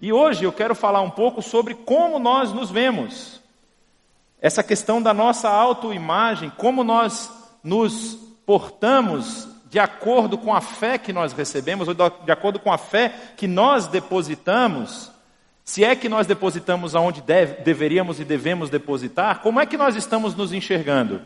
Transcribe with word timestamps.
E 0.00 0.12
hoje 0.12 0.44
eu 0.44 0.52
quero 0.52 0.74
falar 0.74 1.00
um 1.00 1.10
pouco 1.10 1.40
sobre 1.40 1.74
como 1.74 2.18
nós 2.18 2.52
nos 2.52 2.70
vemos. 2.70 3.40
Essa 4.40 4.62
questão 4.62 5.00
da 5.00 5.14
nossa 5.14 5.48
autoimagem, 5.48 6.50
como 6.50 6.84
nós 6.84 7.30
nos 7.64 8.14
portamos 8.44 9.48
de 9.68 9.78
acordo 9.78 10.38
com 10.38 10.54
a 10.54 10.60
fé 10.60 10.98
que 10.98 11.12
nós 11.12 11.32
recebemos, 11.32 11.88
ou 11.88 11.94
de 11.94 12.32
acordo 12.32 12.60
com 12.60 12.72
a 12.72 12.78
fé 12.78 13.12
que 13.36 13.46
nós 13.46 13.86
depositamos, 13.86 15.10
se 15.64 15.82
é 15.82 15.96
que 15.96 16.08
nós 16.08 16.26
depositamos 16.26 16.94
aonde 16.94 17.20
deve, 17.22 17.62
deveríamos 17.62 18.20
e 18.20 18.24
devemos 18.24 18.70
depositar, 18.70 19.40
como 19.40 19.60
é 19.60 19.66
que 19.66 19.76
nós 19.76 19.96
estamos 19.96 20.34
nos 20.34 20.52
enxergando? 20.52 21.22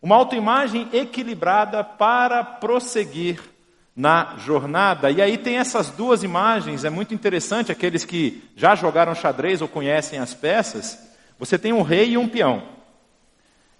Uma 0.00 0.16
autoimagem 0.16 0.88
equilibrada 0.92 1.84
para 1.84 2.42
prosseguir 2.42 3.51
na 3.94 4.36
jornada. 4.38 5.10
E 5.10 5.20
aí 5.20 5.36
tem 5.36 5.58
essas 5.58 5.90
duas 5.90 6.22
imagens, 6.22 6.84
é 6.84 6.90
muito 6.90 7.14
interessante, 7.14 7.70
aqueles 7.70 8.04
que 8.04 8.42
já 8.56 8.74
jogaram 8.74 9.14
xadrez 9.14 9.60
ou 9.60 9.68
conhecem 9.68 10.18
as 10.18 10.32
peças, 10.34 10.98
você 11.38 11.58
tem 11.58 11.72
um 11.72 11.82
rei 11.82 12.10
e 12.10 12.18
um 12.18 12.28
peão. 12.28 12.62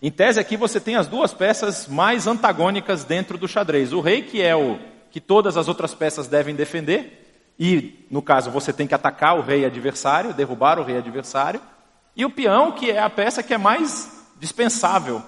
Em 0.00 0.10
tese 0.10 0.40
aqui 0.40 0.56
você 0.56 0.80
tem 0.80 0.96
as 0.96 1.06
duas 1.06 1.32
peças 1.32 1.86
mais 1.86 2.26
antagônicas 2.26 3.04
dentro 3.04 3.38
do 3.38 3.46
xadrez. 3.46 3.92
O 3.92 4.00
rei, 4.00 4.22
que 4.22 4.42
é 4.42 4.54
o 4.54 4.78
que 5.10 5.20
todas 5.20 5.56
as 5.56 5.68
outras 5.68 5.94
peças 5.94 6.26
devem 6.26 6.54
defender, 6.54 7.52
e 7.58 8.06
no 8.10 8.22
caso 8.22 8.50
você 8.50 8.72
tem 8.72 8.86
que 8.86 8.94
atacar 8.94 9.38
o 9.38 9.42
rei 9.42 9.64
adversário, 9.64 10.32
derrubar 10.34 10.78
o 10.78 10.82
rei 10.82 10.98
adversário, 10.98 11.60
e 12.16 12.24
o 12.24 12.30
peão, 12.30 12.72
que 12.72 12.90
é 12.90 12.98
a 12.98 13.08
peça 13.08 13.42
que 13.42 13.54
é 13.54 13.58
mais 13.58 14.26
dispensável 14.38 15.22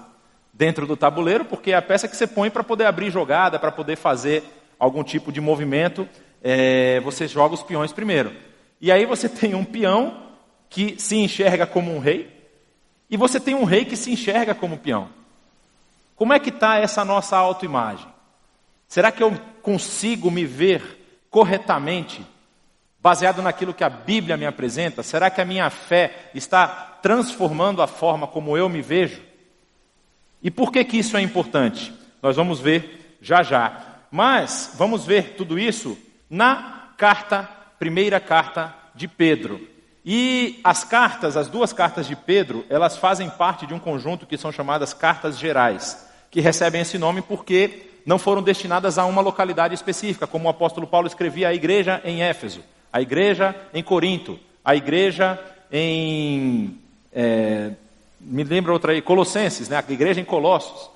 dentro 0.52 0.86
do 0.86 0.96
tabuleiro, 0.96 1.44
porque 1.44 1.70
é 1.70 1.76
a 1.76 1.82
peça 1.82 2.08
que 2.08 2.16
você 2.16 2.26
põe 2.26 2.50
para 2.50 2.64
poder 2.64 2.86
abrir 2.86 3.10
jogada, 3.10 3.58
para 3.58 3.70
poder 3.70 3.96
fazer 3.96 4.42
algum 4.78 5.02
tipo 5.02 5.32
de 5.32 5.40
movimento, 5.40 6.08
é, 6.42 7.00
você 7.00 7.26
joga 7.26 7.54
os 7.54 7.62
peões 7.62 7.92
primeiro. 7.92 8.32
E 8.80 8.92
aí 8.92 9.06
você 9.06 9.28
tem 9.28 9.54
um 9.54 9.64
peão 9.64 10.22
que 10.68 10.96
se 10.98 11.16
enxerga 11.16 11.66
como 11.66 11.94
um 11.94 11.98
rei, 11.98 12.30
e 13.08 13.16
você 13.16 13.38
tem 13.38 13.54
um 13.54 13.64
rei 13.64 13.84
que 13.84 13.96
se 13.96 14.10
enxerga 14.10 14.54
como 14.54 14.78
peão. 14.78 15.08
Como 16.16 16.32
é 16.32 16.38
que 16.38 16.50
está 16.50 16.78
essa 16.78 17.04
nossa 17.04 17.36
autoimagem? 17.36 18.06
Será 18.88 19.10
que 19.10 19.22
eu 19.22 19.32
consigo 19.62 20.30
me 20.30 20.44
ver 20.44 21.26
corretamente, 21.30 22.24
baseado 23.00 23.42
naquilo 23.42 23.74
que 23.74 23.84
a 23.84 23.88
Bíblia 23.88 24.36
me 24.36 24.46
apresenta? 24.46 25.02
Será 25.02 25.30
que 25.30 25.40
a 25.40 25.44
minha 25.44 25.68
fé 25.70 26.30
está 26.34 26.66
transformando 27.02 27.82
a 27.82 27.86
forma 27.86 28.26
como 28.26 28.56
eu 28.56 28.68
me 28.68 28.80
vejo? 28.80 29.20
E 30.42 30.50
por 30.50 30.70
que, 30.70 30.84
que 30.84 30.98
isso 30.98 31.16
é 31.16 31.22
importante? 31.22 31.92
Nós 32.22 32.36
vamos 32.36 32.60
ver 32.60 33.16
já 33.20 33.42
já. 33.42 33.93
Mas 34.16 34.70
vamos 34.76 35.04
ver 35.04 35.34
tudo 35.36 35.58
isso 35.58 35.98
na 36.30 36.90
carta, 36.96 37.50
primeira 37.80 38.20
carta 38.20 38.72
de 38.94 39.08
Pedro. 39.08 39.60
E 40.04 40.60
as 40.62 40.84
cartas, 40.84 41.36
as 41.36 41.48
duas 41.48 41.72
cartas 41.72 42.06
de 42.06 42.14
Pedro, 42.14 42.64
elas 42.70 42.96
fazem 42.96 43.28
parte 43.28 43.66
de 43.66 43.74
um 43.74 43.78
conjunto 43.80 44.24
que 44.24 44.38
são 44.38 44.52
chamadas 44.52 44.94
cartas 44.94 45.36
gerais, 45.36 46.08
que 46.30 46.40
recebem 46.40 46.82
esse 46.82 46.96
nome 46.96 47.22
porque 47.22 47.90
não 48.06 48.16
foram 48.16 48.40
destinadas 48.40 48.98
a 48.98 49.04
uma 49.04 49.20
localidade 49.20 49.74
específica, 49.74 50.28
como 50.28 50.46
o 50.46 50.50
apóstolo 50.50 50.86
Paulo 50.86 51.08
escrevia 51.08 51.48
a 51.48 51.54
igreja 51.54 52.00
em 52.04 52.22
Éfeso, 52.22 52.60
a 52.92 53.02
igreja 53.02 53.52
em 53.74 53.82
Corinto, 53.82 54.38
a 54.64 54.76
igreja 54.76 55.40
em. 55.72 56.78
É, 57.12 57.72
me 58.20 58.44
lembra 58.44 58.72
outra 58.72 58.92
aí, 58.92 59.02
Colossenses, 59.02 59.68
né, 59.68 59.76
a 59.76 59.92
igreja 59.92 60.20
em 60.20 60.24
Colossos. 60.24 60.93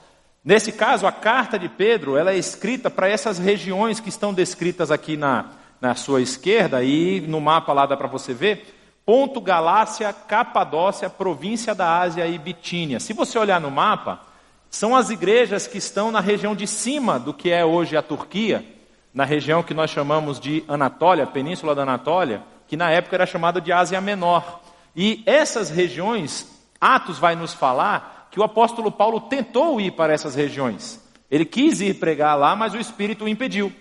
Nesse 0.48 0.72
caso, 0.72 1.06
a 1.06 1.12
carta 1.12 1.58
de 1.58 1.68
Pedro 1.68 2.16
ela 2.16 2.32
é 2.32 2.38
escrita 2.38 2.88
para 2.88 3.06
essas 3.06 3.38
regiões 3.38 4.00
que 4.00 4.08
estão 4.08 4.32
descritas 4.32 4.90
aqui 4.90 5.14
na, 5.14 5.50
na 5.78 5.94
sua 5.94 6.22
esquerda, 6.22 6.82
e 6.82 7.20
no 7.20 7.38
mapa 7.38 7.70
lá 7.74 7.84
dá 7.84 7.98
para 7.98 8.08
você 8.08 8.32
ver 8.32 8.74
Ponto 9.04 9.42
Galácia, 9.42 10.10
Capadócia, 10.10 11.10
província 11.10 11.74
da 11.74 12.00
Ásia 12.00 12.26
e 12.26 12.38
Bitínia. 12.38 12.98
Se 12.98 13.12
você 13.12 13.38
olhar 13.38 13.60
no 13.60 13.70
mapa, 13.70 14.22
são 14.70 14.96
as 14.96 15.10
igrejas 15.10 15.66
que 15.66 15.76
estão 15.76 16.10
na 16.10 16.20
região 16.20 16.56
de 16.56 16.66
cima 16.66 17.18
do 17.18 17.34
que 17.34 17.50
é 17.50 17.62
hoje 17.62 17.94
a 17.94 18.00
Turquia, 18.00 18.64
na 19.12 19.26
região 19.26 19.62
que 19.62 19.74
nós 19.74 19.90
chamamos 19.90 20.40
de 20.40 20.64
Anatólia, 20.66 21.26
Península 21.26 21.74
da 21.74 21.82
Anatólia, 21.82 22.42
que 22.66 22.74
na 22.74 22.90
época 22.90 23.16
era 23.16 23.26
chamada 23.26 23.60
de 23.60 23.70
Ásia 23.70 24.00
Menor. 24.00 24.62
E 24.96 25.22
essas 25.26 25.68
regiões, 25.68 26.48
Atos 26.80 27.18
vai 27.18 27.36
nos 27.36 27.52
falar 27.52 28.17
que 28.38 28.42
o 28.42 28.44
apóstolo 28.44 28.92
Paulo 28.92 29.22
tentou 29.22 29.80
ir 29.80 29.90
para 29.90 30.12
essas 30.12 30.36
regiões. 30.36 31.04
Ele 31.28 31.44
quis 31.44 31.80
ir 31.80 31.94
pregar 31.94 32.38
lá, 32.38 32.54
mas 32.54 32.72
o 32.72 32.78
Espírito 32.78 33.24
o 33.24 33.28
impediu. 33.28 33.72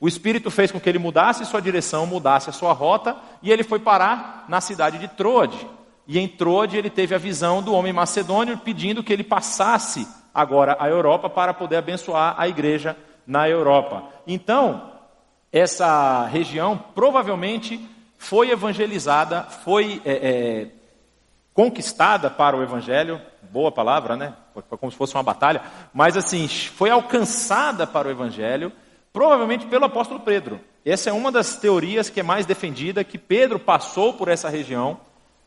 O 0.00 0.08
Espírito 0.08 0.50
fez 0.50 0.72
com 0.72 0.80
que 0.80 0.88
ele 0.88 0.98
mudasse 0.98 1.46
sua 1.46 1.62
direção, 1.62 2.04
mudasse 2.04 2.50
a 2.50 2.52
sua 2.52 2.72
rota, 2.72 3.16
e 3.40 3.52
ele 3.52 3.62
foi 3.62 3.78
parar 3.78 4.44
na 4.48 4.60
cidade 4.60 4.98
de 4.98 5.06
Troade. 5.06 5.68
E 6.04 6.18
em 6.18 6.26
Troade 6.26 6.76
ele 6.76 6.90
teve 6.90 7.14
a 7.14 7.18
visão 7.18 7.62
do 7.62 7.72
homem 7.72 7.92
macedônio 7.92 8.58
pedindo 8.58 9.04
que 9.04 9.12
ele 9.12 9.22
passasse 9.22 10.04
agora 10.34 10.76
à 10.80 10.88
Europa 10.88 11.30
para 11.30 11.54
poder 11.54 11.76
abençoar 11.76 12.34
a 12.36 12.48
igreja 12.48 12.96
na 13.24 13.48
Europa. 13.48 14.02
Então, 14.26 14.90
essa 15.52 16.26
região 16.26 16.76
provavelmente 16.92 17.78
foi 18.18 18.50
evangelizada, 18.50 19.42
foi 19.42 20.02
é, 20.04 20.12
é, 20.12 20.68
conquistada 21.54 22.28
para 22.28 22.56
o 22.56 22.64
evangelho, 22.64 23.20
boa 23.52 23.70
palavra, 23.70 24.16
né? 24.16 24.34
Foi 24.54 24.78
como 24.78 24.90
se 24.90 24.98
fosse 24.98 25.14
uma 25.14 25.22
batalha, 25.22 25.62
mas 25.92 26.16
assim, 26.16 26.48
foi 26.48 26.90
alcançada 26.90 27.86
para 27.86 28.08
o 28.08 28.10
evangelho 28.10 28.72
Provavelmente 29.12 29.66
pelo 29.66 29.84
apóstolo 29.84 30.20
Pedro. 30.20 30.58
Essa 30.84 31.10
é 31.10 31.12
uma 31.12 31.30
das 31.30 31.56
teorias 31.56 32.08
que 32.08 32.20
é 32.20 32.22
mais 32.22 32.46
defendida, 32.46 33.04
que 33.04 33.18
Pedro 33.18 33.58
passou 33.58 34.14
por 34.14 34.28
essa 34.28 34.48
região 34.48 34.98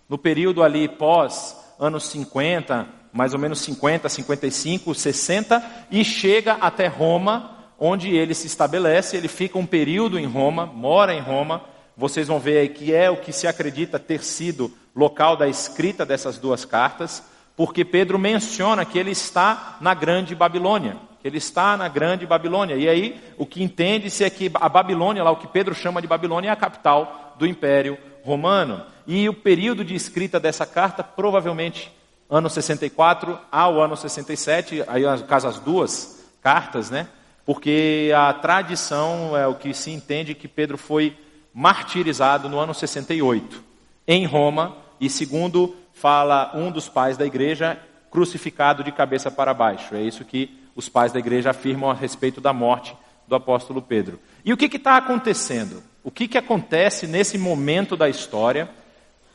no 0.07 0.17
período 0.17 0.61
ali 0.61 0.88
pós 0.88 1.57
anos 1.79 2.05
50, 2.09 2.88
mais 3.11 3.33
ou 3.33 3.39
menos 3.39 3.59
50, 3.61 4.07
55, 4.07 4.94
60, 4.94 5.88
e 5.89 6.05
chega 6.05 6.53
até 6.53 6.85
Roma, 6.85 7.57
onde 7.79 8.15
ele 8.15 8.35
se 8.35 8.45
estabelece, 8.45 9.17
ele 9.17 9.27
fica 9.27 9.57
um 9.57 9.65
período 9.65 10.19
em 10.19 10.27
Roma, 10.27 10.67
mora 10.67 11.13
em 11.13 11.19
Roma. 11.19 11.63
Vocês 11.97 12.27
vão 12.27 12.39
ver 12.39 12.59
aí 12.59 12.69
que 12.69 12.94
é 12.94 13.09
o 13.09 13.17
que 13.17 13.33
se 13.33 13.47
acredita 13.47 13.97
ter 13.97 14.23
sido 14.23 14.71
local 14.95 15.35
da 15.35 15.47
escrita 15.47 16.05
dessas 16.05 16.38
duas 16.38 16.65
cartas, 16.65 17.23
porque 17.55 17.85
Pedro 17.85 18.19
menciona 18.19 18.85
que 18.85 18.97
ele 18.97 19.11
está 19.11 19.77
na 19.79 19.93
Grande 19.93 20.35
Babilônia. 20.35 20.97
Ele 21.25 21.39
está 21.39 21.75
na 21.75 21.88
grande 21.88 22.23
Babilônia. 22.27 22.75
E 22.75 22.88
aí, 22.88 23.19
o 23.35 23.47
que 23.47 23.63
entende-se 23.63 24.23
é 24.23 24.29
que 24.29 24.51
a 24.53 24.69
Babilônia, 24.69 25.23
lá 25.23 25.31
o 25.31 25.38
que 25.38 25.47
Pedro 25.47 25.73
chama 25.73 25.99
de 25.99 26.07
Babilônia, 26.07 26.49
é 26.49 26.51
a 26.51 26.55
capital 26.55 27.35
do 27.39 27.47
Império 27.47 27.97
Romano. 28.23 28.83
E 29.07 29.27
o 29.27 29.33
período 29.33 29.83
de 29.83 29.95
escrita 29.95 30.39
dessa 30.39 30.67
carta, 30.67 31.03
provavelmente 31.03 31.91
ano 32.29 32.47
64 32.47 33.39
ao 33.51 33.81
ano 33.81 33.97
67, 33.97 34.83
aí 34.88 35.01
caso 35.27 35.47
as 35.47 35.59
duas 35.59 36.23
cartas, 36.44 36.91
né? 36.91 37.07
Porque 37.44 38.11
a 38.15 38.31
tradição 38.31 39.35
é 39.35 39.47
o 39.47 39.55
que 39.55 39.73
se 39.73 39.89
entende 39.89 40.35
que 40.35 40.47
Pedro 40.47 40.77
foi 40.77 41.17
martirizado 41.51 42.47
no 42.47 42.59
ano 42.59 42.73
68 42.73 43.63
em 44.07 44.25
Roma 44.25 44.75
e 45.01 45.09
segundo 45.09 45.75
fala 45.95 46.51
um 46.53 46.69
dos 46.69 46.88
pais 46.88 47.17
da 47.17 47.25
igreja, 47.25 47.79
crucificado 48.11 48.83
de 48.83 48.91
cabeça 48.91 49.31
para 49.31 49.53
baixo. 49.53 49.95
É 49.95 50.01
isso 50.01 50.23
que 50.23 50.61
os 50.75 50.88
pais 50.88 51.11
da 51.11 51.19
igreja 51.19 51.50
afirmam 51.50 51.89
a 51.89 51.94
respeito 51.94 52.39
da 52.39 52.53
morte 52.53 52.95
do 53.28 53.33
apóstolo 53.33 53.81
Pedro. 53.81 54.19
E 54.44 54.53
o 54.53 54.57
que 54.57 54.75
está 54.75 54.97
acontecendo? 54.97 55.81
O 56.03 56.11
que, 56.11 56.28
que 56.28 56.38
acontece 56.38 57.07
nesse 57.07 57.38
momento 57.38 57.97
da 57.97 58.07
história 58.07 58.69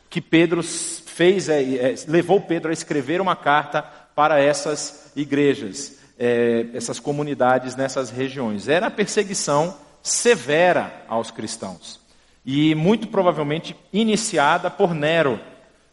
que 0.08 0.20
Pedro 0.20 0.62
fez, 0.62 1.48
é, 1.48 1.62
é, 1.62 1.94
levou 2.06 2.40
Pedro 2.40 2.70
a 2.70 2.72
escrever 2.72 3.20
uma 3.20 3.34
carta 3.34 3.82
para 4.14 4.38
essas 4.38 5.10
igrejas, 5.16 5.98
é, 6.18 6.66
essas 6.74 7.00
comunidades 7.00 7.74
nessas 7.74 8.10
regiões? 8.10 8.68
Era 8.68 8.86
a 8.86 8.90
perseguição 8.90 9.76
severa 10.02 11.04
aos 11.08 11.30
cristãos. 11.30 12.00
E 12.44 12.74
muito 12.74 13.08
provavelmente 13.08 13.76
iniciada 13.92 14.70
por 14.70 14.94
Nero. 14.94 15.40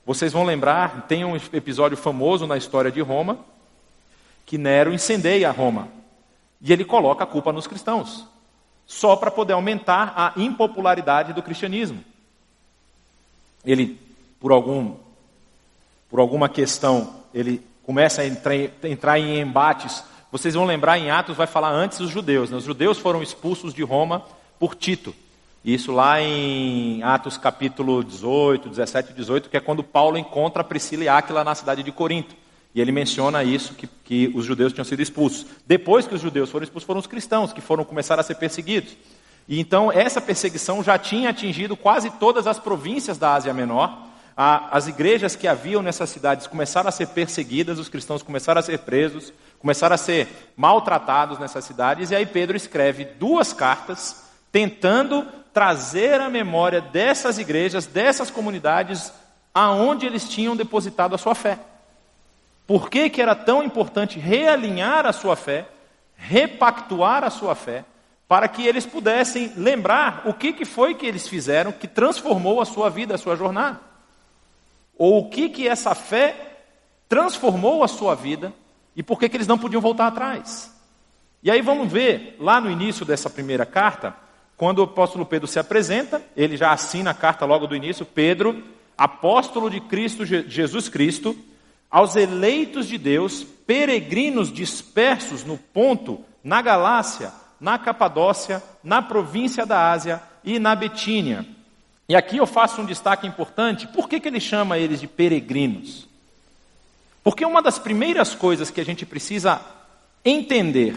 Vocês 0.08 0.32
vão 0.32 0.46
lembrar, 0.46 1.02
tem 1.06 1.26
um 1.26 1.36
episódio 1.36 1.98
famoso 1.98 2.48
na 2.48 2.56
história 2.56 2.90
de 2.90 3.02
Roma, 3.02 3.40
que 4.46 4.58
Nero 4.58 4.94
incendeia 4.94 5.52
Roma. 5.52 5.90
E 6.62 6.72
ele 6.72 6.86
coloca 6.86 7.26
a 7.26 7.28
culpa 7.28 7.52
nos 7.52 7.68
cristãos, 7.68 8.26
só 8.86 9.18
para 9.18 9.30
poder 9.30 9.52
aumentar 9.52 10.14
a 10.16 10.32
impopularidade 10.38 11.34
do 11.34 11.44
cristianismo. 11.44 12.02
Ele, 13.66 14.00
por 14.40 14.54
algum 14.54 14.96
por 16.10 16.22
alguma 16.22 16.48
questão, 16.48 17.16
ele 17.34 17.62
começa 17.84 18.22
a 18.22 18.26
entrar, 18.26 18.56
entrar 18.86 19.20
em 19.20 19.42
embates. 19.42 20.06
Vocês 20.32 20.54
vão 20.54 20.64
lembrar 20.64 20.98
em 20.98 21.12
Atos, 21.12 21.36
vai 21.36 21.48
falar 21.48 21.72
antes 21.72 22.00
os 22.00 22.10
judeus. 22.10 22.50
Né? 22.50 22.56
Os 22.56 22.64
judeus 22.64 22.98
foram 22.98 23.22
expulsos 23.22 23.74
de 23.74 23.84
Roma 23.84 24.24
por 24.58 24.74
Tito. 24.74 25.14
Isso 25.68 25.92
lá 25.92 26.22
em 26.22 27.04
Atos 27.04 27.38
capítulo 27.38 28.02
18, 28.02 28.70
17 28.70 29.12
e 29.12 29.14
18, 29.14 29.50
que 29.50 29.58
é 29.58 29.60
quando 29.60 29.84
Paulo 29.84 30.18
encontra 30.18 30.64
Priscila 30.64 31.04
e 31.04 31.10
Áquila 31.10 31.44
na 31.44 31.54
cidade 31.54 31.84
de 31.84 31.92
Corinto. 31.92 32.34
E 32.74 32.80
ele 32.80 32.90
menciona 32.90 33.44
isso, 33.44 33.74
que, 33.74 33.86
que 33.86 34.32
os 34.34 34.46
judeus 34.46 34.72
tinham 34.72 34.86
sido 34.86 35.02
expulsos. 35.02 35.46
Depois 35.66 36.08
que 36.08 36.16
os 36.16 36.22
judeus 36.22 36.50
foram 36.50 36.64
expulsos, 36.64 36.88
foram 36.88 37.02
os 37.02 37.06
cristãos 37.06 37.52
que 37.52 37.60
foram 37.60 37.84
começar 37.84 38.18
a 38.18 38.24
ser 38.24 38.36
perseguidos. 38.36 38.96
E 39.46 39.60
então 39.60 39.92
essa 39.92 40.22
perseguição 40.22 40.82
já 40.82 40.98
tinha 40.98 41.32
atingido 41.32 41.76
quase 41.76 42.12
todas 42.12 42.48
as 42.48 42.58
províncias 42.58 43.18
da 43.18 43.34
Ásia 43.34 43.54
Menor. 43.54 44.08
As 44.38 44.88
igrejas 44.88 45.36
que 45.36 45.50
haviam 45.50 45.82
nessas 45.82 46.10
cidades 46.10 46.48
começaram 46.48 46.88
a 46.88 46.94
ser 46.94 47.08
perseguidas, 47.08 47.78
os 47.78 47.90
cristãos 47.90 48.24
começaram 48.24 48.60
a 48.60 48.64
ser 48.64 48.80
presos, 48.80 49.34
começaram 49.60 49.96
a 49.96 49.98
ser 49.98 50.30
maltratados 50.56 51.38
nessas 51.38 51.66
cidades. 51.66 52.10
E 52.10 52.16
aí 52.16 52.26
Pedro 52.26 52.56
escreve 52.56 53.04
duas 53.04 53.52
cartas 53.52 54.24
tentando 54.50 55.28
trazer 55.58 56.22
a 56.22 56.30
memória 56.30 56.80
dessas 56.80 57.40
igrejas, 57.40 57.88
dessas 57.88 58.30
comunidades, 58.30 59.12
aonde 59.52 60.06
eles 60.06 60.30
tinham 60.30 60.56
depositado 60.56 61.16
a 61.16 61.18
sua 61.18 61.34
fé. 61.34 61.58
Por 62.68 62.92
que, 62.92 63.10
que 63.10 63.20
era 63.20 63.34
tão 63.34 63.64
importante 63.64 64.20
realinhar 64.20 65.08
a 65.08 65.12
sua 65.12 65.36
fé, 65.36 65.68
repactuar 66.16 67.24
a 67.24 67.32
sua 67.32 67.56
fé, 67.56 67.84
para 68.28 68.48
que 68.48 68.68
eles 68.68 68.86
pudessem 68.86 69.52
lembrar 69.58 70.22
o 70.26 70.34
que, 70.36 70.54
que 70.54 70.64
foi 70.64 70.94
que 70.94 71.08
eles 71.08 71.28
fizeram 71.28 71.72
que 71.72 71.88
transformou 71.88 72.62
a 72.62 72.66
sua 72.66 72.88
vida, 72.88 73.16
a 73.16 73.18
sua 73.18 73.36
jornada. 73.36 73.82
Ou 74.96 75.22
o 75.22 75.28
que, 75.28 75.50
que 75.50 75.68
essa 75.68 75.96
fé 75.96 76.36
transformou 77.10 77.84
a 77.84 77.88
sua 77.88 78.14
vida 78.14 78.54
e 78.96 79.02
por 79.02 79.18
que, 79.18 79.28
que 79.28 79.38
eles 79.38 79.48
não 79.48 79.58
podiam 79.58 79.82
voltar 79.82 80.06
atrás. 80.06 80.72
E 81.42 81.50
aí 81.50 81.64
vamos 81.64 81.92
ver, 81.92 82.38
lá 82.40 82.62
no 82.62 82.70
início 82.70 83.04
dessa 83.04 83.28
primeira 83.28 83.66
carta, 83.66 84.27
quando 84.58 84.80
o 84.80 84.84
apóstolo 84.84 85.26
Pedro 85.26 85.48
se 85.48 85.60
apresenta, 85.60 86.22
ele 86.36 86.58
já 86.58 86.72
assina 86.72 87.12
a 87.12 87.14
carta 87.14 87.46
logo 87.46 87.68
do 87.68 87.76
início, 87.76 88.04
Pedro, 88.04 88.64
apóstolo 88.98 89.70
de 89.70 89.80
Cristo, 89.80 90.26
Jesus 90.26 90.90
Cristo, 90.90 91.38
aos 91.90 92.16
eleitos 92.16 92.88
de 92.88 92.98
Deus, 92.98 93.44
peregrinos 93.44 94.52
dispersos 94.52 95.44
no 95.44 95.58
ponto, 95.58 96.26
na 96.44 96.62
Galácia, 96.62 97.32
na 97.62 97.78
Capadócia, 97.78 98.64
na 98.84 99.00
província 99.00 99.64
da 99.64 99.92
Ásia 99.92 100.22
e 100.44 100.58
na 100.58 100.76
Betínia. 100.76 101.46
E 102.10 102.16
aqui 102.16 102.38
eu 102.38 102.48
faço 102.48 102.82
um 102.82 102.86
destaque 102.86 103.28
importante. 103.28 103.88
Por 103.88 104.10
que, 104.10 104.20
que 104.20 104.28
ele 104.28 104.40
chama 104.40 104.80
eles 104.80 105.00
de 105.00 105.08
peregrinos? 105.08 106.08
Porque 107.24 107.46
uma 107.46 107.62
das 107.62 107.78
primeiras 107.78 108.34
coisas 108.34 108.72
que 108.72 108.82
a 108.82 108.86
gente 108.86 109.06
precisa 109.06 109.62
entender 110.26 110.96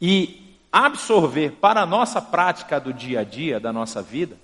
e 0.00 0.47
absorver 0.72 1.52
para 1.52 1.82
a 1.82 1.86
nossa 1.86 2.20
prática 2.20 2.78
do 2.78 2.92
dia 2.92 3.20
a 3.20 3.24
dia, 3.24 3.58
da 3.58 3.72
nossa 3.72 4.02
vida, 4.02 4.36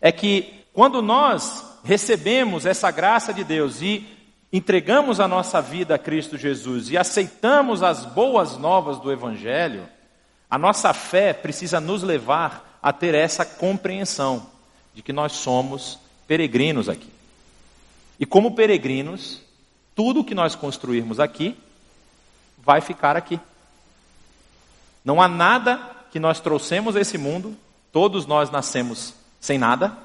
é 0.00 0.12
que 0.12 0.64
quando 0.72 1.00
nós 1.00 1.78
recebemos 1.84 2.66
essa 2.66 2.90
graça 2.90 3.32
de 3.32 3.44
Deus 3.44 3.80
e 3.80 4.06
entregamos 4.52 5.20
a 5.20 5.26
nossa 5.26 5.60
vida 5.60 5.94
a 5.94 5.98
Cristo 5.98 6.38
Jesus 6.38 6.90
e 6.90 6.96
aceitamos 6.96 7.82
as 7.82 8.04
boas 8.04 8.56
novas 8.56 8.98
do 8.98 9.10
Evangelho, 9.10 9.88
a 10.48 10.58
nossa 10.58 10.92
fé 10.92 11.32
precisa 11.32 11.80
nos 11.80 12.02
levar 12.02 12.78
a 12.82 12.92
ter 12.92 13.14
essa 13.14 13.44
compreensão 13.44 14.46
de 14.94 15.02
que 15.02 15.12
nós 15.12 15.32
somos 15.32 15.98
peregrinos 16.26 16.88
aqui. 16.88 17.08
E 18.18 18.24
como 18.24 18.54
peregrinos, 18.54 19.40
tudo 19.94 20.24
que 20.24 20.34
nós 20.34 20.54
construirmos 20.54 21.18
aqui 21.18 21.56
vai 22.58 22.80
ficar 22.80 23.16
aqui. 23.16 23.40
Não 25.04 25.20
há 25.20 25.28
nada 25.28 25.78
que 26.10 26.18
nós 26.18 26.40
trouxemos 26.40 26.96
a 26.96 27.00
esse 27.00 27.18
mundo, 27.18 27.56
todos 27.92 28.26
nós 28.26 28.50
nascemos 28.50 29.14
sem 29.40 29.58
nada, 29.58 29.96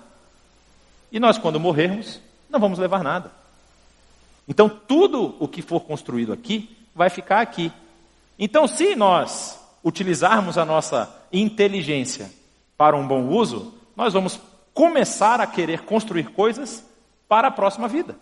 e 1.12 1.20
nós, 1.20 1.38
quando 1.38 1.60
morrermos, 1.60 2.20
não 2.50 2.60
vamos 2.60 2.78
levar 2.78 3.04
nada. 3.04 3.32
Então, 4.48 4.68
tudo 4.68 5.36
o 5.40 5.48
que 5.48 5.62
for 5.62 5.82
construído 5.82 6.34
aqui 6.34 6.76
vai 6.94 7.10
ficar 7.10 7.42
aqui. 7.42 7.72
Então, 8.38 8.68
se 8.68 8.96
nós 8.96 9.60
utilizarmos 9.84 10.58
a 10.58 10.66
nossa 10.66 11.10
inteligência 11.32 12.30
para 12.78 12.96
um 12.96 13.08
bom 13.08 13.28
uso, 13.28 13.74
nós 13.96 14.14
vamos 14.14 14.40
começar 14.74 15.40
a 15.40 15.48
querer 15.48 15.82
construir 15.82 16.32
coisas 16.32 16.84
para 17.28 17.50
a 17.50 17.52
próxima 17.52 17.88
vida. 17.88 18.16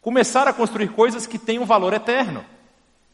Começar 0.00 0.48
a 0.48 0.52
construir 0.52 0.88
coisas 0.88 1.26
que 1.26 1.38
um 1.58 1.64
valor 1.64 1.92
eterno. 1.92 2.44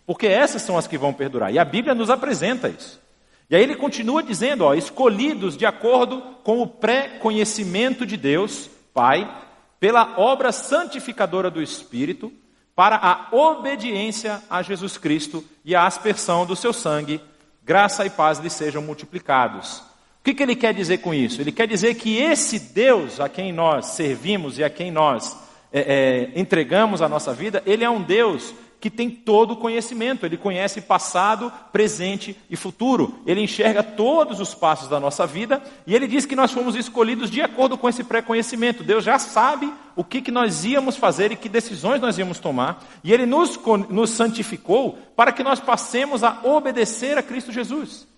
Porque 0.06 0.26
essas 0.26 0.62
são 0.62 0.76
as 0.76 0.86
que 0.86 0.98
vão 0.98 1.12
perdurar. 1.12 1.52
E 1.52 1.58
a 1.58 1.64
Bíblia 1.64 1.94
nos 1.94 2.10
apresenta 2.10 2.68
isso. 2.68 3.00
E 3.48 3.56
aí 3.56 3.62
ele 3.62 3.76
continua 3.76 4.22
dizendo, 4.22 4.64
ó, 4.64 4.74
escolhidos 4.74 5.56
de 5.56 5.66
acordo 5.66 6.22
com 6.42 6.62
o 6.62 6.66
pré-conhecimento 6.66 8.06
de 8.06 8.16
Deus, 8.16 8.70
Pai, 8.94 9.30
pela 9.78 10.18
obra 10.18 10.52
santificadora 10.52 11.50
do 11.50 11.62
Espírito, 11.62 12.32
para 12.74 12.96
a 12.96 13.28
obediência 13.36 14.42
a 14.48 14.62
Jesus 14.62 14.96
Cristo 14.96 15.44
e 15.64 15.74
a 15.74 15.86
aspersão 15.86 16.46
do 16.46 16.56
seu 16.56 16.72
sangue, 16.72 17.20
graça 17.62 18.06
e 18.06 18.10
paz 18.10 18.38
lhe 18.38 18.48
sejam 18.48 18.80
multiplicados. 18.80 19.78
O 19.78 20.24
que, 20.24 20.34
que 20.34 20.42
ele 20.42 20.56
quer 20.56 20.72
dizer 20.72 20.98
com 20.98 21.12
isso? 21.12 21.40
Ele 21.40 21.52
quer 21.52 21.66
dizer 21.66 21.94
que 21.96 22.16
esse 22.16 22.58
Deus 22.58 23.20
a 23.20 23.28
quem 23.28 23.52
nós 23.52 23.86
servimos 23.86 24.58
e 24.58 24.64
a 24.64 24.70
quem 24.70 24.90
nós 24.90 25.36
é, 25.72 26.30
é, 26.34 26.40
entregamos 26.40 27.02
a 27.02 27.08
nossa 27.08 27.34
vida, 27.34 27.62
ele 27.66 27.82
é 27.84 27.90
um 27.90 28.02
Deus 28.02 28.54
que 28.82 28.90
tem 28.90 29.08
todo 29.08 29.52
o 29.52 29.56
conhecimento, 29.56 30.26
ele 30.26 30.36
conhece 30.36 30.80
passado, 30.80 31.52
presente 31.70 32.36
e 32.50 32.56
futuro, 32.56 33.22
ele 33.24 33.40
enxerga 33.40 33.80
todos 33.80 34.40
os 34.40 34.56
passos 34.56 34.88
da 34.88 34.98
nossa 34.98 35.24
vida 35.24 35.62
e 35.86 35.94
ele 35.94 36.08
diz 36.08 36.26
que 36.26 36.34
nós 36.34 36.50
fomos 36.50 36.74
escolhidos 36.74 37.30
de 37.30 37.40
acordo 37.40 37.78
com 37.78 37.88
esse 37.88 38.02
pré-conhecimento. 38.02 38.82
Deus 38.82 39.04
já 39.04 39.20
sabe 39.20 39.72
o 39.94 40.02
que, 40.02 40.20
que 40.20 40.32
nós 40.32 40.64
íamos 40.64 40.96
fazer 40.96 41.30
e 41.30 41.36
que 41.36 41.48
decisões 41.48 42.00
nós 42.00 42.18
íamos 42.18 42.40
tomar, 42.40 42.82
e 43.04 43.12
ele 43.12 43.24
nos, 43.24 43.56
nos 43.88 44.10
santificou 44.10 44.98
para 45.14 45.30
que 45.30 45.44
nós 45.44 45.60
passemos 45.60 46.24
a 46.24 46.40
obedecer 46.42 47.16
a 47.16 47.22
Cristo 47.22 47.52
Jesus. 47.52 48.08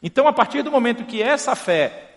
Então, 0.00 0.28
a 0.28 0.32
partir 0.32 0.62
do 0.62 0.70
momento 0.70 1.04
que 1.04 1.20
essa 1.20 1.56
fé 1.56 2.10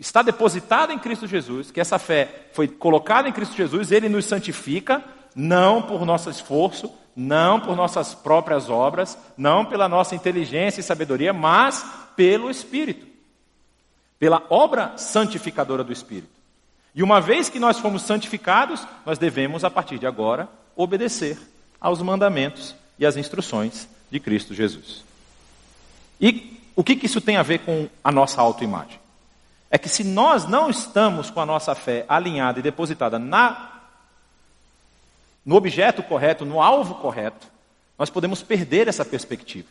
está 0.00 0.22
depositada 0.22 0.90
em 0.90 0.98
Cristo 0.98 1.26
Jesus, 1.26 1.70
que 1.70 1.80
essa 1.82 1.98
fé 1.98 2.46
foi 2.54 2.66
colocada 2.66 3.28
em 3.28 3.32
Cristo 3.32 3.54
Jesus, 3.54 3.92
ele 3.92 4.08
nos 4.08 4.24
santifica 4.24 5.04
não 5.34 5.82
por 5.82 6.04
nosso 6.04 6.30
esforço, 6.30 6.92
não 7.16 7.60
por 7.60 7.76
nossas 7.76 8.14
próprias 8.14 8.68
obras, 8.68 9.16
não 9.36 9.64
pela 9.64 9.88
nossa 9.88 10.14
inteligência 10.14 10.80
e 10.80 10.84
sabedoria, 10.84 11.32
mas 11.32 11.84
pelo 12.16 12.50
Espírito, 12.50 13.06
pela 14.18 14.42
obra 14.50 14.96
santificadora 14.96 15.84
do 15.84 15.92
Espírito. 15.92 16.34
E 16.94 17.02
uma 17.02 17.20
vez 17.20 17.48
que 17.48 17.58
nós 17.58 17.78
fomos 17.78 18.02
santificados, 18.02 18.86
nós 19.04 19.18
devemos, 19.18 19.64
a 19.64 19.70
partir 19.70 19.98
de 19.98 20.06
agora, 20.06 20.48
obedecer 20.76 21.38
aos 21.80 22.00
mandamentos 22.00 22.74
e 22.98 23.04
às 23.04 23.16
instruções 23.16 23.88
de 24.10 24.20
Cristo 24.20 24.54
Jesus. 24.54 25.04
E 26.20 26.60
o 26.76 26.84
que, 26.84 26.96
que 26.96 27.06
isso 27.06 27.20
tem 27.20 27.36
a 27.36 27.42
ver 27.42 27.60
com 27.60 27.88
a 28.02 28.12
nossa 28.12 28.40
autoimagem? 28.40 28.98
É 29.70 29.76
que 29.76 29.88
se 29.88 30.04
nós 30.04 30.46
não 30.46 30.70
estamos 30.70 31.30
com 31.30 31.40
a 31.40 31.46
nossa 31.46 31.74
fé 31.74 32.04
alinhada 32.08 32.60
e 32.60 32.62
depositada 32.62 33.18
na 33.18 33.73
no 35.44 35.56
objeto 35.56 36.02
correto, 36.02 36.44
no 36.44 36.60
alvo 36.60 36.94
correto, 36.96 37.46
nós 37.98 38.10
podemos 38.10 38.42
perder 38.42 38.88
essa 38.88 39.04
perspectiva. 39.04 39.68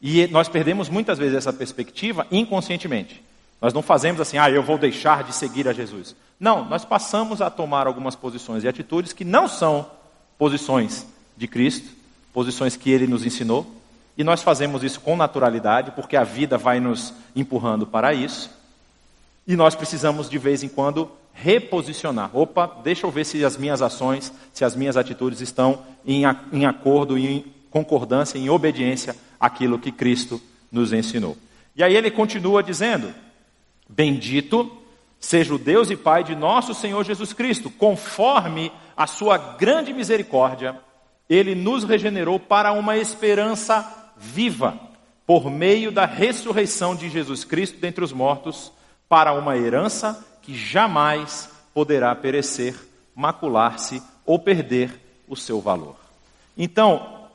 E 0.00 0.26
nós 0.28 0.48
perdemos 0.48 0.88
muitas 0.88 1.18
vezes 1.18 1.36
essa 1.36 1.52
perspectiva 1.52 2.26
inconscientemente. 2.30 3.22
Nós 3.60 3.72
não 3.72 3.82
fazemos 3.82 4.20
assim, 4.20 4.38
ah, 4.38 4.48
eu 4.48 4.62
vou 4.62 4.78
deixar 4.78 5.24
de 5.24 5.34
seguir 5.34 5.66
a 5.66 5.72
Jesus. 5.72 6.14
Não, 6.38 6.64
nós 6.64 6.84
passamos 6.84 7.42
a 7.42 7.50
tomar 7.50 7.86
algumas 7.86 8.14
posições 8.14 8.62
e 8.62 8.68
atitudes 8.68 9.12
que 9.12 9.24
não 9.24 9.48
são 9.48 9.90
posições 10.38 11.04
de 11.36 11.48
Cristo, 11.48 11.90
posições 12.32 12.76
que 12.76 12.90
ele 12.90 13.08
nos 13.08 13.26
ensinou, 13.26 13.66
e 14.16 14.22
nós 14.22 14.42
fazemos 14.42 14.82
isso 14.84 15.00
com 15.00 15.16
naturalidade, 15.16 15.90
porque 15.92 16.16
a 16.16 16.24
vida 16.24 16.56
vai 16.56 16.78
nos 16.78 17.12
empurrando 17.34 17.86
para 17.86 18.14
isso. 18.14 18.50
E 19.46 19.56
nós 19.56 19.74
precisamos 19.74 20.28
de 20.28 20.38
vez 20.38 20.62
em 20.62 20.68
quando 20.68 21.10
reposicionar. 21.42 22.30
Opa, 22.36 22.66
deixa 22.82 23.06
eu 23.06 23.10
ver 23.10 23.24
se 23.24 23.44
as 23.44 23.56
minhas 23.56 23.80
ações, 23.80 24.32
se 24.52 24.64
as 24.64 24.74
minhas 24.74 24.96
atitudes 24.96 25.40
estão 25.40 25.82
em, 26.06 26.22
em 26.52 26.66
acordo, 26.66 27.16
em 27.16 27.44
concordância, 27.70 28.38
em 28.38 28.50
obediência 28.50 29.14
àquilo 29.38 29.78
que 29.78 29.92
Cristo 29.92 30.40
nos 30.70 30.92
ensinou. 30.92 31.36
E 31.76 31.82
aí 31.82 31.94
ele 31.94 32.10
continua 32.10 32.62
dizendo: 32.62 33.14
Bendito 33.88 34.70
seja 35.20 35.54
o 35.54 35.58
Deus 35.58 35.90
e 35.90 35.96
Pai 35.96 36.24
de 36.24 36.34
nosso 36.34 36.74
Senhor 36.74 37.04
Jesus 37.04 37.32
Cristo, 37.32 37.70
conforme 37.70 38.72
a 38.96 39.06
sua 39.06 39.38
grande 39.38 39.92
misericórdia, 39.92 40.76
ele 41.28 41.54
nos 41.54 41.84
regenerou 41.84 42.40
para 42.40 42.72
uma 42.72 42.96
esperança 42.96 44.12
viva, 44.16 44.78
por 45.26 45.50
meio 45.50 45.92
da 45.92 46.04
ressurreição 46.06 46.96
de 46.96 47.08
Jesus 47.08 47.44
Cristo 47.44 47.78
dentre 47.78 48.02
os 48.02 48.12
mortos, 48.12 48.72
para 49.08 49.32
uma 49.32 49.56
herança 49.56 50.24
que 50.48 50.56
jamais 50.56 51.50
poderá 51.74 52.14
perecer, 52.14 52.74
macular-se 53.14 54.02
ou 54.24 54.38
perder 54.38 54.98
o 55.28 55.36
seu 55.36 55.60
valor. 55.60 55.94
Então, 56.56 57.28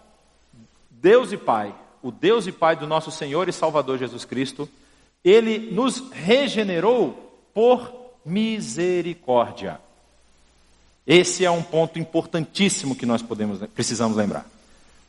Deus 0.89 1.31
e 1.31 1.37
Pai, 1.37 1.75
o 2.01 2.11
Deus 2.11 2.47
e 2.47 2.51
Pai 2.51 2.75
do 2.75 2.87
nosso 2.87 3.11
Senhor 3.11 3.47
e 3.47 3.53
Salvador 3.53 3.99
Jesus 3.99 4.25
Cristo, 4.25 4.67
ele 5.23 5.71
nos 5.71 6.09
regenerou 6.11 7.39
por 7.53 7.93
misericórdia. 8.25 9.79
Esse 11.05 11.45
é 11.45 11.51
um 11.51 11.61
ponto 11.61 11.99
importantíssimo 11.99 12.95
que 12.95 13.05
nós 13.05 13.21
podemos, 13.21 13.59
precisamos 13.75 14.17
lembrar. 14.17 14.47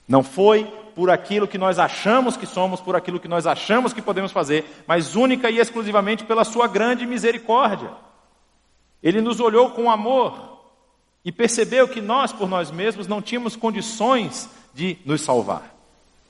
Não 0.06 0.22
foi 0.22 0.70
por 0.94 1.10
aquilo 1.10 1.48
que 1.48 1.58
nós 1.58 1.78
achamos 1.78 2.36
que 2.36 2.46
somos, 2.46 2.80
por 2.80 2.94
aquilo 2.94 3.20
que 3.20 3.28
nós 3.28 3.46
achamos 3.46 3.92
que 3.92 4.02
podemos 4.02 4.32
fazer, 4.32 4.84
mas 4.86 5.16
única 5.16 5.50
e 5.50 5.58
exclusivamente 5.58 6.24
pela 6.24 6.44
Sua 6.44 6.66
grande 6.66 7.06
misericórdia. 7.06 7.90
Ele 9.02 9.20
nos 9.20 9.40
olhou 9.40 9.70
com 9.70 9.90
amor 9.90 10.60
e 11.24 11.32
percebeu 11.32 11.88
que 11.88 12.00
nós, 12.00 12.32
por 12.32 12.48
nós 12.48 12.70
mesmos, 12.70 13.06
não 13.06 13.20
tínhamos 13.20 13.56
condições 13.56 14.48
de 14.72 14.98
nos 15.04 15.20
salvar. 15.20 15.74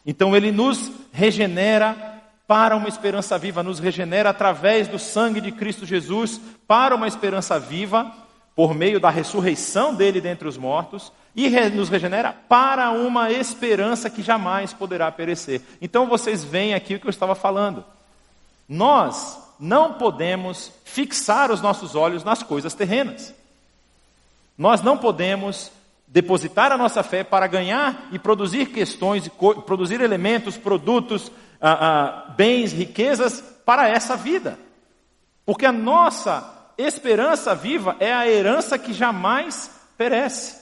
Então 0.07 0.37
Ele 0.37 0.51
nos 0.51 0.91
regenera 1.13 2.23
para 2.47 2.77
uma 2.77 2.89
esperança 2.89 3.39
viva, 3.39 3.63
nos 3.63 3.79
regenera 3.79 4.31
através 4.31 4.87
do 4.87 4.99
sangue 4.99 5.41
de 5.41 5.51
Cristo 5.51 5.87
Jesus 5.87 6.41
para 6.67 6.95
uma 6.95 7.09
esperança 7.09 7.59
viva, 7.59 8.13
por 8.55 8.75
meio 8.75 9.01
da 9.01 9.11
ressurreição 9.11 9.95
dele 9.95 10.21
dentre 10.21 10.47
os 10.47 10.57
mortos, 10.57 11.13
e 11.37 11.49
nos 11.71 11.89
regenera 11.89 12.33
para 12.33 12.93
uma 12.93 13.33
esperança 13.33 14.09
que 14.09 14.23
jamais 14.23 14.73
poderá 14.73 15.11
perecer. 15.11 15.61
Então 15.83 16.07
vocês 16.07 16.45
veem 16.45 16.75
aqui 16.75 16.95
o 16.95 17.01
que 17.01 17.07
eu 17.07 17.11
estava 17.11 17.35
falando. 17.35 17.85
Nós 18.69 19.39
não 19.59 19.95
podemos 19.95 20.73
fixar 20.85 21.51
os 21.51 21.61
nossos 21.61 21.97
olhos 21.97 22.23
nas 22.23 22.43
coisas 22.43 22.73
terrenas. 22.75 23.35
Nós 24.57 24.81
não 24.81 24.97
podemos 24.97 25.73
depositar 26.07 26.71
a 26.71 26.79
nossa 26.79 27.03
fé 27.03 27.25
para 27.25 27.49
ganhar 27.49 28.09
e 28.13 28.19
produzir 28.21 28.67
questões, 28.67 29.29
produzir 29.67 30.01
elementos, 30.01 30.57
produtos, 30.57 31.33
ah, 31.61 32.29
ah, 32.29 32.33
bens, 32.37 32.73
riquezas 32.73 33.41
para 33.67 33.89
essa 33.89 34.17
vida. 34.17 34.57
Porque 35.45 35.67
a 35.67 35.73
nossa 35.73 36.64
esperança 36.77 37.55
viva 37.55 37.97
é 38.01 38.13
a 38.13 38.29
herança 38.29 38.79
que 38.79 38.93
jamais 38.93 39.71
perece. 39.97 40.57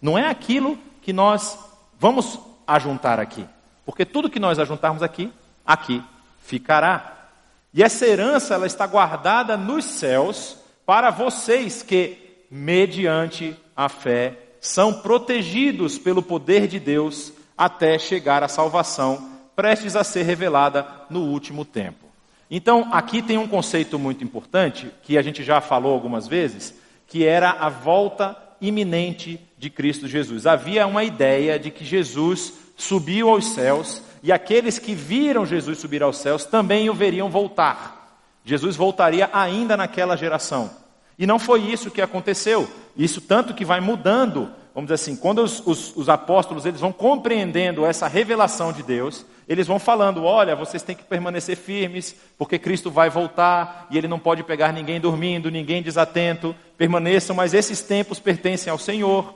Não 0.00 0.18
é 0.18 0.28
aquilo 0.28 0.78
que 1.02 1.12
nós 1.12 1.58
vamos 1.98 2.38
ajuntar 2.66 3.18
aqui. 3.18 3.46
Porque 3.84 4.04
tudo 4.04 4.30
que 4.30 4.38
nós 4.38 4.58
ajuntarmos 4.58 5.02
aqui, 5.02 5.32
aqui 5.66 6.02
ficará. 6.40 7.28
E 7.72 7.82
essa 7.82 8.06
herança 8.06 8.54
ela 8.54 8.66
está 8.66 8.86
guardada 8.86 9.56
nos 9.56 9.84
céus 9.84 10.56
para 10.86 11.10
vocês 11.10 11.82
que, 11.82 12.46
mediante 12.50 13.56
a 13.76 13.88
fé, 13.88 14.38
são 14.60 14.94
protegidos 14.94 15.98
pelo 15.98 16.22
poder 16.22 16.66
de 16.66 16.80
Deus 16.80 17.32
até 17.56 17.98
chegar 17.98 18.42
à 18.42 18.48
salvação 18.48 19.38
prestes 19.58 19.96
a 19.96 20.04
ser 20.04 20.22
revelada 20.22 20.86
no 21.10 21.22
último 21.22 21.64
tempo. 21.64 22.07
Então, 22.50 22.88
aqui 22.92 23.20
tem 23.20 23.36
um 23.36 23.46
conceito 23.46 23.98
muito 23.98 24.24
importante, 24.24 24.90
que 25.02 25.18
a 25.18 25.22
gente 25.22 25.42
já 25.42 25.60
falou 25.60 25.92
algumas 25.92 26.26
vezes, 26.26 26.74
que 27.06 27.24
era 27.24 27.50
a 27.50 27.68
volta 27.68 28.36
iminente 28.60 29.40
de 29.56 29.70
Cristo 29.70 30.08
Jesus. 30.08 30.46
Havia 30.46 30.86
uma 30.86 31.04
ideia 31.04 31.58
de 31.58 31.70
que 31.70 31.84
Jesus 31.84 32.52
subiu 32.76 33.28
aos 33.28 33.46
céus 33.46 34.02
e 34.22 34.32
aqueles 34.32 34.78
que 34.78 34.94
viram 34.94 35.46
Jesus 35.46 35.78
subir 35.78 36.02
aos 36.02 36.18
céus 36.18 36.44
também 36.44 36.88
o 36.88 36.94
veriam 36.94 37.30
voltar. 37.30 38.20
Jesus 38.44 38.76
voltaria 38.76 39.28
ainda 39.32 39.76
naquela 39.76 40.16
geração. 40.16 40.70
E 41.18 41.26
não 41.26 41.38
foi 41.38 41.60
isso 41.62 41.90
que 41.90 42.00
aconteceu. 42.00 42.68
Isso 42.96 43.20
tanto 43.20 43.52
que 43.54 43.64
vai 43.64 43.80
mudando, 43.80 44.50
vamos 44.78 44.92
dizer 44.92 44.94
assim, 44.94 45.16
quando 45.16 45.42
os, 45.42 45.60
os, 45.66 45.96
os 45.96 46.08
apóstolos 46.08 46.64
eles 46.64 46.80
vão 46.80 46.92
compreendendo 46.92 47.84
essa 47.84 48.06
revelação 48.06 48.72
de 48.72 48.80
Deus, 48.80 49.26
eles 49.48 49.66
vão 49.66 49.76
falando: 49.76 50.22
olha, 50.22 50.54
vocês 50.54 50.84
têm 50.84 50.94
que 50.94 51.02
permanecer 51.02 51.56
firmes, 51.56 52.14
porque 52.38 52.60
Cristo 52.60 52.88
vai 52.88 53.10
voltar 53.10 53.88
e 53.90 53.98
ele 53.98 54.06
não 54.06 54.20
pode 54.20 54.44
pegar 54.44 54.72
ninguém 54.72 55.00
dormindo, 55.00 55.50
ninguém 55.50 55.82
desatento. 55.82 56.54
Permaneçam, 56.76 57.34
mas 57.34 57.54
esses 57.54 57.82
tempos 57.82 58.20
pertencem 58.20 58.70
ao 58.70 58.78
Senhor. 58.78 59.34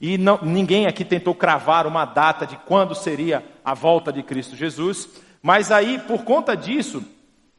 E 0.00 0.18
não, 0.18 0.40
ninguém 0.42 0.88
aqui 0.88 1.04
tentou 1.04 1.32
cravar 1.32 1.86
uma 1.86 2.04
data 2.04 2.44
de 2.44 2.56
quando 2.66 2.92
seria 2.92 3.44
a 3.64 3.74
volta 3.74 4.12
de 4.12 4.20
Cristo 4.20 4.56
Jesus. 4.56 5.08
Mas 5.40 5.70
aí, 5.70 6.00
por 6.08 6.24
conta 6.24 6.56
disso, 6.56 7.04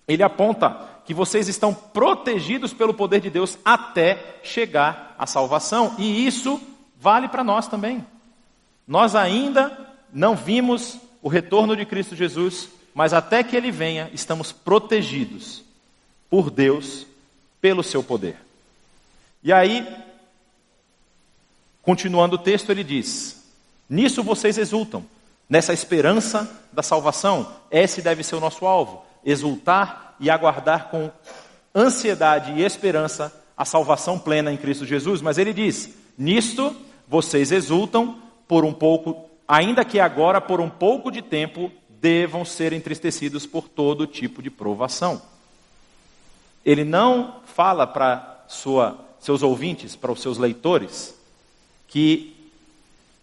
ele 0.05 0.23
aponta 0.23 0.77
que 1.05 1.13
vocês 1.13 1.47
estão 1.47 1.73
protegidos 1.73 2.73
pelo 2.73 2.93
poder 2.93 3.21
de 3.21 3.29
Deus 3.29 3.57
até 3.63 4.39
chegar 4.43 5.15
à 5.17 5.25
salvação. 5.25 5.95
E 5.97 6.27
isso 6.27 6.59
vale 7.03 7.27
para 7.27 7.43
nós 7.43 7.67
também. 7.67 8.05
Nós 8.87 9.13
ainda 9.13 9.77
não 10.11 10.37
vimos 10.37 10.97
o 11.21 11.27
retorno 11.27 11.75
de 11.75 11.85
Cristo 11.85 12.15
Jesus, 12.15 12.69
mas 12.95 13.11
até 13.11 13.43
que 13.43 13.57
ele 13.57 13.71
venha, 13.71 14.09
estamos 14.13 14.53
protegidos 14.53 15.63
por 16.29 16.49
Deus, 16.49 17.05
pelo 17.59 17.83
seu 17.83 18.01
poder. 18.01 18.37
E 19.43 19.51
aí, 19.51 19.85
continuando 21.81 22.37
o 22.37 22.39
texto, 22.39 22.71
ele 22.71 22.85
diz: 22.85 23.43
Nisso 23.89 24.23
vocês 24.23 24.57
exultam, 24.57 25.05
nessa 25.49 25.73
esperança 25.73 26.49
da 26.71 26.81
salvação. 26.81 27.53
Esse 27.69 28.01
deve 28.01 28.23
ser 28.23 28.35
o 28.35 28.39
nosso 28.39 28.65
alvo: 28.65 29.05
exultar 29.25 30.15
e 30.21 30.29
aguardar 30.29 30.89
com 30.89 31.11
ansiedade 31.75 32.53
e 32.53 32.63
esperança 32.63 33.33
a 33.57 33.65
salvação 33.65 34.17
plena 34.17 34.53
em 34.53 34.57
Cristo 34.57 34.85
Jesus. 34.85 35.21
Mas 35.21 35.37
ele 35.37 35.51
diz: 35.53 35.89
Nisto 36.17 36.75
vocês 37.07 37.51
exultam 37.51 38.19
por 38.47 38.65
um 38.65 38.73
pouco 38.73 39.29
ainda 39.47 39.85
que 39.85 39.99
agora, 39.99 40.41
por 40.41 40.59
um 40.59 40.69
pouco 40.69 41.11
de 41.11 41.21
tempo, 41.21 41.71
devam 41.89 42.43
ser 42.43 42.73
entristecidos 42.73 43.45
por 43.45 43.67
todo 43.67 44.07
tipo 44.07 44.41
de 44.41 44.49
provação. 44.49 45.21
Ele 46.65 46.83
não 46.83 47.41
fala 47.45 47.85
para 47.85 48.45
seus 48.47 49.43
ouvintes, 49.43 49.95
para 49.95 50.11
os 50.11 50.21
seus 50.21 50.37
leitores, 50.37 51.17
que 51.87 52.35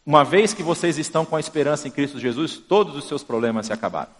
uma 0.04 0.24
vez 0.24 0.54
que 0.54 0.62
vocês 0.62 0.98
estão 0.98 1.24
com 1.24 1.36
a 1.36 1.40
esperança 1.40 1.88
em 1.88 1.90
Cristo 1.90 2.18
Jesus, 2.18 2.56
todos 2.56 2.96
os 2.96 3.04
seus 3.04 3.22
problemas 3.22 3.66
se 3.66 3.72
acabaram. 3.72 4.10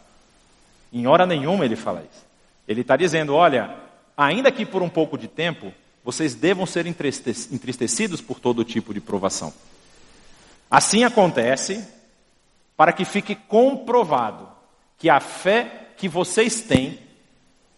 Em 0.92 1.06
hora 1.06 1.24
nenhuma 1.24 1.64
ele 1.64 1.76
fala 1.76 2.00
isso. 2.00 2.24
Ele 2.66 2.80
está 2.82 2.96
dizendo: 2.96 3.34
olha, 3.34 3.76
ainda 4.16 4.50
que 4.50 4.66
por 4.66 4.82
um 4.82 4.88
pouco 4.88 5.16
de 5.16 5.28
tempo, 5.28 5.72
vocês 6.04 6.34
devam 6.34 6.66
ser 6.66 6.86
entristecidos 6.86 8.20
por 8.20 8.40
todo 8.40 8.64
tipo 8.64 8.94
de 8.94 9.00
provação. 9.00 9.52
Assim 10.70 11.04
acontece 11.04 11.86
para 12.76 12.92
que 12.92 13.04
fique 13.04 13.34
comprovado 13.34 14.48
que 14.96 15.10
a 15.10 15.20
fé 15.20 15.88
que 15.96 16.08
vocês 16.08 16.62
têm, 16.62 16.98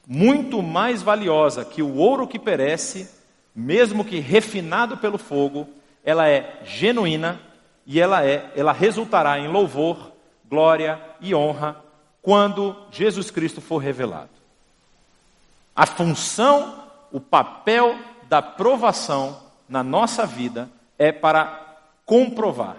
muito 0.06 0.62
mais 0.62 1.02
valiosa 1.02 1.64
que 1.64 1.82
o 1.82 1.96
ouro 1.96 2.26
que 2.26 2.38
perece, 2.38 3.08
mesmo 3.54 4.04
que 4.04 4.18
refinado 4.18 4.96
pelo 4.96 5.18
fogo, 5.18 5.68
ela 6.04 6.28
é 6.28 6.60
genuína 6.64 7.40
e 7.86 8.00
ela 8.00 8.24
é, 8.24 8.50
ela 8.54 8.72
resultará 8.72 9.38
em 9.38 9.48
louvor, 9.48 10.12
glória 10.48 11.00
e 11.20 11.34
honra 11.34 11.76
quando 12.20 12.76
Jesus 12.90 13.30
Cristo 13.30 13.60
for 13.60 13.78
revelado. 13.78 14.30
A 15.74 15.86
função, 15.86 16.84
o 17.10 17.20
papel 17.20 17.96
da 18.32 18.40
provação 18.40 19.38
na 19.68 19.82
nossa 19.82 20.24
vida 20.24 20.70
é 20.98 21.12
para 21.12 21.76
comprovar 22.06 22.78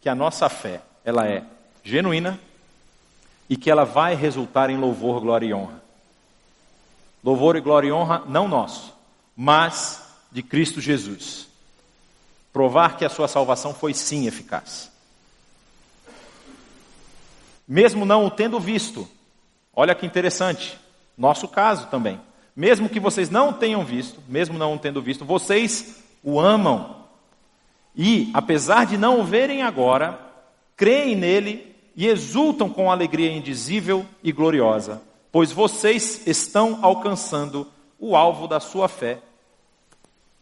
que 0.00 0.08
a 0.08 0.14
nossa 0.14 0.48
fé, 0.48 0.80
ela 1.04 1.26
é 1.26 1.42
genuína 1.82 2.38
e 3.50 3.56
que 3.56 3.68
ela 3.68 3.84
vai 3.84 4.14
resultar 4.14 4.70
em 4.70 4.78
louvor, 4.78 5.20
glória 5.20 5.46
e 5.46 5.52
honra. 5.52 5.82
Louvor 7.24 7.56
e 7.56 7.60
glória 7.60 7.88
e 7.88 7.92
honra 7.92 8.22
não 8.28 8.46
nosso, 8.46 8.94
mas 9.36 10.08
de 10.30 10.40
Cristo 10.40 10.80
Jesus. 10.80 11.48
Provar 12.52 12.96
que 12.96 13.04
a 13.04 13.10
sua 13.10 13.26
salvação 13.26 13.74
foi 13.74 13.94
sim 13.94 14.28
eficaz. 14.28 14.88
Mesmo 17.66 18.04
não 18.04 18.24
o 18.26 18.30
tendo 18.30 18.60
visto, 18.60 19.08
olha 19.74 19.96
que 19.96 20.06
interessante, 20.06 20.78
nosso 21.18 21.48
caso 21.48 21.88
também. 21.88 22.20
Mesmo 22.54 22.88
que 22.88 23.00
vocês 23.00 23.30
não 23.30 23.52
tenham 23.52 23.84
visto, 23.84 24.20
mesmo 24.28 24.58
não 24.58 24.76
tendo 24.76 25.00
visto, 25.00 25.24
vocês 25.24 26.02
o 26.22 26.38
amam. 26.38 27.02
E, 27.96 28.30
apesar 28.34 28.86
de 28.86 28.96
não 28.96 29.20
o 29.20 29.24
verem 29.24 29.62
agora, 29.62 30.18
creem 30.76 31.16
nele 31.16 31.74
e 31.96 32.06
exultam 32.06 32.68
com 32.68 32.90
alegria 32.90 33.30
indizível 33.30 34.06
e 34.22 34.32
gloriosa, 34.32 35.02
pois 35.30 35.52
vocês 35.52 36.26
estão 36.26 36.78
alcançando 36.82 37.66
o 37.98 38.16
alvo 38.16 38.46
da 38.46 38.60
sua 38.60 38.88
fé, 38.88 39.18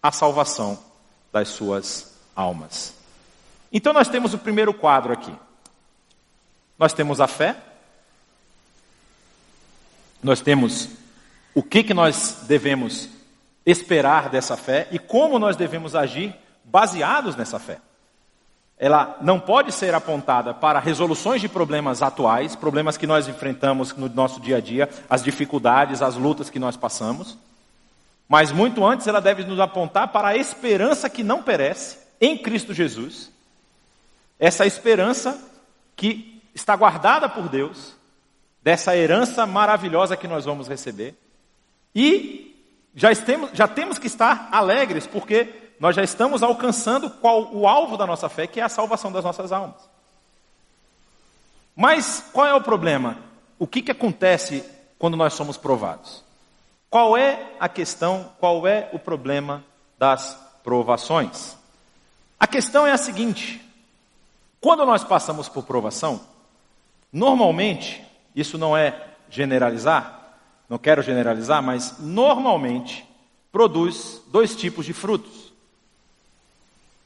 a 0.02 0.10
salvação 0.10 0.78
das 1.32 1.48
suas 1.48 2.14
almas. 2.34 2.94
Então 3.72 3.92
nós 3.92 4.08
temos 4.08 4.34
o 4.34 4.38
primeiro 4.38 4.72
quadro 4.74 5.12
aqui. 5.12 5.32
Nós 6.78 6.92
temos 6.92 7.20
a 7.20 7.26
fé, 7.26 7.56
nós 10.22 10.40
temos 10.40 10.88
o 11.54 11.62
que, 11.62 11.82
que 11.82 11.94
nós 11.94 12.44
devemos 12.46 13.08
esperar 13.66 14.28
dessa 14.28 14.56
fé 14.56 14.88
e 14.90 14.98
como 14.98 15.38
nós 15.38 15.56
devemos 15.56 15.94
agir 15.94 16.34
baseados 16.64 17.36
nessa 17.36 17.58
fé 17.58 17.78
ela 18.80 19.18
não 19.20 19.38
pode 19.38 19.72
ser 19.72 19.94
apontada 19.94 20.54
para 20.54 20.80
resoluções 20.80 21.42
de 21.42 21.50
problemas 21.50 22.00
atuais, 22.00 22.56
problemas 22.56 22.96
que 22.96 23.06
nós 23.06 23.28
enfrentamos 23.28 23.94
no 23.94 24.08
nosso 24.08 24.40
dia 24.40 24.56
a 24.56 24.60
dia, 24.60 24.88
as 25.08 25.22
dificuldades, 25.22 26.00
as 26.00 26.16
lutas 26.16 26.48
que 26.48 26.58
nós 26.58 26.78
passamos. 26.78 27.36
Mas 28.26 28.50
muito 28.50 28.82
antes 28.82 29.06
ela 29.06 29.20
deve 29.20 29.44
nos 29.44 29.60
apontar 29.60 30.08
para 30.08 30.28
a 30.28 30.36
esperança 30.36 31.10
que 31.10 31.22
não 31.22 31.42
perece 31.42 31.98
em 32.18 32.38
Cristo 32.38 32.72
Jesus. 32.72 33.30
Essa 34.38 34.64
esperança 34.64 35.38
que 35.94 36.42
está 36.54 36.74
guardada 36.74 37.28
por 37.28 37.50
Deus, 37.50 37.94
dessa 38.62 38.96
herança 38.96 39.44
maravilhosa 39.44 40.16
que 40.16 40.26
nós 40.26 40.46
vamos 40.46 40.68
receber, 40.68 41.14
e 41.94 42.56
já, 42.94 43.10
estemos, 43.10 43.50
já 43.52 43.66
temos 43.68 43.98
que 43.98 44.06
estar 44.06 44.48
alegres, 44.52 45.06
porque 45.06 45.72
nós 45.78 45.96
já 45.96 46.02
estamos 46.02 46.42
alcançando 46.42 47.08
qual, 47.10 47.54
o 47.54 47.66
alvo 47.66 47.96
da 47.96 48.06
nossa 48.06 48.28
fé, 48.28 48.46
que 48.46 48.60
é 48.60 48.62
a 48.62 48.68
salvação 48.68 49.10
das 49.10 49.24
nossas 49.24 49.52
almas. 49.52 49.88
Mas 51.74 52.24
qual 52.32 52.46
é 52.46 52.54
o 52.54 52.60
problema? 52.60 53.16
O 53.58 53.66
que, 53.66 53.80
que 53.80 53.90
acontece 53.90 54.64
quando 54.98 55.16
nós 55.16 55.32
somos 55.32 55.56
provados? 55.56 56.22
Qual 56.90 57.16
é 57.16 57.54
a 57.58 57.68
questão, 57.68 58.30
qual 58.38 58.66
é 58.66 58.90
o 58.92 58.98
problema 58.98 59.64
das 59.98 60.36
provações? 60.62 61.56
A 62.38 62.46
questão 62.46 62.86
é 62.86 62.92
a 62.92 62.98
seguinte: 62.98 63.64
quando 64.60 64.84
nós 64.84 65.04
passamos 65.04 65.48
por 65.48 65.64
provação, 65.64 66.20
normalmente, 67.12 68.04
isso 68.34 68.58
não 68.58 68.76
é 68.76 69.08
generalizar, 69.30 70.19
não 70.70 70.78
quero 70.78 71.02
generalizar, 71.02 71.60
mas 71.60 71.96
normalmente 71.98 73.04
produz 73.50 74.22
dois 74.28 74.54
tipos 74.54 74.86
de 74.86 74.92
frutos. 74.92 75.52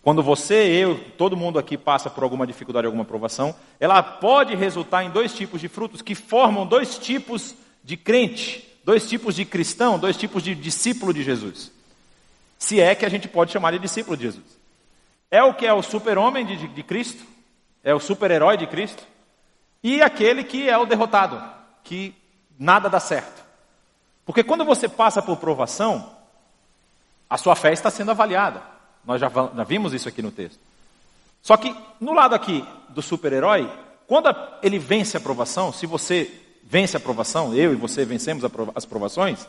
Quando 0.03 0.23
você, 0.23 0.55
eu, 0.55 1.01
todo 1.17 1.35
mundo 1.35 1.59
aqui 1.59 1.79
passa 1.79 2.11
por 2.11 2.23
alguma 2.23 2.47
dificuldade, 2.47 2.85
alguma 2.85 3.07
provação, 3.07 3.57
ela 3.81 4.03
pode 4.03 4.55
resultar 4.55 5.03
em 5.03 5.11
dois 5.11 5.33
tipos 5.33 5.63
de 5.63 5.69
frutos 5.69 6.03
que 6.03 6.15
formam 6.15 6.67
dois 6.67 6.99
tipos 6.99 7.55
de 7.83 7.97
crente, 7.97 8.71
dois 8.85 9.09
tipos 9.09 9.35
de 9.35 9.47
cristão, 9.47 9.99
dois 9.99 10.19
tipos 10.19 10.43
de 10.43 10.55
discípulo 10.55 11.15
de 11.15 11.23
Jesus. 11.23 11.73
Se 12.59 12.83
é 12.83 12.95
que 12.95 13.07
a 13.07 13.09
gente 13.09 13.29
pode 13.29 13.51
chamar 13.51 13.71
de 13.71 13.79
discípulo 13.79 14.15
de 14.15 14.25
Jesus. 14.25 14.59
É 15.31 15.43
o 15.43 15.55
que 15.55 15.65
é 15.65 15.73
o 15.73 15.83
super-homem 15.83 16.45
de, 16.45 16.57
de, 16.59 16.69
de 16.69 16.83
Cristo, 16.83 17.25
é 17.83 17.95
o 17.95 17.99
super-herói 17.99 18.59
de 18.59 18.67
Cristo, 18.67 19.03
e 19.83 20.03
aquele 20.03 20.45
que 20.45 20.69
é 20.69 20.77
o 20.77 20.85
derrotado, 20.85 21.43
que 21.83 22.15
nada 22.59 22.91
dá 22.91 23.01
certo. 23.01 23.44
Porque 24.25 24.43
quando 24.43 24.65
você 24.65 24.89
passa 24.89 25.21
por 25.21 25.37
provação, 25.37 26.11
a 27.29 27.37
sua 27.37 27.55
fé 27.55 27.73
está 27.73 27.91
sendo 27.91 28.11
avaliada. 28.11 28.63
Nós 29.05 29.21
já, 29.21 29.29
já 29.29 29.65
vimos 29.65 29.93
isso 29.93 30.09
aqui 30.09 30.23
no 30.23 30.31
texto. 30.31 30.59
Só 31.43 31.57
que 31.57 31.77
no 32.01 32.15
lado 32.15 32.35
aqui 32.35 32.67
do 32.89 33.03
super-herói, 33.03 33.71
quando 34.07 34.35
ele 34.63 34.79
vence 34.79 35.17
a 35.17 35.21
provação, 35.21 35.73
se 35.73 35.87
você 35.87 36.31
vence 36.63 36.97
a 36.97 37.01
provação, 37.01 37.55
eu 37.55 37.73
e 37.73 37.77
você 37.77 38.05
vencemos 38.05 38.43
as 38.75 38.85
provações, 38.87 39.47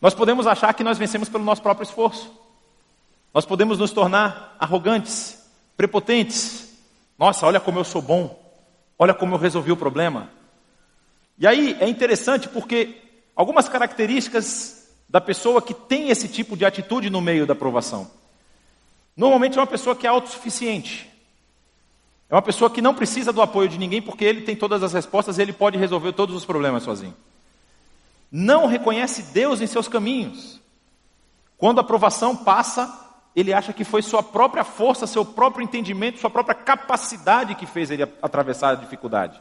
nós 0.00 0.12
podemos 0.12 0.46
achar 0.46 0.74
que 0.74 0.84
nós 0.84 0.98
vencemos 0.98 1.28
pelo 1.28 1.44
nosso 1.44 1.62
próprio 1.62 1.84
esforço. 1.84 2.30
Nós 3.32 3.46
podemos 3.46 3.78
nos 3.78 3.90
tornar 3.90 4.54
arrogantes, 4.58 5.38
prepotentes. 5.76 6.74
Nossa, 7.18 7.46
olha 7.46 7.60
como 7.60 7.78
eu 7.78 7.84
sou 7.84 8.02
bom. 8.02 8.38
Olha 8.98 9.14
como 9.14 9.34
eu 9.34 9.38
resolvi 9.38 9.72
o 9.72 9.76
problema. 9.76 10.30
E 11.38 11.46
aí 11.46 11.76
é 11.80 11.88
interessante 11.88 12.48
porque 12.48 13.02
algumas 13.36 13.68
características 13.68 14.88
da 15.08 15.20
pessoa 15.20 15.60
que 15.60 15.74
tem 15.74 16.08
esse 16.08 16.26
tipo 16.26 16.56
de 16.56 16.64
atitude 16.64 17.10
no 17.10 17.20
meio 17.20 17.46
da 17.46 17.54
provação. 17.54 18.10
Normalmente 19.16 19.58
é 19.58 19.60
uma 19.60 19.66
pessoa 19.66 19.94
que 19.94 20.06
é 20.06 20.10
autossuficiente. 20.10 21.08
É 22.28 22.34
uma 22.34 22.42
pessoa 22.42 22.70
que 22.70 22.82
não 22.82 22.94
precisa 22.94 23.32
do 23.32 23.40
apoio 23.40 23.68
de 23.68 23.78
ninguém 23.78 24.02
porque 24.02 24.24
ele 24.24 24.40
tem 24.40 24.56
todas 24.56 24.82
as 24.82 24.92
respostas 24.92 25.38
e 25.38 25.42
ele 25.42 25.52
pode 25.52 25.78
resolver 25.78 26.12
todos 26.12 26.34
os 26.34 26.44
problemas 26.44 26.82
sozinho. 26.82 27.14
Não 28.32 28.66
reconhece 28.66 29.22
Deus 29.32 29.60
em 29.60 29.66
seus 29.66 29.86
caminhos. 29.86 30.60
Quando 31.56 31.78
a 31.78 31.82
aprovação 31.82 32.34
passa, 32.36 32.92
ele 33.34 33.52
acha 33.52 33.72
que 33.72 33.84
foi 33.84 34.02
sua 34.02 34.22
própria 34.22 34.64
força, 34.64 35.06
seu 35.06 35.24
próprio 35.24 35.62
entendimento, 35.62 36.18
sua 36.18 36.30
própria 36.30 36.54
capacidade 36.54 37.54
que 37.54 37.64
fez 37.64 37.90
ele 37.90 38.02
atravessar 38.20 38.70
a 38.70 38.74
dificuldade. 38.74 39.40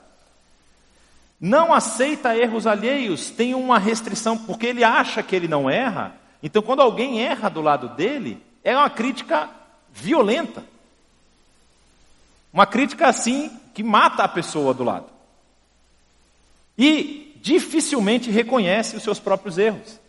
Não 1.40 1.74
aceita 1.74 2.36
erros 2.36 2.66
alheios, 2.66 3.30
tem 3.30 3.54
uma 3.54 3.78
restrição, 3.78 4.38
porque 4.38 4.68
ele 4.68 4.84
acha 4.84 5.22
que 5.22 5.36
ele 5.36 5.48
não 5.48 5.70
erra. 5.70 6.16
Então, 6.42 6.62
quando 6.62 6.82
alguém 6.82 7.22
erra 7.22 7.50
do 7.50 7.62
lado 7.62 7.90
dele, 7.90 8.42
é 8.64 8.76
uma 8.76 8.90
crítica 8.90 9.50
violenta. 9.92 10.64
Uma 12.54 12.66
crítica 12.66 13.08
assim 13.08 13.52
que 13.74 13.84
mata 13.84 14.24
a 14.24 14.28
pessoa 14.28 14.74
do 14.74 14.84
lado. 14.84 15.08
E 16.78 17.38
dificilmente 17.42 18.32
reconhece 18.32 18.96
os 18.96 19.04
seus 19.04 19.20
próprios 19.20 19.58
erros. 19.58 20.00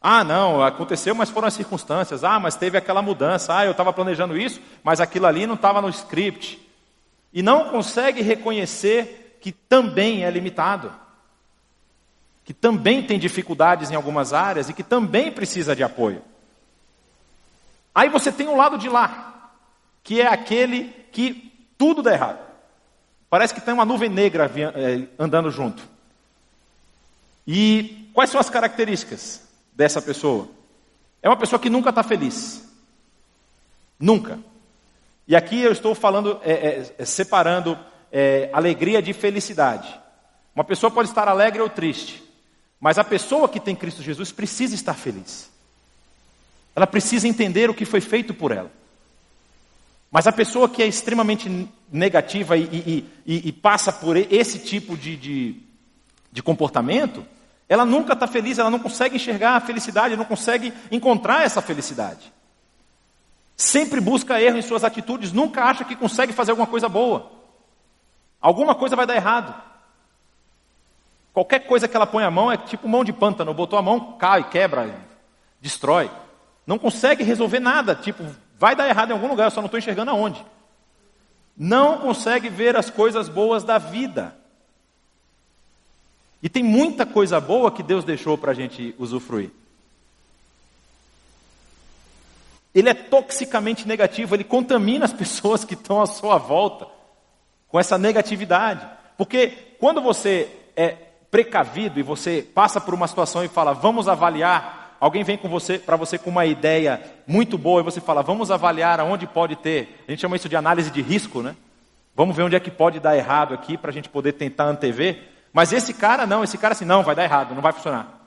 Ah, 0.00 0.22
não, 0.22 0.62
aconteceu, 0.62 1.14
mas 1.14 1.28
foram 1.28 1.48
as 1.48 1.54
circunstâncias. 1.54 2.22
Ah, 2.22 2.38
mas 2.38 2.54
teve 2.54 2.78
aquela 2.78 3.02
mudança. 3.02 3.56
Ah, 3.56 3.64
eu 3.64 3.72
estava 3.72 3.92
planejando 3.92 4.38
isso, 4.38 4.60
mas 4.82 5.00
aquilo 5.00 5.26
ali 5.26 5.46
não 5.46 5.54
estava 5.54 5.82
no 5.82 5.88
script. 5.88 6.58
E 7.32 7.42
não 7.42 7.68
consegue 7.70 8.22
reconhecer 8.22 9.27
que 9.40 9.52
também 9.52 10.24
é 10.24 10.30
limitado. 10.30 10.92
Que 12.44 12.54
também 12.54 13.02
tem 13.02 13.18
dificuldades 13.18 13.90
em 13.90 13.94
algumas 13.94 14.32
áreas 14.32 14.68
e 14.68 14.72
que 14.72 14.82
também 14.82 15.30
precisa 15.30 15.76
de 15.76 15.82
apoio. 15.82 16.22
Aí 17.94 18.08
você 18.08 18.30
tem 18.30 18.48
o 18.48 18.56
lado 18.56 18.78
de 18.78 18.88
lá, 18.88 19.50
que 20.02 20.20
é 20.20 20.26
aquele 20.26 20.90
que 21.12 21.52
tudo 21.76 22.02
dá 22.02 22.12
errado. 22.12 22.38
Parece 23.28 23.52
que 23.52 23.60
tem 23.60 23.74
uma 23.74 23.84
nuvem 23.84 24.08
negra 24.08 24.50
é, 24.74 25.06
andando 25.18 25.50
junto. 25.50 25.82
E 27.46 28.10
quais 28.14 28.30
são 28.30 28.40
as 28.40 28.48
características 28.48 29.42
dessa 29.72 30.00
pessoa? 30.00 30.48
É 31.22 31.28
uma 31.28 31.36
pessoa 31.36 31.58
que 31.58 31.70
nunca 31.70 31.90
está 31.90 32.02
feliz. 32.02 32.66
Nunca. 33.98 34.38
E 35.26 35.36
aqui 35.36 35.60
eu 35.60 35.72
estou 35.72 35.94
falando, 35.94 36.40
é, 36.42 36.86
é, 36.98 37.04
separando 37.04 37.78
é, 38.12 38.50
alegria 38.52 39.02
de 39.02 39.12
felicidade. 39.12 39.88
Uma 40.54 40.64
pessoa 40.64 40.90
pode 40.90 41.08
estar 41.08 41.28
alegre 41.28 41.60
ou 41.60 41.68
triste, 41.68 42.22
mas 42.80 42.98
a 42.98 43.04
pessoa 43.04 43.48
que 43.48 43.60
tem 43.60 43.76
Cristo 43.76 44.02
Jesus 44.02 44.32
precisa 44.32 44.74
estar 44.74 44.94
feliz. 44.94 45.50
Ela 46.74 46.86
precisa 46.86 47.26
entender 47.26 47.68
o 47.68 47.74
que 47.74 47.84
foi 47.84 48.00
feito 48.00 48.32
por 48.32 48.52
ela. 48.52 48.70
Mas 50.10 50.26
a 50.26 50.32
pessoa 50.32 50.68
que 50.68 50.82
é 50.82 50.86
extremamente 50.86 51.68
negativa 51.92 52.56
e, 52.56 52.64
e, 52.64 53.04
e, 53.26 53.48
e 53.48 53.52
passa 53.52 53.92
por 53.92 54.16
esse 54.16 54.60
tipo 54.60 54.96
de, 54.96 55.16
de, 55.16 55.56
de 56.32 56.42
comportamento, 56.42 57.26
ela 57.68 57.84
nunca 57.84 58.14
está 58.14 58.26
feliz, 58.26 58.58
ela 58.58 58.70
não 58.70 58.78
consegue 58.78 59.16
enxergar 59.16 59.56
a 59.56 59.60
felicidade, 59.60 60.16
não 60.16 60.24
consegue 60.24 60.72
encontrar 60.90 61.44
essa 61.44 61.60
felicidade. 61.60 62.32
Sempre 63.56 64.00
busca 64.00 64.40
erro 64.40 64.56
em 64.56 64.62
suas 64.62 64.84
atitudes, 64.84 65.32
nunca 65.32 65.64
acha 65.64 65.84
que 65.84 65.94
consegue 65.96 66.32
fazer 66.32 66.52
alguma 66.52 66.66
coisa 66.66 66.88
boa. 66.88 67.37
Alguma 68.40 68.74
coisa 68.74 68.94
vai 68.94 69.06
dar 69.06 69.16
errado. 69.16 69.54
Qualquer 71.32 71.60
coisa 71.60 71.86
que 71.86 71.96
ela 71.96 72.06
põe 72.06 72.24
a 72.24 72.30
mão 72.30 72.50
é 72.50 72.56
tipo 72.56 72.88
mão 72.88 73.04
de 73.04 73.12
pântano, 73.12 73.54
botou 73.54 73.78
a 73.78 73.82
mão, 73.82 74.12
cai, 74.18 74.48
quebra, 74.48 74.94
destrói. 75.60 76.10
Não 76.66 76.78
consegue 76.78 77.22
resolver 77.22 77.60
nada, 77.60 77.94
tipo, 77.94 78.24
vai 78.58 78.74
dar 78.74 78.88
errado 78.88 79.10
em 79.10 79.12
algum 79.12 79.28
lugar, 79.28 79.44
eu 79.46 79.50
só 79.50 79.60
não 79.60 79.66
estou 79.66 79.78
enxergando 79.78 80.10
aonde. 80.10 80.44
Não 81.56 81.98
consegue 81.98 82.48
ver 82.48 82.76
as 82.76 82.90
coisas 82.90 83.28
boas 83.28 83.64
da 83.64 83.78
vida. 83.78 84.36
E 86.42 86.48
tem 86.48 86.62
muita 86.62 87.04
coisa 87.04 87.40
boa 87.40 87.70
que 87.70 87.82
Deus 87.82 88.04
deixou 88.04 88.38
para 88.38 88.52
a 88.52 88.54
gente 88.54 88.94
usufruir. 88.98 89.50
Ele 92.74 92.88
é 92.88 92.94
toxicamente 92.94 93.88
negativo, 93.88 94.34
ele 94.34 94.44
contamina 94.44 95.04
as 95.04 95.12
pessoas 95.14 95.64
que 95.64 95.74
estão 95.74 96.00
à 96.00 96.06
sua 96.06 96.38
volta 96.38 96.97
com 97.68 97.78
essa 97.78 97.98
negatividade. 97.98 98.86
Porque 99.16 99.48
quando 99.78 100.00
você 100.00 100.48
é 100.76 100.96
precavido 101.30 102.00
e 102.00 102.02
você 102.02 102.42
passa 102.42 102.80
por 102.80 102.94
uma 102.94 103.06
situação 103.06 103.44
e 103.44 103.48
fala, 103.48 103.72
vamos 103.72 104.08
avaliar 104.08 104.78
alguém 105.00 105.22
vem 105.22 105.36
com 105.36 105.48
você 105.48 105.78
para 105.78 105.96
você 105.96 106.18
com 106.18 106.30
uma 106.30 106.46
ideia 106.46 107.00
muito 107.26 107.56
boa 107.56 107.80
e 107.80 107.84
você 107.84 108.00
fala, 108.00 108.22
vamos 108.22 108.50
avaliar 108.50 109.00
aonde 109.00 109.26
pode 109.26 109.56
ter. 109.56 110.02
A 110.06 110.10
gente 110.10 110.20
chama 110.20 110.36
isso 110.36 110.48
de 110.48 110.56
análise 110.56 110.90
de 110.90 111.00
risco, 111.00 111.42
né? 111.42 111.54
Vamos 112.14 112.34
ver 112.34 112.42
onde 112.42 112.56
é 112.56 112.60
que 112.60 112.70
pode 112.70 112.98
dar 112.98 113.16
errado 113.16 113.54
aqui 113.54 113.78
para 113.78 113.90
a 113.90 113.94
gente 113.94 114.08
poder 114.08 114.32
tentar 114.32 114.64
antever. 114.64 115.28
Mas 115.52 115.72
esse 115.72 115.94
cara 115.94 116.26
não, 116.26 116.42
esse 116.42 116.58
cara 116.58 116.72
assim, 116.72 116.84
não, 116.84 117.02
vai 117.02 117.14
dar 117.14 117.24
errado, 117.24 117.54
não 117.54 117.62
vai 117.62 117.72
funcionar. 117.72 118.18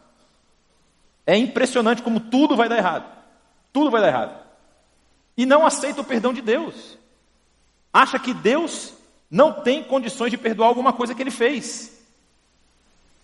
É 1.26 1.36
impressionante 1.36 2.02
como 2.02 2.20
tudo 2.20 2.56
vai 2.56 2.70
dar 2.70 2.78
errado. 2.78 3.06
Tudo 3.74 3.92
vai 3.92 4.02
dar 4.02 4.08
errado. 4.08 4.42
E 5.38 5.46
não 5.46 5.66
aceita 5.66 6.02
o 6.02 6.06
perdão 6.06 6.34
de 6.34 6.42
Deus. 6.42 6.98
Acha 7.94 8.18
que 8.18 8.34
Deus 8.34 8.94
não 9.32 9.54
tem 9.54 9.82
condições 9.82 10.30
de 10.30 10.38
perdoar 10.38 10.68
alguma 10.68 10.92
coisa 10.92 11.16
que 11.16 11.24
ele 11.24 11.32
fez. 11.32 11.98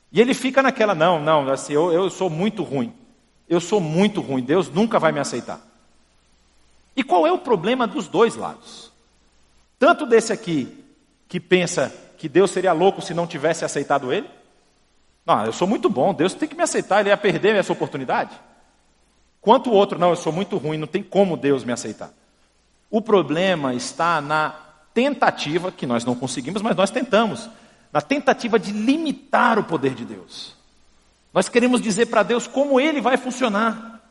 E 0.10 0.22
ele 0.22 0.34
fica 0.34 0.64
naquela, 0.64 0.96
não, 0.96 1.20
não, 1.20 1.50
assim, 1.50 1.74
eu, 1.74 1.92
eu 1.92 2.10
sou 2.10 2.30
muito 2.30 2.64
ruim. 2.64 2.94
Eu 3.50 3.60
sou 3.60 3.82
muito 3.82 4.22
ruim, 4.22 4.42
Deus 4.42 4.70
nunca 4.70 4.98
vai 4.98 5.12
me 5.12 5.20
aceitar. 5.20 5.60
E 6.96 7.04
qual 7.04 7.28
é 7.28 7.32
o 7.32 7.38
problema 7.38 7.86
dos 7.86 8.08
dois 8.08 8.36
lados? 8.36 8.92
Tanto 9.78 10.06
desse 10.06 10.32
aqui, 10.32 10.84
que 11.28 11.40
pensa 11.40 11.94
que 12.18 12.30
Deus 12.30 12.52
seria 12.52 12.72
louco 12.72 13.02
se 13.02 13.14
não 13.14 13.28
tivesse 13.28 13.66
aceitado 13.66 14.12
ele? 14.12 14.30
Não, 15.26 15.46
eu 15.46 15.52
sou 15.52 15.68
muito 15.68 15.90
bom, 15.90 16.14
Deus 16.14 16.34
tem 16.34 16.48
que 16.48 16.56
me 16.56 16.64
aceitar, 16.64 17.02
ele 17.02 17.10
ia 17.10 17.18
perder 17.18 17.56
essa 17.56 17.74
oportunidade. 17.74 18.32
Quanto 19.42 19.70
o 19.70 19.74
outro, 19.74 20.00
não, 20.00 20.10
eu 20.10 20.16
sou 20.16 20.32
muito 20.32 20.58
ruim, 20.58 20.78
não 20.78 20.88
tem 20.88 21.04
como 21.04 21.38
Deus 21.38 21.66
me 21.66 21.74
aceitar. 21.74 22.12
O 22.90 23.02
problema 23.02 23.74
está 23.74 24.22
na 24.22 24.67
tentativa, 24.98 25.72
que 25.72 25.86
nós 25.86 26.04
não 26.04 26.16
conseguimos, 26.16 26.60
mas 26.64 26.76
nós 26.76 26.90
tentamos, 26.90 27.48
na 27.94 28.02
tentativa 28.02 28.58
de 28.58 28.72
limitar 28.72 29.60
o 29.60 29.64
poder 29.64 29.94
de 29.94 30.04
Deus. 30.04 30.56
Nós 31.32 31.48
queremos 31.48 31.80
dizer 31.80 32.08
para 32.08 32.24
Deus 32.24 32.48
como 32.48 32.80
ele 32.80 33.00
vai 33.00 33.16
funcionar. 33.16 34.02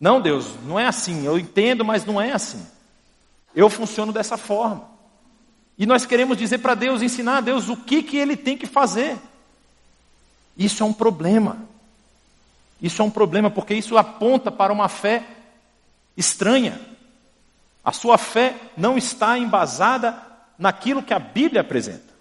Não, 0.00 0.20
Deus, 0.20 0.48
não 0.64 0.80
é 0.80 0.86
assim. 0.88 1.24
Eu 1.24 1.38
entendo, 1.38 1.84
mas 1.84 2.04
não 2.04 2.20
é 2.20 2.32
assim. 2.32 2.66
Eu 3.54 3.70
funciono 3.70 4.12
dessa 4.12 4.36
forma. 4.36 4.82
E 5.78 5.86
nós 5.86 6.04
queremos 6.04 6.36
dizer 6.36 6.58
para 6.58 6.74
Deus, 6.74 7.02
ensinar 7.02 7.36
a 7.36 7.40
Deus 7.40 7.68
o 7.68 7.76
que, 7.76 8.02
que 8.02 8.16
ele 8.16 8.36
tem 8.36 8.58
que 8.58 8.66
fazer. 8.66 9.16
Isso 10.58 10.82
é 10.82 10.86
um 10.86 10.92
problema. 10.92 11.56
Isso 12.82 13.00
é 13.00 13.04
um 13.04 13.10
problema 13.10 13.48
porque 13.48 13.74
isso 13.74 13.96
aponta 13.96 14.50
para 14.50 14.72
uma 14.72 14.88
fé 14.88 15.24
estranha. 16.16 16.95
A 17.86 17.92
sua 17.92 18.18
fé 18.18 18.56
não 18.76 18.98
está 18.98 19.38
embasada 19.38 20.20
naquilo 20.58 21.04
que 21.04 21.14
a 21.14 21.20
Bíblia 21.20 21.60
apresenta. 21.60 22.12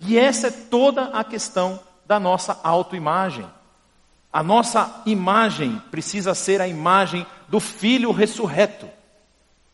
E 0.00 0.18
essa 0.18 0.48
é 0.48 0.50
toda 0.50 1.04
a 1.04 1.24
questão 1.24 1.80
da 2.04 2.20
nossa 2.20 2.60
autoimagem. 2.62 3.46
A 4.30 4.42
nossa 4.42 5.00
imagem 5.06 5.80
precisa 5.90 6.34
ser 6.34 6.60
a 6.60 6.68
imagem 6.68 7.26
do 7.48 7.58
Filho 7.58 8.12
ressurreto. 8.12 8.86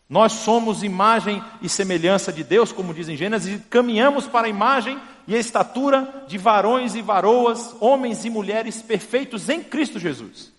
Nós 0.09 0.35
somos 0.35 0.85
imagem 0.85 1.43
e 1.61 1.69
semelhança 1.69 2.33
de 2.33 2.45
Deus, 2.45 2.71
como 2.71 2.95
diz 2.95 3.09
em 3.09 3.17
Gênesis, 3.17 3.57
e 3.57 3.65
caminhamos 3.65 4.29
para 4.29 4.47
a 4.47 4.51
imagem 4.51 5.01
e 5.27 5.35
a 5.35 5.39
estatura 5.39 6.25
de 6.29 6.39
varões 6.39 6.95
e 6.95 7.03
varoas, 7.03 7.75
homens 7.81 8.25
e 8.25 8.31
mulheres 8.31 8.81
perfeitos 8.83 9.49
em 9.49 9.65
Cristo 9.65 9.99
Jesus. 9.99 10.53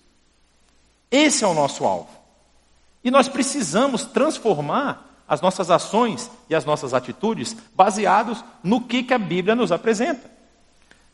Esse 1.10 1.46
é 1.46 1.48
o 1.48 1.54
nosso 1.54 1.86
alvo. 1.86 2.18
E 3.03 3.09
nós 3.09 3.27
precisamos 3.27 4.03
transformar 4.03 5.05
as 5.27 5.41
nossas 5.41 5.69
ações 5.69 6.29
e 6.49 6.55
as 6.55 6.65
nossas 6.65 6.93
atitudes 6.93 7.55
baseados 7.75 8.43
no 8.63 8.81
que, 8.81 9.03
que 9.03 9.13
a 9.13 9.19
Bíblia 9.19 9.55
nos 9.55 9.71
apresenta. 9.71 10.29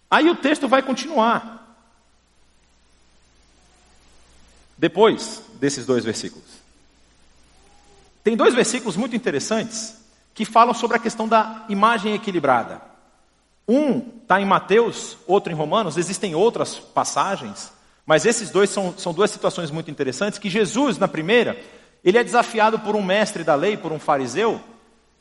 Aí 0.09 0.29
o 0.29 0.35
texto 0.35 0.67
vai 0.67 0.81
continuar. 0.81 1.77
Depois 4.77 5.43
desses 5.59 5.85
dois 5.85 6.03
versículos. 6.03 6.45
Tem 8.23 8.35
dois 8.35 8.55
versículos 8.55 8.95
muito 8.95 9.15
interessantes 9.15 9.95
que 10.33 10.45
falam 10.45 10.73
sobre 10.73 10.97
a 10.97 10.99
questão 10.99 11.27
da 11.27 11.65
imagem 11.69 12.13
equilibrada. 12.13 12.81
Um 13.67 13.99
está 14.21 14.39
em 14.39 14.45
Mateus, 14.45 15.17
outro 15.27 15.51
em 15.51 15.55
Romanos, 15.55 15.97
existem 15.97 16.35
outras 16.35 16.75
passagens, 16.75 17.71
mas 18.05 18.25
esses 18.25 18.51
dois 18.51 18.69
são, 18.69 18.95
são 18.97 19.13
duas 19.13 19.31
situações 19.31 19.71
muito 19.71 19.89
interessantes. 19.89 20.37
Que 20.37 20.49
Jesus, 20.49 20.97
na 20.97 21.07
primeira, 21.07 21.57
ele 22.03 22.17
é 22.17 22.23
desafiado 22.23 22.77
por 22.79 22.95
um 22.95 23.01
mestre 23.01 23.43
da 23.43 23.55
lei, 23.55 23.75
por 23.75 23.91
um 23.91 23.99
fariseu, 23.99 24.61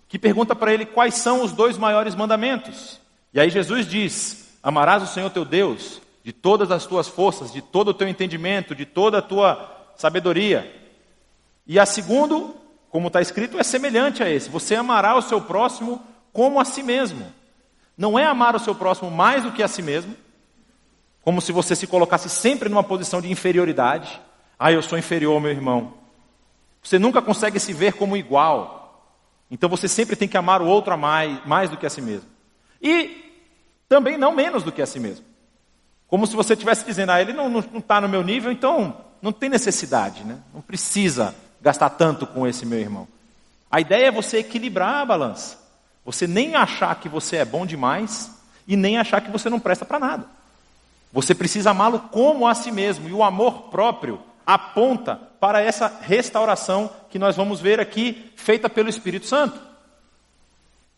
que 0.09 0.19
pergunta 0.19 0.55
para 0.55 0.73
ele 0.73 0.85
quais 0.85 1.15
são 1.15 1.43
os 1.43 1.53
dois 1.53 1.79
maiores 1.79 2.15
mandamentos. 2.15 3.01
E 3.33 3.41
aí 3.41 3.49
Jesus 3.49 3.87
diz: 3.87 4.59
Amarás 4.63 5.03
o 5.03 5.07
Senhor 5.07 5.31
teu 5.31 5.45
Deus 5.45 6.03
de 6.23 6.33
todas 6.33 6.71
as 6.71 6.87
tuas 6.87 7.09
forças, 7.09 7.53
de 7.53 7.61
todo 7.63 7.89
o 7.89 7.95
teu 7.95 8.09
entendimento, 8.09 8.75
de 8.75 8.85
toda 8.85 9.19
a 9.19 9.23
tua 9.23 9.93
sabedoria. 9.97 10.83
E 11.67 11.79
a 11.79 11.87
segundo, 11.87 12.55
como 12.91 13.09
está 13.09 13.21
escrito, 13.21 13.59
é 13.59 13.63
semelhante 13.63 14.23
a 14.23 14.29
esse: 14.29 14.51
você 14.51 14.75
amará 14.75 15.17
o 15.17 15.23
seu 15.23 15.41
próximo 15.41 16.03
como 16.33 16.61
a 16.61 16.65
si 16.65 16.83
mesmo. 16.83 17.33
Não 17.97 18.19
é 18.19 18.25
amar 18.25 18.55
o 18.57 18.61
seu 18.61 18.75
próximo 18.75 19.11
mais 19.11 19.45
do 19.45 19.53
que 19.53 19.63
a 19.63 19.69
si 19.69 19.81
mesmo, 19.81 20.15
como 21.25 21.41
se 21.41 21.51
você 21.53 21.75
se 21.75 21.87
colocasse 21.87 22.29
sempre 22.29 22.69
numa 22.69 22.85
posição 22.85 23.21
de 23.21 23.33
inferioridade. 23.33 24.21
Ah, 24.59 24.71
eu 24.71 24.83
sou 24.83 24.99
inferior 24.99 25.35
ao 25.35 25.41
meu 25.41 25.51
irmão. 25.51 25.95
Você 26.83 26.99
nunca 26.99 27.23
consegue 27.23 27.59
se 27.59 27.73
ver 27.73 27.95
como 27.95 28.15
igual. 28.15 29.09
Então 29.51 29.71
você 29.71 29.89
sempre 29.89 30.17
tem 30.17 30.29
que 30.29 30.37
amar 30.37 30.61
o 30.61 30.67
outro 30.67 30.93
a 30.93 30.97
mais, 30.99 31.45
mais 31.47 31.71
do 31.71 31.79
que 31.79 31.87
a 31.87 31.91
si 31.91 32.03
mesmo. 32.03 32.29
E 32.81 33.25
também 33.89 34.19
não 34.19 34.35
menos 34.35 34.63
do 34.63 34.71
que 34.71 34.83
a 34.83 34.87
si 34.87 35.01
mesmo. 35.01 35.25
Como 36.07 36.27
se 36.27 36.37
você 36.37 36.53
estivesse 36.53 36.85
dizendo, 36.85 37.11
ah, 37.11 37.21
ele 37.21 37.33
não 37.33 37.59
está 37.59 38.03
no 38.03 38.09
meu 38.09 38.23
nível, 38.23 38.53
então 38.53 38.95
não 39.23 39.33
tem 39.33 39.49
necessidade, 39.49 40.23
né? 40.25 40.39
não 40.53 40.61
precisa 40.61 41.35
gastar 41.61 41.89
tanto 41.91 42.27
com 42.27 42.47
esse 42.47 42.67
meu 42.67 42.79
irmão. 42.79 43.09
A 43.71 43.81
ideia 43.81 44.09
é 44.09 44.11
você 44.11 44.39
equilibrar 44.39 44.97
a 44.97 45.07
balança. 45.07 45.59
Você 46.05 46.27
nem 46.27 46.55
achar 46.55 46.95
que 46.97 47.09
você 47.09 47.37
é 47.37 47.45
bom 47.47 47.65
demais 47.65 48.31
e 48.69 48.77
nem 48.77 48.99
achar 48.99 49.23
que 49.23 49.31
você 49.31 49.49
não 49.49 49.59
presta 49.59 49.87
para 49.87 49.99
nada. 49.99 50.34
Você 51.15 51.33
precisa 51.33 51.71
amá-lo 51.71 52.01
como 52.11 52.45
a 52.45 52.55
si 52.57 52.73
mesmo. 52.73 53.09
E 53.09 53.13
o 53.13 53.23
amor 53.23 53.69
próprio 53.71 54.19
aponta 54.45 55.15
para 55.39 55.63
essa 55.63 56.01
restauração 56.03 56.91
que 57.09 57.21
nós 57.21 57.37
vamos 57.37 57.61
ver 57.61 57.79
aqui, 57.79 58.33
feita 58.35 58.69
pelo 58.69 58.89
Espírito 58.89 59.27
Santo. 59.27 59.57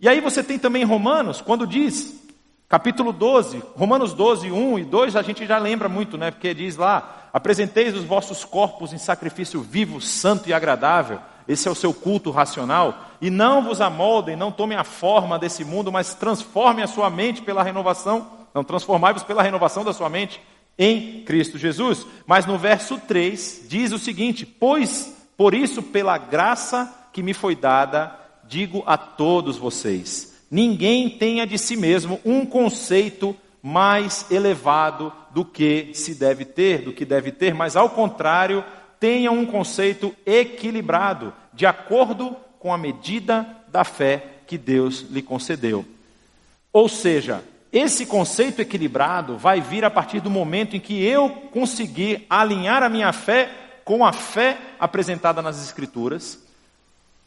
E 0.01 0.09
aí 0.09 0.19
você 0.19 0.43
tem 0.43 0.59
também 0.59 0.85
Romanos, 0.85 1.43
quando 1.43 1.67
diz, 1.67 2.19
capítulo 2.67 3.13
12, 3.13 3.63
Romanos 3.77 4.15
12, 4.15 4.51
1 4.51 4.79
e 4.79 4.85
2, 4.85 5.17
a 5.17 5.23
gente 5.23 5.47
já 5.47 5.59
lembra 5.59 5.89
muito, 5.89 6.17
né? 6.17 6.31
Porque 6.31 6.55
diz 6.55 6.77
lá: 6.77 7.29
apresenteis 7.31 7.95
os 7.95 8.05
vossos 8.05 8.43
corpos 8.43 8.95
em 8.95 8.99
sacrifício 8.99 9.61
vivo, 9.61 10.01
santo 10.01 10.49
e 10.49 10.55
agradável. 10.55 11.21
Esse 11.47 11.69
é 11.69 11.71
o 11.71 11.75
seu 11.75 11.93
culto 11.93 12.31
racional. 12.31 13.05
E 13.21 13.29
não 13.29 13.63
vos 13.63 13.83
amoldem, 13.83 14.35
não 14.35 14.51
tomem 14.51 14.79
a 14.79 14.85
forma 14.85 15.39
desse 15.39 15.63
mundo, 15.63 15.93
mas 15.93 16.15
transformem 16.15 16.83
a 16.83 16.89
sua 16.89 17.11
mente 17.11 17.43
pela 17.43 17.63
renovação. 17.63 18.36
Não 18.57 18.65
transformai-vos 18.65 19.23
pela 19.23 19.43
renovação 19.43 19.85
da 19.85 19.93
sua 19.93 20.09
mente 20.09 20.41
em 20.79 21.23
Cristo 21.25 21.59
Jesus. 21.59 22.07
Mas 22.27 22.47
no 22.47 22.57
verso 22.57 22.99
3 22.99 23.67
diz 23.69 23.93
o 23.93 23.99
seguinte: 23.99 24.47
Pois 24.47 25.15
por 25.37 25.53
isso, 25.53 25.83
pela 25.83 26.17
graça 26.17 27.11
que 27.13 27.23
me 27.23 27.35
foi 27.35 27.55
dada, 27.55 28.19
digo 28.45 28.83
a 28.87 28.97
todos 28.97 29.59
vocês: 29.59 30.43
ninguém 30.51 31.11
tenha 31.11 31.47
de 31.47 31.59
si 31.59 31.77
mesmo 31.77 32.19
um 32.25 32.47
conceito 32.47 33.37
mais 33.63 34.25
elevado 34.31 35.13
do 35.35 35.45
que 35.45 35.91
se 35.93 36.15
deve 36.15 36.47
ter, 36.47 36.81
do 36.81 36.95
que 36.95 37.05
deve 37.05 37.33
ter, 37.33 37.53
mas 37.53 37.77
ao 37.77 37.91
contrário, 37.91 38.65
tenha 38.99 39.31
um 39.31 39.45
conceito 39.45 40.17
equilibrado, 40.25 41.31
de 41.53 41.67
acordo 41.67 42.35
com 42.59 42.73
a 42.73 42.79
medida 42.79 43.47
da 43.69 43.85
fé 43.85 44.25
que 44.47 44.57
Deus 44.57 45.05
lhe 45.11 45.21
concedeu. 45.21 45.85
Ou 46.73 46.89
seja, 46.89 47.45
esse 47.77 48.07
conceito 48.07 48.63
equilibrado 48.63 49.37
vai 49.37 49.61
vir 49.61 49.85
a 49.85 49.91
partir 49.91 50.21
do 50.21 50.31
momento 50.31 50.75
em 50.75 50.81
que 50.81 51.05
eu 51.05 51.29
conseguir 51.53 52.25
alinhar 52.31 52.83
a 52.83 52.89
minha 52.89 53.13
fé 53.13 53.51
com 53.85 54.03
a 54.03 54.15
fé 54.15 54.57
apresentada 54.81 55.43
nas 55.43 55.63
Escrituras, 55.63 56.43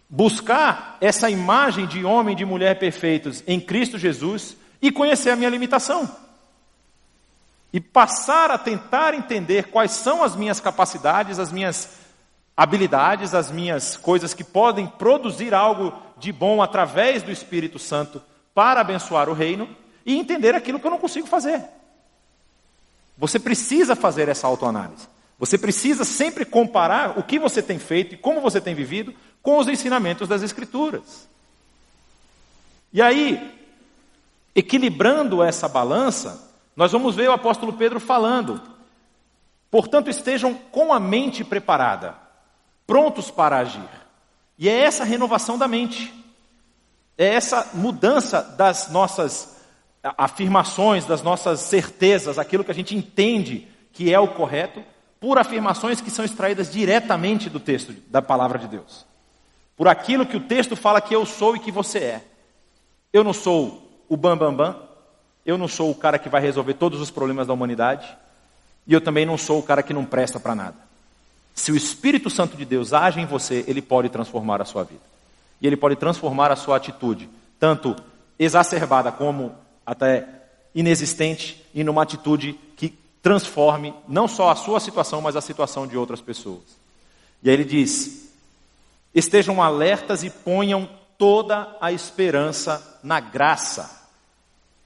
buscar 0.09 0.97
essa 0.99 1.29
imagem 1.29 1.85
de 1.85 2.03
homem 2.03 2.33
e 2.33 2.35
de 2.35 2.45
mulher 2.45 2.79
perfeitos 2.79 3.43
em 3.45 3.59
Cristo 3.59 3.99
Jesus 3.99 4.57
e 4.81 4.91
conhecer 4.91 5.29
a 5.29 5.35
minha 5.35 5.51
limitação. 5.51 6.09
E 7.71 7.79
passar 7.79 8.49
a 8.49 8.57
tentar 8.57 9.13
entender 9.13 9.67
quais 9.67 9.91
são 9.91 10.23
as 10.23 10.35
minhas 10.35 10.59
capacidades, 10.59 11.37
as 11.37 11.51
minhas 11.51 11.99
habilidades, 12.57 13.35
as 13.35 13.51
minhas 13.51 13.95
coisas 13.95 14.33
que 14.33 14.43
podem 14.43 14.87
produzir 14.87 15.53
algo 15.53 15.93
de 16.17 16.31
bom 16.31 16.59
através 16.59 17.21
do 17.21 17.31
Espírito 17.31 17.77
Santo 17.77 18.19
para 18.55 18.81
abençoar 18.81 19.29
o 19.29 19.33
reino 19.33 19.69
e 20.09 20.17
entender 20.17 20.55
aquilo 20.55 20.79
que 20.79 20.87
eu 20.87 20.89
não 20.89 20.97
consigo 20.97 21.27
fazer. 21.27 21.63
Você 23.15 23.37
precisa 23.37 23.95
fazer 23.95 24.27
essa 24.27 24.47
autoanálise. 24.47 25.07
Você 25.37 25.55
precisa 25.55 26.03
sempre 26.03 26.45
comparar 26.45 27.19
o 27.19 27.21
que 27.21 27.37
você 27.37 27.61
tem 27.61 27.77
feito 27.77 28.15
e 28.15 28.17
como 28.17 28.41
você 28.41 28.59
tem 28.59 28.73
vivido 28.73 29.13
com 29.39 29.59
os 29.59 29.67
ensinamentos 29.67 30.27
das 30.27 30.41
Escrituras. 30.41 31.29
E 32.91 33.03
aí, 33.03 33.55
equilibrando 34.55 35.43
essa 35.43 35.69
balança, 35.69 36.49
nós 36.75 36.91
vamos 36.91 37.15
ver 37.15 37.29
o 37.29 37.33
apóstolo 37.33 37.73
Pedro 37.73 37.99
falando. 37.99 38.59
Portanto, 39.69 40.09
estejam 40.09 40.55
com 40.55 40.91
a 40.91 40.99
mente 40.99 41.43
preparada, 41.43 42.15
prontos 42.87 43.29
para 43.29 43.59
agir. 43.59 43.87
E 44.57 44.67
é 44.67 44.85
essa 44.85 45.03
renovação 45.03 45.55
da 45.55 45.67
mente, 45.67 46.11
é 47.15 47.27
essa 47.27 47.69
mudança 47.75 48.41
das 48.41 48.89
nossas 48.89 49.58
afirmações, 50.03 51.05
das 51.05 51.21
nossas 51.21 51.59
certezas, 51.61 52.39
aquilo 52.39 52.63
que 52.63 52.71
a 52.71 52.75
gente 52.75 52.95
entende 52.95 53.67
que 53.91 54.13
é 54.13 54.19
o 54.19 54.29
correto, 54.29 54.81
por 55.19 55.37
afirmações 55.37 55.99
que 55.99 56.09
são 56.09 56.23
extraídas 56.23 56.71
diretamente 56.71 57.49
do 57.49 57.59
texto, 57.59 57.93
da 58.07 58.21
palavra 58.21 58.57
de 58.57 58.67
Deus. 58.67 59.05
Por 59.75 59.87
aquilo 59.87 60.25
que 60.25 60.37
o 60.37 60.41
texto 60.41 60.75
fala 60.75 61.01
que 61.01 61.13
eu 61.13 61.25
sou 61.25 61.55
e 61.55 61.59
que 61.59 61.71
você 61.71 61.99
é. 61.99 62.23
Eu 63.11 63.23
não 63.23 63.33
sou 63.33 63.89
o 64.07 64.15
bambambam, 64.15 64.55
bam, 64.55 64.73
bam, 64.73 64.89
eu 65.45 65.57
não 65.57 65.67
sou 65.67 65.91
o 65.91 65.95
cara 65.95 66.17
que 66.19 66.29
vai 66.29 66.41
resolver 66.41 66.75
todos 66.75 67.01
os 67.01 67.11
problemas 67.11 67.47
da 67.47 67.53
humanidade, 67.53 68.07
e 68.87 68.93
eu 68.93 69.01
também 69.01 69.25
não 69.25 69.37
sou 69.37 69.59
o 69.59 69.63
cara 69.63 69.83
que 69.83 69.93
não 69.93 70.05
presta 70.05 70.39
para 70.39 70.55
nada. 70.55 70.75
Se 71.53 71.71
o 71.71 71.75
Espírito 71.75 72.29
Santo 72.29 72.55
de 72.55 72.65
Deus 72.65 72.93
age 72.93 73.19
em 73.19 73.25
você, 73.25 73.65
ele 73.67 73.81
pode 73.81 74.09
transformar 74.09 74.61
a 74.61 74.65
sua 74.65 74.83
vida. 74.83 75.01
E 75.61 75.67
ele 75.67 75.75
pode 75.75 75.95
transformar 75.97 76.51
a 76.51 76.55
sua 76.55 76.77
atitude, 76.77 77.29
tanto 77.59 77.95
exacerbada 78.37 79.11
como 79.11 79.53
até 79.89 80.27
inexistente 80.75 81.65
e 81.73 81.83
numa 81.83 82.03
atitude 82.03 82.53
que 82.77 82.89
transforme 83.23 83.91
não 84.07 84.27
só 84.27 84.51
a 84.51 84.55
sua 84.55 84.79
situação, 84.79 85.19
mas 85.19 85.35
a 85.35 85.41
situação 85.41 85.87
de 85.87 85.97
outras 85.97 86.21
pessoas. 86.21 86.61
E 87.41 87.49
aí 87.49 87.55
ele 87.55 87.65
diz: 87.65 88.31
estejam 89.13 89.63
alertas 89.63 90.23
e 90.23 90.29
ponham 90.29 90.87
toda 91.17 91.75
a 91.81 91.91
esperança 91.91 92.99
na 93.01 93.19
graça 93.19 94.07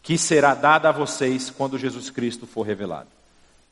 que 0.01 0.17
será 0.17 0.55
dada 0.55 0.87
a 0.87 0.93
vocês 0.93 1.49
quando 1.49 1.77
Jesus 1.77 2.09
Cristo 2.09 2.47
for 2.47 2.61
revelado. 2.61 3.09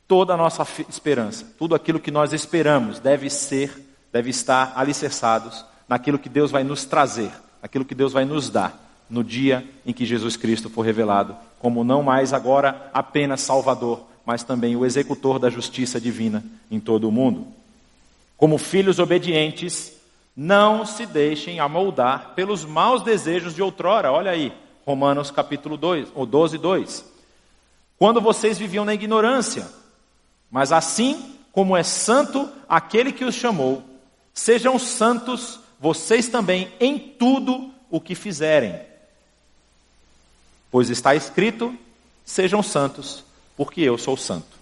Toda 0.06 0.34
a 0.34 0.36
nossa 0.36 0.66
esperança, 0.86 1.46
tudo 1.58 1.74
aquilo 1.74 1.98
que 1.98 2.10
nós 2.10 2.34
esperamos 2.34 2.98
deve 2.98 3.30
ser, 3.30 3.72
deve 4.12 4.28
estar 4.28 4.74
alicerçados 4.76 5.64
naquilo 5.88 6.18
que 6.18 6.28
Deus 6.28 6.50
vai 6.50 6.62
nos 6.62 6.84
trazer, 6.84 7.32
naquilo 7.62 7.86
que 7.86 7.94
Deus 7.94 8.12
vai 8.12 8.26
nos 8.26 8.50
dar 8.50 8.81
no 9.12 9.22
dia 9.22 9.68
em 9.84 9.92
que 9.92 10.06
Jesus 10.06 10.38
Cristo 10.38 10.70
for 10.70 10.80
revelado, 10.80 11.36
como 11.58 11.84
não 11.84 12.02
mais 12.02 12.32
agora 12.32 12.90
apenas 12.94 13.42
Salvador, 13.42 14.00
mas 14.24 14.42
também 14.42 14.74
o 14.74 14.86
executor 14.86 15.38
da 15.38 15.50
justiça 15.50 16.00
divina 16.00 16.42
em 16.70 16.80
todo 16.80 17.06
o 17.06 17.12
mundo. 17.12 17.46
Como 18.38 18.56
filhos 18.56 18.98
obedientes, 18.98 19.92
não 20.34 20.86
se 20.86 21.04
deixem 21.04 21.60
amoldar 21.60 22.32
pelos 22.34 22.64
maus 22.64 23.02
desejos 23.02 23.54
de 23.54 23.60
outrora. 23.60 24.10
Olha 24.10 24.30
aí, 24.30 24.50
Romanos 24.86 25.30
capítulo 25.30 25.76
2, 25.76 26.08
ou 26.14 26.24
12, 26.24 26.56
2. 26.56 27.04
Quando 27.98 28.18
vocês 28.18 28.56
viviam 28.56 28.86
na 28.86 28.94
ignorância, 28.94 29.68
mas 30.50 30.72
assim 30.72 31.36
como 31.52 31.76
é 31.76 31.82
santo 31.82 32.48
aquele 32.66 33.12
que 33.12 33.26
os 33.26 33.34
chamou, 33.34 33.82
sejam 34.32 34.78
santos 34.78 35.60
vocês 35.78 36.28
também 36.28 36.72
em 36.80 36.98
tudo 36.98 37.70
o 37.90 38.00
que 38.00 38.14
fizerem. 38.14 38.90
Pois 40.72 40.88
está 40.88 41.14
escrito: 41.14 41.76
sejam 42.24 42.62
santos, 42.62 43.22
porque 43.56 43.82
eu 43.82 43.98
sou 43.98 44.16
santo. 44.16 44.58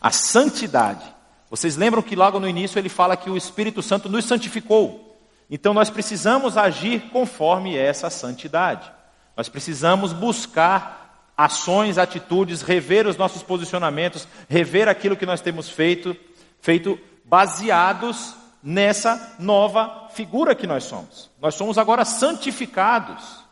A 0.00 0.10
santidade. 0.10 1.14
Vocês 1.48 1.76
lembram 1.76 2.02
que 2.02 2.16
logo 2.16 2.40
no 2.40 2.48
início 2.48 2.78
ele 2.78 2.88
fala 2.88 3.16
que 3.16 3.30
o 3.30 3.36
Espírito 3.36 3.80
Santo 3.80 4.08
nos 4.08 4.24
santificou. 4.24 5.16
Então 5.48 5.72
nós 5.72 5.88
precisamos 5.88 6.56
agir 6.56 7.10
conforme 7.10 7.76
essa 7.76 8.10
santidade. 8.10 8.90
Nós 9.36 9.48
precisamos 9.48 10.12
buscar 10.12 11.30
ações, 11.36 11.96
atitudes, 11.96 12.62
rever 12.62 13.06
os 13.06 13.16
nossos 13.16 13.42
posicionamentos, 13.42 14.26
rever 14.48 14.88
aquilo 14.88 15.16
que 15.16 15.26
nós 15.26 15.40
temos 15.40 15.68
feito, 15.68 16.16
feito 16.60 16.98
baseados 17.24 18.34
nessa 18.62 19.36
nova 19.38 20.08
figura 20.12 20.54
que 20.54 20.66
nós 20.66 20.84
somos. 20.84 21.30
Nós 21.40 21.54
somos 21.54 21.78
agora 21.78 22.04
santificados. 22.04 23.43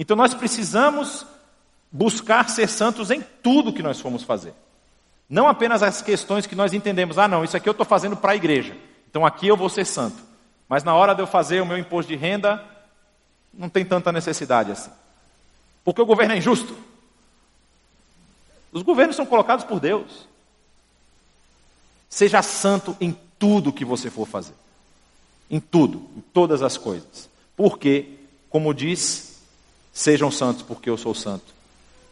Então 0.00 0.16
nós 0.16 0.32
precisamos 0.32 1.26
buscar 1.92 2.48
ser 2.48 2.70
santos 2.70 3.10
em 3.10 3.20
tudo 3.20 3.70
que 3.70 3.82
nós 3.82 4.00
formos 4.00 4.22
fazer. 4.22 4.54
Não 5.28 5.46
apenas 5.46 5.82
as 5.82 6.00
questões 6.00 6.46
que 6.46 6.54
nós 6.54 6.72
entendemos, 6.72 7.18
ah, 7.18 7.28
não, 7.28 7.44
isso 7.44 7.54
aqui 7.54 7.68
eu 7.68 7.72
estou 7.72 7.84
fazendo 7.84 8.16
para 8.16 8.32
a 8.32 8.34
igreja, 8.34 8.74
então 9.10 9.26
aqui 9.26 9.46
eu 9.46 9.58
vou 9.58 9.68
ser 9.68 9.84
santo. 9.84 10.16
Mas 10.66 10.82
na 10.82 10.94
hora 10.94 11.14
de 11.14 11.20
eu 11.20 11.26
fazer 11.26 11.60
o 11.60 11.66
meu 11.66 11.76
imposto 11.76 12.10
de 12.10 12.16
renda, 12.16 12.64
não 13.52 13.68
tem 13.68 13.84
tanta 13.84 14.10
necessidade 14.10 14.72
assim. 14.72 14.90
Porque 15.84 16.00
o 16.00 16.06
governo 16.06 16.32
é 16.32 16.38
injusto. 16.38 16.74
Os 18.72 18.80
governos 18.80 19.16
são 19.16 19.26
colocados 19.26 19.66
por 19.66 19.80
Deus. 19.80 20.26
Seja 22.08 22.40
santo 22.40 22.96
em 22.98 23.14
tudo 23.38 23.70
que 23.70 23.84
você 23.84 24.08
for 24.08 24.26
fazer. 24.26 24.54
Em 25.50 25.60
tudo, 25.60 26.08
em 26.16 26.22
todas 26.32 26.62
as 26.62 26.78
coisas. 26.78 27.28
Porque, 27.54 28.16
como 28.48 28.72
diz, 28.72 29.29
sejam 30.00 30.30
santos 30.30 30.62
porque 30.62 30.88
eu 30.88 30.96
sou 30.96 31.14
santo. 31.14 31.52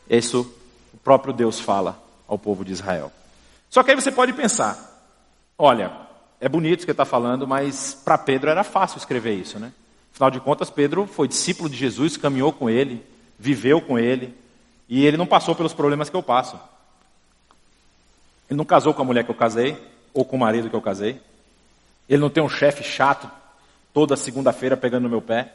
Isso 0.09 0.51
o 0.93 0.99
próprio 0.99 1.33
Deus 1.33 1.59
fala 1.59 2.01
ao 2.27 2.39
povo 2.39 2.65
de 2.65 2.73
Israel. 2.73 3.11
Só 3.71 3.83
que 3.83 3.91
aí 3.91 3.97
você 3.97 4.13
pode 4.13 4.33
pensar: 4.33 4.79
olha, 5.57 5.93
é 6.41 6.49
bonito 6.49 6.83
o 6.83 6.85
que 6.85 6.91
está 6.91 7.05
falando, 7.05 7.47
mas 7.47 7.95
para 8.05 8.19
Pedro 8.19 8.51
era 8.51 8.63
fácil 8.63 8.99
escrever 8.99 9.35
isso, 9.35 9.59
né? 9.59 9.73
Afinal 10.13 10.31
de 10.31 10.41
contas, 10.41 10.71
Pedro 10.71 11.07
foi 11.07 11.29
discípulo 11.29 11.69
de 11.69 11.77
Jesus, 11.77 12.17
caminhou 12.17 12.53
com 12.53 12.69
ele, 12.69 13.05
viveu 13.39 13.81
com 13.81 13.99
ele, 13.99 14.35
e 14.89 15.05
ele 15.05 15.17
não 15.17 15.27
passou 15.27 15.55
pelos 15.55 15.73
problemas 15.73 16.11
que 16.11 16.17
eu 16.17 16.23
passo. 16.23 16.59
Ele 18.51 18.57
não 18.57 18.65
casou 18.65 18.93
com 18.93 19.03
a 19.03 19.05
mulher 19.05 19.25
que 19.25 19.31
eu 19.31 19.35
casei, 19.35 19.77
ou 20.13 20.25
com 20.25 20.37
o 20.37 20.41
marido 20.41 20.69
que 20.69 20.77
eu 20.77 20.81
casei. 20.81 21.21
Ele 22.09 22.21
não 22.21 22.31
tem 22.31 22.43
um 22.43 22.49
chefe 22.49 22.83
chato 22.83 23.31
toda 23.93 24.17
segunda-feira 24.17 24.77
pegando 24.77 25.05
no 25.05 25.11
meu 25.11 25.23
pé. 25.23 25.53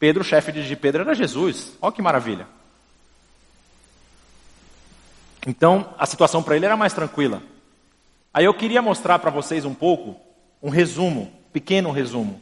Pedro, 0.00 0.24
chefe 0.24 0.50
de 0.50 0.76
Pedro 0.76 1.02
era 1.02 1.14
Jesus. 1.14 1.74
Olha 1.80 1.92
que 1.92 2.00
maravilha. 2.00 2.48
Então, 5.46 5.94
a 5.98 6.06
situação 6.06 6.42
para 6.42 6.56
ele 6.56 6.64
era 6.64 6.74
mais 6.74 6.94
tranquila. 6.94 7.42
Aí 8.32 8.46
eu 8.46 8.54
queria 8.54 8.80
mostrar 8.80 9.18
para 9.18 9.30
vocês 9.30 9.66
um 9.66 9.74
pouco, 9.74 10.18
um 10.62 10.70
resumo, 10.70 11.30
pequeno 11.52 11.90
resumo, 11.90 12.40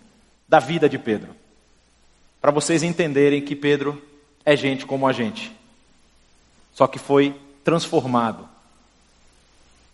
da 0.48 0.60
vida 0.60 0.88
de 0.88 0.98
Pedro. 0.98 1.34
Para 2.40 2.52
vocês 2.52 2.84
entenderem 2.84 3.44
que 3.44 3.56
Pedro 3.56 4.00
é 4.44 4.54
gente 4.54 4.86
como 4.86 5.08
a 5.08 5.12
gente. 5.12 5.52
Só 6.72 6.86
que 6.86 6.98
foi 6.98 7.40
transformado 7.64 8.48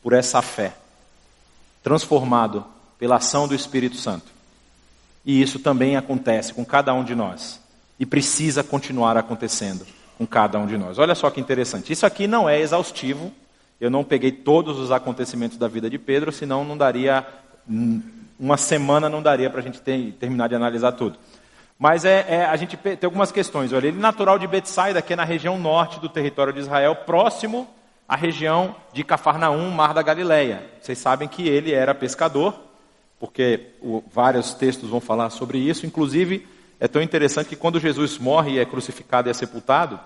por 0.03 0.13
essa 0.13 0.43
fé. 0.43 0.77
Transformado 1.83 2.67
pela 2.99 3.17
ação 3.17 3.49
do 3.49 3.55
Espírito 3.55 3.97
Santo. 3.97 4.34
E 5.25 5.41
isso 5.41 5.59
também 5.59 5.97
acontece 5.97 6.53
com 6.53 6.65
cada 6.65 6.93
um 6.93 7.03
de 7.03 7.15
nós. 7.15 7.61
E 7.99 8.05
precisa 8.05 8.63
continuar 8.63 9.17
acontecendo 9.17 9.87
com 10.19 10.27
cada 10.27 10.59
um 10.59 10.67
de 10.67 10.77
nós. 10.77 10.99
Olha 10.99 11.15
só 11.15 11.31
que 11.31 11.41
interessante. 11.41 11.93
Isso 11.93 12.05
aqui 12.05 12.27
não 12.27 12.49
é 12.49 12.61
exaustivo. 12.61 13.33
Eu 13.81 13.91
não 13.91 14.05
peguei 14.05 14.31
todos 14.31 14.79
os 14.79 14.91
acontecimentos 14.91 15.57
da 15.57 15.69
vida 15.69 15.89
de 15.89 15.99
Pedro, 15.99 16.31
senão 16.33 16.65
não 16.65 16.77
daria. 16.77 17.27
Uma 18.39 18.57
semana 18.57 19.09
não 19.09 19.23
daria 19.23 19.49
para 19.49 19.61
a 19.61 19.63
gente 19.63 19.81
ter, 19.81 20.13
terminar 20.13 20.49
de 20.49 20.55
analisar 20.55 20.93
tudo. 20.93 21.19
Mas 21.79 22.05
é, 22.05 22.25
é, 22.29 22.45
a 22.45 22.57
gente 22.57 22.77
tem 22.77 22.99
algumas 23.03 23.33
questões. 23.33 23.73
Olha, 23.73 23.89
ele 23.89 23.99
é 23.99 24.01
natural 24.01 24.39
de 24.39 24.47
Betsaida, 24.47 25.03
que 25.03 25.13
é 25.13 25.17
na 25.17 25.25
região 25.25 25.59
norte 25.59 25.99
do 26.01 26.09
território 26.09 26.53
de 26.53 26.61
Israel, 26.61 26.97
próximo 26.97 27.69
à 28.09 28.15
região 28.15 28.77
de 28.93 29.03
Cafarnaum, 29.03 29.71
Mar 29.71 29.93
da 29.93 30.03
Galileia. 30.03 30.63
Vocês 30.81 30.99
sabem 30.99 31.27
que 31.27 31.49
ele 31.49 31.73
era 31.73 31.95
pescador, 31.95 32.55
porque 33.19 33.69
o, 33.81 34.03
vários 34.13 34.55
textos 34.55 34.91
vão 34.91 35.01
falar 35.01 35.31
sobre 35.31 35.59
isso. 35.59 35.87
Inclusive, 35.87 36.47
é 36.81 36.89
tão 36.89 37.03
interessante 37.03 37.49
que 37.49 37.57
quando 37.57 37.81
Jesus 37.81 38.19
morre 38.19 38.53
e 38.53 38.59
é 38.59 38.65
crucificado 38.65 39.29
e 39.29 39.31
é 39.31 39.35
sepultado, 39.35 39.99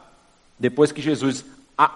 depois 0.59 0.93
que 0.93 1.01
Jesus 1.01 1.45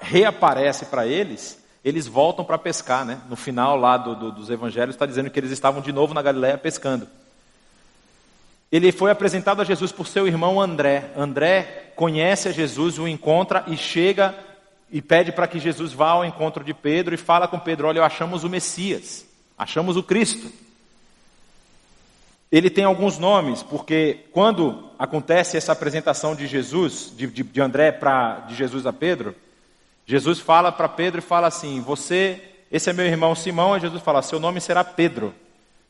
reaparece 0.01 0.87
para 0.87 1.07
eles, 1.07 1.63
eles 1.85 2.07
voltam 2.07 2.45
para 2.45 2.59
pescar, 2.59 3.05
né? 3.05 3.21
No 3.29 3.37
final 3.37 3.77
lá 3.77 3.97
do, 3.97 4.15
do, 4.15 4.33
dos 4.33 4.51
evangelhos 4.51 4.95
está 4.95 5.07
dizendo 5.07 5.31
que 5.31 5.39
eles 5.39 5.51
estavam 5.51 5.81
de 5.81 5.93
novo 5.93 6.15
na 6.15 6.23
Galiléia 6.23 6.57
pescando. 6.57 7.09
Ele 8.71 8.91
foi 8.91 9.11
apresentado 9.11 9.61
a 9.61 9.65
Jesus 9.65 9.93
por 9.93 10.07
seu 10.07 10.27
irmão 10.27 10.61
André. 10.61 11.11
André 11.17 11.93
conhece 11.95 12.49
a 12.49 12.53
Jesus, 12.53 12.99
o 12.99 13.07
encontra 13.07 13.65
e 13.67 13.77
chega 13.77 14.35
e 14.91 15.03
pede 15.03 15.33
para 15.33 15.47
que 15.47 15.59
Jesus 15.59 15.93
vá 15.93 16.11
ao 16.11 16.25
encontro 16.25 16.63
de 16.65 16.73
Pedro 16.73 17.15
e 17.15 17.19
fala 17.19 17.49
com 17.49 17.59
Pedro: 17.59 17.89
Olha, 17.89 18.03
achamos 18.03 18.45
o 18.45 18.49
Messias, 18.49 19.27
achamos 19.59 19.97
o 19.97 20.03
Cristo. 20.03 20.51
Ele 22.53 22.69
tem 22.69 22.85
alguns 22.85 23.19
nomes, 23.19 23.63
porque 23.63 24.27
quando 24.31 24.91
acontece 24.99 25.57
essa 25.57 25.73
apresentação 25.73 26.37
de 26.37 26.47
Jesus, 26.47 27.11
de, 27.17 27.27
de, 27.27 27.43
de 27.43 27.61
André 27.63 27.91
para 27.91 28.41
de 28.41 28.55
Jesus 28.55 28.87
a 28.87 28.93
Pedro, 28.93 29.35
Jesus 30.05 30.39
fala 30.39 30.71
para 30.71 30.87
Pedro 30.87 31.21
e 31.21 31.25
fala 31.25 31.47
assim: 31.47 31.81
Você, 31.81 32.39
esse 32.71 32.91
é 32.91 32.93
meu 32.93 33.07
irmão 33.07 33.35
Simão, 33.35 33.75
e 33.75 33.81
Jesus 33.81 34.03
fala: 34.03 34.21
Seu 34.21 34.39
nome 34.39 34.61
será 34.61 34.85
Pedro. 34.85 35.35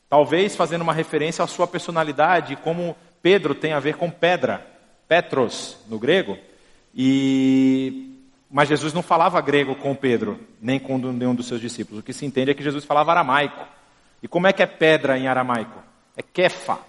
Talvez 0.09 0.55
fazendo 0.55 0.83
uma 0.83 0.93
referência 0.93 1.43
à 1.43 1.47
sua 1.47 1.67
personalidade, 1.67 2.55
como 2.55 2.95
Pedro 3.21 3.53
tem 3.53 3.73
a 3.73 3.79
ver 3.81 3.97
com 3.97 4.09
pedra, 4.09 4.65
Petros 5.05 5.77
no 5.89 5.99
grego. 5.99 6.37
E 6.95 8.09
mas 8.49 8.69
Jesus 8.69 8.93
não 8.93 9.01
falava 9.01 9.41
grego 9.41 9.75
com 9.75 9.95
Pedro, 9.95 10.39
nem 10.61 10.79
com 10.79 10.97
nenhum 10.97 11.35
dos 11.35 11.47
seus 11.47 11.59
discípulos. 11.59 11.99
O 11.99 12.03
que 12.03 12.13
se 12.13 12.25
entende 12.25 12.51
é 12.51 12.53
que 12.53 12.63
Jesus 12.63 12.85
falava 12.85 13.11
aramaico. 13.11 13.67
E 14.21 14.27
como 14.27 14.47
é 14.47 14.53
que 14.53 14.61
é 14.61 14.67
pedra 14.67 15.17
em 15.17 15.27
aramaico? 15.27 15.91
É 16.15 16.21
kefa. 16.21 16.79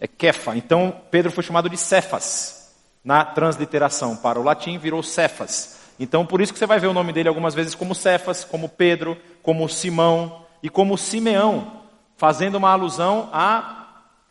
É 0.00 0.06
kefa. 0.06 0.56
Então 0.56 0.94
Pedro 1.10 1.30
foi 1.30 1.44
chamado 1.44 1.68
de 1.68 1.76
Cefas 1.76 2.74
na 3.04 3.24
transliteração. 3.24 4.16
Para 4.16 4.40
o 4.40 4.42
latim 4.42 4.78
virou 4.78 5.02
Cefas. 5.02 5.78
Então 5.98 6.26
por 6.26 6.40
isso 6.40 6.52
que 6.52 6.58
você 6.58 6.66
vai 6.66 6.80
ver 6.80 6.88
o 6.88 6.92
nome 6.92 7.12
dele 7.12 7.28
algumas 7.28 7.54
vezes 7.54 7.74
como 7.74 7.94
Cefas, 7.94 8.44
como 8.44 8.68
Pedro, 8.68 9.16
como 9.42 9.68
Simão 9.68 10.44
e 10.62 10.68
como 10.68 10.96
Simeão 10.96 11.82
fazendo 12.16 12.54
uma 12.54 12.70
alusão 12.70 13.28
à 13.32 13.86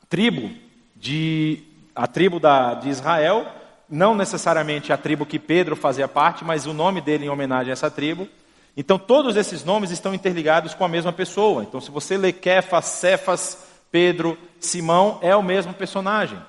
tribo 0.07 0.49
de 0.95 1.61
a 1.93 2.07
tribo 2.07 2.39
da, 2.39 2.73
de 2.73 2.87
Israel, 2.87 3.45
não 3.89 4.15
necessariamente 4.15 4.93
a 4.93 4.97
tribo 4.97 5.25
que 5.25 5.37
Pedro 5.37 5.75
fazia 5.75 6.07
parte, 6.07 6.45
mas 6.45 6.65
o 6.65 6.73
nome 6.73 7.01
dele 7.01 7.25
em 7.25 7.29
homenagem 7.29 7.69
a 7.69 7.73
essa 7.73 7.91
tribo. 7.91 8.29
Então 8.77 8.97
todos 8.97 9.35
esses 9.35 9.65
nomes 9.65 9.91
estão 9.91 10.13
interligados 10.13 10.73
com 10.73 10.85
a 10.85 10.87
mesma 10.87 11.11
pessoa. 11.11 11.63
Então 11.63 11.81
se 11.81 11.91
você 11.91 12.17
lê 12.17 12.31
Kefas, 12.31 12.85
Cefas, 12.85 13.57
Pedro, 13.91 14.37
Simão, 14.59 15.19
é 15.21 15.35
o 15.35 15.43
mesmo 15.43 15.73
personagem. 15.73 16.39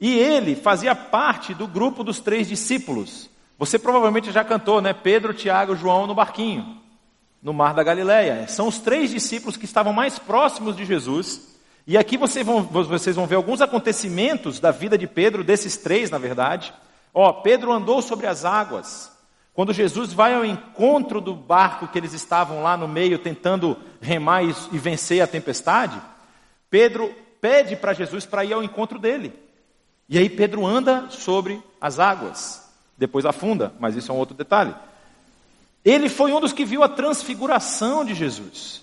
E 0.00 0.18
ele 0.18 0.56
fazia 0.56 0.94
parte 0.94 1.54
do 1.54 1.66
grupo 1.66 2.02
dos 2.02 2.20
três 2.20 2.48
discípulos. 2.48 3.30
Você 3.58 3.78
provavelmente 3.78 4.32
já 4.32 4.42
cantou, 4.42 4.80
né? 4.80 4.92
Pedro, 4.92 5.32
Tiago, 5.32 5.76
João 5.76 6.06
no 6.06 6.14
barquinho 6.14 6.82
no 7.42 7.52
mar 7.52 7.74
da 7.74 7.82
Galileia. 7.82 8.46
São 8.46 8.68
os 8.68 8.78
três 8.78 9.10
discípulos 9.10 9.56
que 9.56 9.64
estavam 9.64 9.92
mais 9.92 10.18
próximos 10.18 10.76
de 10.76 10.84
Jesus 10.84 11.50
E 11.84 11.98
aqui 11.98 12.16
vocês 12.16 12.46
vão, 12.46 12.62
vocês 12.62 13.16
vão 13.16 13.26
ver 13.26 13.34
alguns 13.34 13.60
acontecimentos 13.60 14.60
da 14.60 14.70
vida 14.70 14.96
de 14.96 15.08
Pedro, 15.08 15.42
desses 15.42 15.76
três, 15.76 16.10
na 16.10 16.18
verdade. 16.18 16.72
Ó, 17.12 17.32
Pedro 17.32 17.72
andou 17.72 18.00
sobre 18.00 18.28
as 18.28 18.44
águas. 18.44 19.10
Quando 19.52 19.72
Jesus 19.72 20.12
vai 20.12 20.34
ao 20.34 20.44
encontro 20.44 21.20
do 21.20 21.34
barco 21.34 21.88
que 21.88 21.98
eles 21.98 22.12
estavam 22.12 22.62
lá 22.62 22.76
no 22.76 22.86
meio 22.86 23.18
tentando 23.18 23.76
remar 24.00 24.44
e, 24.44 24.54
e 24.70 24.78
vencer 24.78 25.20
a 25.20 25.26
tempestade, 25.26 26.00
Pedro 26.72 27.14
pede 27.38 27.76
para 27.76 27.92
Jesus 27.92 28.24
para 28.24 28.46
ir 28.46 28.54
ao 28.54 28.64
encontro 28.64 28.98
dele. 28.98 29.30
E 30.08 30.16
aí 30.16 30.30
Pedro 30.30 30.64
anda 30.64 31.10
sobre 31.10 31.62
as 31.78 31.98
águas. 31.98 32.66
Depois 32.96 33.26
afunda, 33.26 33.74
mas 33.78 33.94
isso 33.94 34.10
é 34.10 34.14
um 34.14 34.18
outro 34.18 34.34
detalhe. 34.34 34.74
Ele 35.84 36.08
foi 36.08 36.32
um 36.32 36.40
dos 36.40 36.54
que 36.54 36.64
viu 36.64 36.82
a 36.82 36.88
transfiguração 36.88 38.06
de 38.06 38.14
Jesus. 38.14 38.82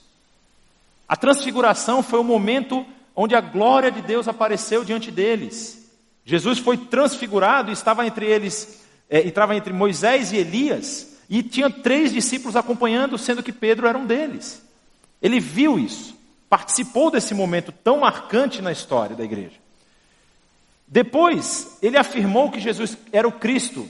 A 1.07 1.15
transfiguração 1.15 2.03
foi 2.03 2.19
o 2.19 2.23
momento 2.23 2.85
onde 3.15 3.33
a 3.33 3.41
glória 3.41 3.91
de 3.91 4.03
Deus 4.03 4.27
apareceu 4.27 4.85
diante 4.85 5.09
deles. 5.09 5.91
Jesus 6.23 6.59
foi 6.59 6.77
transfigurado 6.77 7.71
e 7.71 7.73
estava 7.73 8.05
entre 8.05 8.27
eles, 8.27 8.85
é, 9.09 9.21
estava 9.21 9.55
entre 9.55 9.73
Moisés 9.73 10.31
e 10.31 10.37
Elias, 10.37 11.17
e 11.27 11.41
tinha 11.41 11.71
três 11.71 12.13
discípulos 12.13 12.55
acompanhando, 12.55 13.17
sendo 13.17 13.41
que 13.41 13.51
Pedro 13.51 13.87
era 13.87 13.97
um 13.97 14.05
deles. 14.05 14.61
Ele 15.19 15.39
viu 15.39 15.79
isso, 15.79 16.18
participou 16.49 17.11
desse 17.11 17.33
momento 17.33 17.71
tão 17.71 17.99
marcante 17.99 18.61
na 18.61 18.71
história 18.71 19.15
da 19.15 19.23
igreja. 19.23 19.55
Depois, 20.87 21.77
ele 21.81 21.97
afirmou 21.97 22.49
que 22.49 22.59
Jesus 22.59 22.97
era 23.11 23.27
o 23.27 23.31
Cristo, 23.31 23.87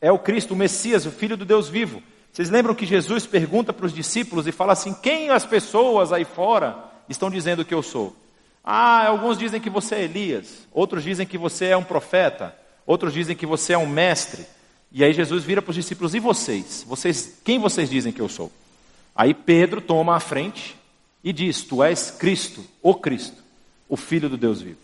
é 0.00 0.10
o 0.10 0.18
Cristo, 0.18 0.54
o 0.54 0.56
Messias, 0.56 1.04
o 1.04 1.10
Filho 1.10 1.36
do 1.36 1.44
Deus 1.44 1.68
vivo. 1.68 2.02
Vocês 2.32 2.48
lembram 2.48 2.74
que 2.74 2.86
Jesus 2.86 3.26
pergunta 3.26 3.72
para 3.72 3.84
os 3.84 3.92
discípulos 3.92 4.46
e 4.46 4.52
fala 4.52 4.72
assim: 4.72 4.94
quem 4.94 5.28
as 5.28 5.44
pessoas 5.44 6.12
aí 6.12 6.24
fora 6.24 6.76
estão 7.08 7.28
dizendo 7.28 7.64
que 7.64 7.74
eu 7.74 7.82
sou? 7.82 8.16
Ah, 8.64 9.08
alguns 9.08 9.36
dizem 9.36 9.60
que 9.60 9.68
você 9.68 9.96
é 9.96 10.04
Elias, 10.04 10.66
outros 10.72 11.04
dizem 11.04 11.26
que 11.26 11.36
você 11.36 11.66
é 11.66 11.76
um 11.76 11.84
profeta, 11.84 12.56
outros 12.86 13.12
dizem 13.12 13.36
que 13.36 13.44
você 13.44 13.74
é 13.74 13.78
um 13.78 13.86
mestre. 13.86 14.46
E 14.92 15.04
aí 15.04 15.12
Jesus 15.12 15.44
vira 15.44 15.60
para 15.60 15.70
os 15.70 15.76
discípulos: 15.76 16.14
e 16.14 16.20
vocês? 16.20 16.84
Vocês, 16.88 17.38
quem 17.44 17.58
vocês 17.58 17.90
dizem 17.90 18.12
que 18.12 18.20
eu 18.20 18.28
sou? 18.28 18.50
Aí 19.14 19.34
Pedro 19.34 19.82
toma 19.82 20.16
a 20.16 20.20
frente 20.20 20.79
e 21.22 21.32
diz: 21.32 21.62
Tu 21.62 21.82
és 21.82 22.10
Cristo, 22.10 22.64
o 22.82 22.94
Cristo, 22.94 23.42
o 23.88 23.96
Filho 23.96 24.28
do 24.28 24.36
Deus 24.36 24.60
vivo. 24.60 24.78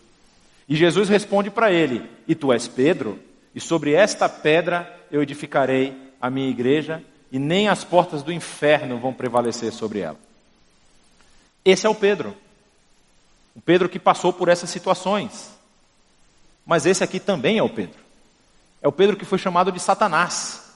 E 0.67 0.75
Jesus 0.75 1.09
responde 1.09 1.49
para 1.49 1.71
ele: 1.71 2.07
E 2.27 2.35
tu 2.35 2.51
és 2.51 2.67
Pedro, 2.67 3.19
e 3.55 3.59
sobre 3.59 3.93
esta 3.93 4.27
pedra 4.27 4.93
eu 5.11 5.21
edificarei 5.21 5.95
a 6.21 6.29
minha 6.29 6.49
igreja, 6.49 7.03
e 7.31 7.39
nem 7.39 7.67
as 7.67 7.83
portas 7.83 8.23
do 8.23 8.31
inferno 8.31 8.99
vão 8.99 9.13
prevalecer 9.13 9.71
sobre 9.71 9.99
ela. 9.99 10.19
Esse 11.63 11.85
é 11.85 11.89
o 11.89 11.95
Pedro. 11.95 12.35
O 13.55 13.61
Pedro 13.61 13.89
que 13.89 13.99
passou 13.99 14.31
por 14.31 14.49
essas 14.49 14.69
situações. 14.69 15.49
Mas 16.65 16.85
esse 16.85 17.03
aqui 17.03 17.19
também 17.19 17.57
é 17.57 17.63
o 17.63 17.69
Pedro. 17.69 17.99
É 18.81 18.87
o 18.87 18.91
Pedro 18.91 19.17
que 19.17 19.25
foi 19.25 19.37
chamado 19.37 19.71
de 19.71 19.79
Satanás. 19.79 20.66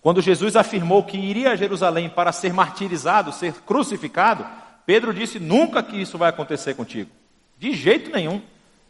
Quando 0.00 0.22
Jesus 0.22 0.56
afirmou 0.56 1.02
que 1.02 1.16
iria 1.16 1.50
a 1.50 1.56
Jerusalém 1.56 2.08
para 2.08 2.32
ser 2.32 2.52
martirizado, 2.52 3.32
ser 3.32 3.52
crucificado, 3.62 4.46
Pedro 4.84 5.12
disse: 5.12 5.38
Nunca 5.40 5.82
que 5.82 6.00
isso 6.00 6.16
vai 6.16 6.30
acontecer 6.30 6.74
contigo. 6.74 7.10
De 7.58 7.74
jeito 7.74 8.10
nenhum. 8.10 8.40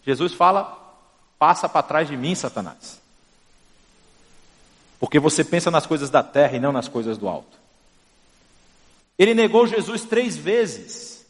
Jesus 0.05 0.35
fala: 0.35 0.77
Passa 1.39 1.69
para 1.69 1.83
trás 1.83 2.09
de 2.09 2.17
mim, 2.17 2.35
Satanás. 2.35 3.01
Porque 5.01 5.19
você 5.19 5.45
pensa 5.45 5.71
nas 5.71 5.87
coisas 5.87 6.11
da 6.11 6.23
terra 6.23 6.57
e 6.57 6.61
não 6.61 6.73
nas 6.73 6.89
coisas 6.89 7.19
do 7.19 7.29
alto. 7.29 7.59
Ele 9.19 9.35
negou 9.35 9.67
Jesus 9.67 10.03
três 10.03 10.37
vezes. 10.37 11.27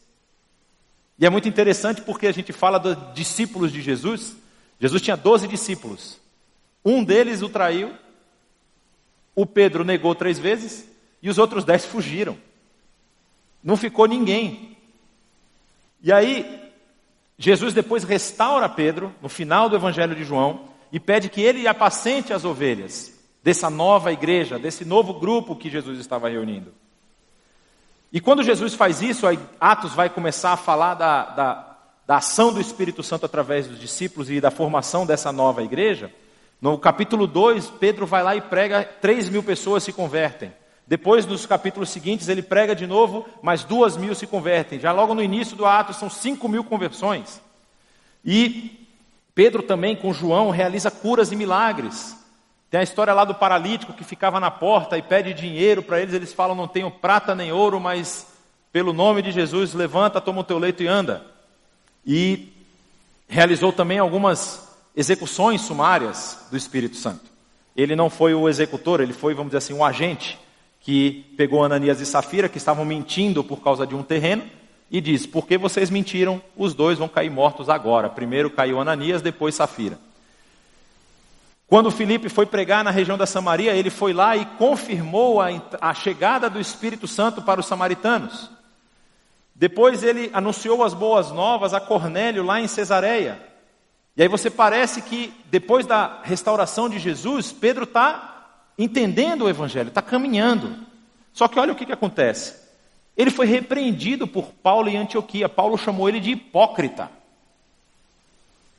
E 1.19 1.25
é 1.25 1.29
muito 1.29 1.47
interessante 1.47 2.01
porque 2.01 2.27
a 2.27 2.31
gente 2.31 2.53
fala 2.53 2.77
dos 2.77 2.95
discípulos 3.13 3.71
de 3.71 3.81
Jesus. 3.81 4.35
Jesus 4.79 5.01
tinha 5.01 5.17
doze 5.17 5.47
discípulos. 5.47 6.17
Um 6.83 7.03
deles 7.03 7.41
o 7.41 7.49
traiu. 7.49 7.93
O 9.37 9.45
Pedro 9.45 9.85
negou 9.85 10.15
três 10.15 10.39
vezes. 10.39 10.89
E 11.21 11.29
os 11.29 11.37
outros 11.37 11.63
dez 11.63 11.85
fugiram. 11.85 12.35
Não 13.63 13.77
ficou 13.77 14.07
ninguém. 14.07 14.75
E 16.01 16.11
aí, 16.11 16.71
Jesus 17.37 17.71
depois 17.71 18.03
restaura 18.03 18.67
Pedro, 18.67 19.13
no 19.21 19.29
final 19.29 19.69
do 19.69 19.75
Evangelho 19.75 20.15
de 20.15 20.23
João, 20.23 20.69
e 20.91 20.99
pede 20.99 21.29
que 21.29 21.39
ele 21.39 21.67
apacente 21.67 22.33
as 22.33 22.45
ovelhas 22.45 23.13
dessa 23.43 23.69
nova 23.69 24.11
igreja, 24.11 24.57
desse 24.57 24.83
novo 24.83 25.13
grupo 25.13 25.55
que 25.55 25.69
Jesus 25.69 25.99
estava 25.99 26.29
reunindo. 26.29 26.73
E 28.11 28.19
quando 28.19 28.41
Jesus 28.41 28.73
faz 28.73 29.03
isso, 29.03 29.27
Atos 29.59 29.93
vai 29.93 30.09
começar 30.09 30.53
a 30.53 30.57
falar 30.57 30.95
da, 30.95 31.25
da, 31.25 31.77
da 32.07 32.17
ação 32.17 32.51
do 32.51 32.59
Espírito 32.59 33.03
Santo 33.03 33.27
através 33.27 33.67
dos 33.67 33.79
discípulos 33.79 34.31
e 34.31 34.41
da 34.41 34.49
formação 34.49 35.05
dessa 35.05 35.31
nova 35.31 35.61
igreja. 35.61 36.11
No 36.61 36.77
capítulo 36.77 37.27
2, 37.27 37.69
Pedro 37.79 38.05
vai 38.07 38.23
lá 38.23 38.35
e 38.35 38.41
prega, 38.41 38.83
3 38.83 39.29
mil 39.29 39.43
pessoas 39.43 39.83
se 39.83 39.93
convertem. 39.93 40.51
Depois, 40.87 41.25
nos 41.25 41.45
capítulos 41.45 41.89
seguintes, 41.89 42.29
ele 42.29 42.41
prega 42.41 42.73
de 42.73 42.87
novo, 42.87 43.27
mais 43.41 43.63
duas 43.63 43.97
mil 43.97 44.15
se 44.15 44.25
convertem. 44.25 44.79
Já 44.79 44.91
logo 44.91 45.13
no 45.13 45.21
início 45.21 45.55
do 45.55 45.65
Atos, 45.65 45.97
são 45.97 46.09
5 46.09 46.47
mil 46.47 46.63
conversões. 46.63 47.41
E 48.23 48.87
Pedro 49.35 49.61
também, 49.61 49.95
com 49.95 50.13
João, 50.13 50.49
realiza 50.49 50.89
curas 50.89 51.31
e 51.31 51.35
milagres. 51.35 52.17
Tem 52.71 52.79
a 52.79 52.83
história 52.83 53.13
lá 53.13 53.23
do 53.23 53.35
paralítico 53.35 53.93
que 53.93 54.03
ficava 54.03 54.39
na 54.39 54.49
porta 54.49 54.97
e 54.97 55.01
pede 55.01 55.33
dinheiro 55.33 55.83
para 55.83 55.99
eles. 55.99 56.13
Eles 56.13 56.33
falam: 56.33 56.55
Não 56.55 56.67
tenho 56.67 56.89
prata 56.89 57.35
nem 57.35 57.51
ouro, 57.51 57.79
mas 57.79 58.27
pelo 58.71 58.93
nome 58.93 59.21
de 59.21 59.31
Jesus, 59.31 59.73
levanta, 59.73 60.19
toma 60.19 60.41
o 60.41 60.43
teu 60.43 60.57
leito 60.57 60.83
e 60.83 60.87
anda. 60.87 61.25
E 62.05 62.51
realizou 63.27 63.71
também 63.71 63.99
algumas 63.99 64.66
execuções 64.97 65.61
sumárias 65.61 66.39
do 66.49 66.57
Espírito 66.57 66.95
Santo. 66.95 67.25
Ele 67.75 67.95
não 67.95 68.09
foi 68.09 68.33
o 68.33 68.49
executor, 68.49 68.99
ele 68.99 69.13
foi, 69.13 69.35
vamos 69.35 69.51
dizer 69.51 69.59
assim, 69.59 69.73
um 69.73 69.85
agente 69.85 70.39
que 70.81 71.23
pegou 71.37 71.63
Ananias 71.63 72.01
e 72.01 72.05
Safira, 72.05 72.49
que 72.49 72.57
estavam 72.57 72.83
mentindo 72.83 73.43
por 73.43 73.61
causa 73.61 73.85
de 73.85 73.93
um 73.93 74.01
terreno, 74.01 74.43
e 74.89 74.99
diz: 74.99 75.27
Por 75.27 75.45
que 75.45 75.55
vocês 75.55 75.91
mentiram? 75.91 76.41
Os 76.55 76.73
dois 76.73 76.97
vão 76.97 77.07
cair 77.07 77.29
mortos 77.29 77.69
agora. 77.69 78.09
Primeiro 78.09 78.49
caiu 78.49 78.81
Ananias, 78.81 79.21
depois 79.21 79.53
Safira. 79.53 79.99
Quando 81.67 81.91
Felipe 81.91 82.29
foi 82.29 82.47
pregar 82.47 82.83
na 82.83 82.89
região 82.89 83.17
da 83.17 83.25
Samaria, 83.27 83.75
ele 83.75 83.91
foi 83.91 84.13
lá 84.13 84.35
e 84.35 84.45
confirmou 84.45 85.39
a, 85.41 85.49
a 85.79 85.93
chegada 85.93 86.49
do 86.49 86.59
Espírito 86.59 87.07
Santo 87.07 87.41
para 87.43 87.59
os 87.59 87.67
samaritanos. 87.67 88.49
Depois 89.53 90.01
ele 90.01 90.31
anunciou 90.33 90.83
as 90.83 90.93
boas 90.93 91.31
novas 91.31 91.73
a 91.73 91.79
Cornélio 91.79 92.43
lá 92.43 92.59
em 92.59 92.67
Cesareia. 92.67 93.46
E 94.17 94.23
aí 94.23 94.27
você 94.27 94.49
parece 94.49 95.03
que 95.03 95.31
depois 95.45 95.85
da 95.85 96.21
restauração 96.23 96.89
de 96.89 96.97
Jesus, 96.97 97.51
Pedro 97.51 97.83
está 97.83 98.63
entendendo 98.75 99.43
o 99.45 99.49
Evangelho, 99.49 99.89
está 99.89 100.01
caminhando. 100.01 100.75
Só 101.31 101.47
que 101.47 101.59
olha 101.59 101.71
o 101.71 101.75
que, 101.75 101.85
que 101.85 101.93
acontece. 101.93 102.55
Ele 103.15 103.29
foi 103.29 103.45
repreendido 103.45 104.27
por 104.27 104.45
Paulo 104.45 104.89
em 104.89 104.97
Antioquia. 104.97 105.47
Paulo 105.47 105.77
chamou 105.77 106.09
ele 106.09 106.19
de 106.19 106.31
hipócrita. 106.31 107.11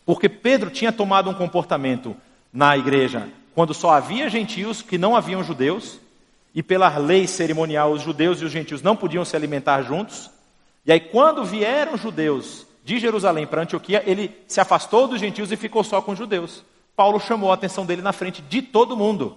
Porque 0.04 0.28
Pedro 0.28 0.70
tinha 0.70 0.90
tomado 0.90 1.30
um 1.30 1.34
comportamento 1.34 2.16
na 2.52 2.76
igreja 2.76 3.28
quando 3.58 3.74
só 3.74 3.90
havia 3.90 4.30
gentios 4.30 4.82
que 4.82 4.96
não 4.96 5.16
haviam 5.16 5.42
judeus, 5.42 5.98
e 6.54 6.62
pela 6.62 6.96
lei 6.96 7.26
cerimonial 7.26 7.90
os 7.90 8.02
judeus 8.02 8.40
e 8.40 8.44
os 8.44 8.52
gentios 8.52 8.82
não 8.82 8.94
podiam 8.94 9.24
se 9.24 9.34
alimentar 9.34 9.82
juntos. 9.82 10.30
E 10.86 10.92
aí, 10.92 11.00
quando 11.00 11.44
vieram 11.44 11.96
judeus 11.96 12.67
de 12.88 12.98
Jerusalém 12.98 13.46
para 13.46 13.60
Antioquia, 13.60 14.02
ele 14.06 14.34
se 14.48 14.62
afastou 14.62 15.06
dos 15.06 15.20
gentios 15.20 15.52
e 15.52 15.56
ficou 15.56 15.84
só 15.84 16.00
com 16.00 16.12
os 16.12 16.18
judeus. 16.18 16.64
Paulo 16.96 17.20
chamou 17.20 17.50
a 17.50 17.54
atenção 17.54 17.84
dele 17.84 18.00
na 18.00 18.14
frente 18.14 18.40
de 18.40 18.62
todo 18.62 18.96
mundo. 18.96 19.36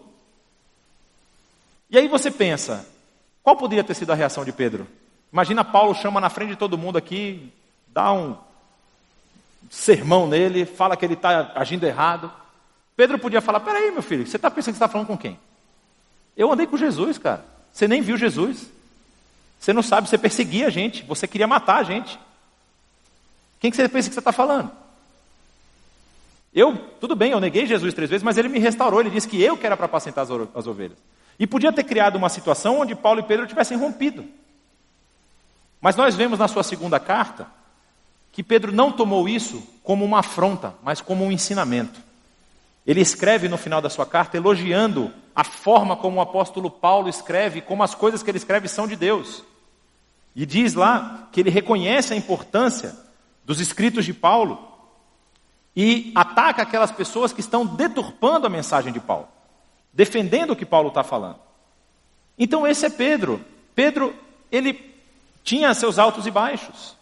E 1.89 1.97
aí 1.97 2.07
você 2.07 2.31
pensa, 2.31 2.87
qual 3.43 3.57
poderia 3.57 3.83
ter 3.83 3.93
sido 3.93 4.09
a 4.09 4.15
reação 4.15 4.45
de 4.45 4.53
Pedro? 4.53 4.87
Imagina 5.33 5.65
Paulo 5.65 5.93
chama 5.93 6.21
na 6.21 6.29
frente 6.29 6.51
de 6.51 6.55
todo 6.55 6.77
mundo 6.77 6.97
aqui, 6.97 7.51
dá 7.89 8.13
um 8.13 8.37
sermão 9.69 10.27
nele, 10.27 10.65
fala 10.65 10.95
que 10.95 11.03
ele 11.03 11.15
está 11.15 11.51
agindo 11.53 11.85
errado. 11.85 12.31
Pedro 12.95 13.19
podia 13.19 13.41
falar: 13.41 13.59
peraí, 13.59 13.91
meu 13.91 14.01
filho, 14.01 14.25
você 14.25 14.37
está 14.37 14.49
pensando 14.49 14.75
que 14.75 14.77
está 14.77 14.87
falando 14.87 15.07
com 15.07 15.17
quem? 15.17 15.37
Eu 16.37 16.49
andei 16.53 16.67
com 16.67 16.77
Jesus, 16.77 17.17
cara. 17.17 17.43
Você 17.73 17.85
nem 17.85 18.01
viu 18.01 18.15
Jesus. 18.15 18.71
Você 19.59 19.73
não 19.73 19.83
sabe, 19.83 20.07
você 20.07 20.17
perseguia 20.17 20.67
a 20.67 20.69
gente, 20.69 21.03
você 21.03 21.27
queria 21.27 21.47
matar 21.47 21.79
a 21.79 21.83
gente. 21.83 22.17
Quem 23.61 23.69
que 23.69 23.77
você 23.77 23.87
pensa 23.87 24.09
que 24.09 24.15
você 24.15 24.19
está 24.19 24.31
falando? 24.31 24.71
Eu, 26.53 26.75
tudo 26.99 27.15
bem, 27.15 27.31
eu 27.31 27.39
neguei 27.39 27.65
Jesus 27.65 27.93
três 27.93 28.09
vezes, 28.09 28.23
mas 28.23 28.37
ele 28.37 28.49
me 28.49 28.59
restaurou, 28.59 28.99
ele 28.99 29.11
disse 29.11 29.27
que 29.27 29.41
eu 29.41 29.55
que 29.55 29.65
era 29.65 29.77
para 29.77 29.85
apacentar 29.85 30.25
as 30.55 30.67
ovelhas. 30.67 30.97
E 31.39 31.47
podia 31.47 31.71
ter 31.71 31.83
criado 31.83 32.17
uma 32.17 32.27
situação 32.27 32.79
onde 32.79 32.95
Paulo 32.95 33.19
e 33.19 33.23
Pedro 33.23 33.47
tivessem 33.47 33.77
rompido. 33.77 34.25
Mas 35.79 35.95
nós 35.95 36.15
vemos 36.15 36.39
na 36.39 36.47
sua 36.47 36.63
segunda 36.63 36.99
carta 36.99 37.47
que 38.31 38.43
Pedro 38.43 38.71
não 38.71 38.91
tomou 38.91 39.29
isso 39.29 39.63
como 39.83 40.03
uma 40.03 40.19
afronta, 40.19 40.73
mas 40.83 40.99
como 40.99 41.23
um 41.23 41.31
ensinamento. 41.31 41.99
Ele 42.85 42.99
escreve 42.99 43.47
no 43.47 43.57
final 43.57 43.79
da 43.79 43.89
sua 43.89 44.05
carta 44.05 44.37
elogiando 44.37 45.13
a 45.35 45.43
forma 45.43 45.95
como 45.95 46.17
o 46.17 46.21
apóstolo 46.21 46.69
Paulo 46.69 47.07
escreve, 47.07 47.61
como 47.61 47.83
as 47.83 47.93
coisas 47.93 48.23
que 48.23 48.31
ele 48.31 48.37
escreve 48.37 48.67
são 48.67 48.87
de 48.87 48.95
Deus. 48.95 49.43
E 50.35 50.45
diz 50.45 50.73
lá 50.73 51.29
que 51.31 51.39
ele 51.39 51.49
reconhece 51.49 52.13
a 52.13 52.17
importância 52.17 52.95
dos 53.45 53.59
escritos 53.59 54.05
de 54.05 54.13
Paulo 54.13 54.67
e 55.75 56.11
ataca 56.15 56.61
aquelas 56.61 56.91
pessoas 56.91 57.31
que 57.31 57.39
estão 57.39 57.65
deturpando 57.65 58.47
a 58.47 58.49
mensagem 58.49 58.91
de 58.91 58.99
Paulo, 58.99 59.27
defendendo 59.93 60.51
o 60.51 60.55
que 60.55 60.65
Paulo 60.65 60.89
está 60.89 61.03
falando. 61.03 61.39
Então 62.37 62.67
esse 62.67 62.85
é 62.85 62.89
Pedro. 62.89 63.43
Pedro, 63.73 64.15
ele 64.51 64.93
tinha 65.43 65.73
seus 65.73 65.97
altos 65.97 66.25
e 66.25 66.31
baixos, 66.31 66.95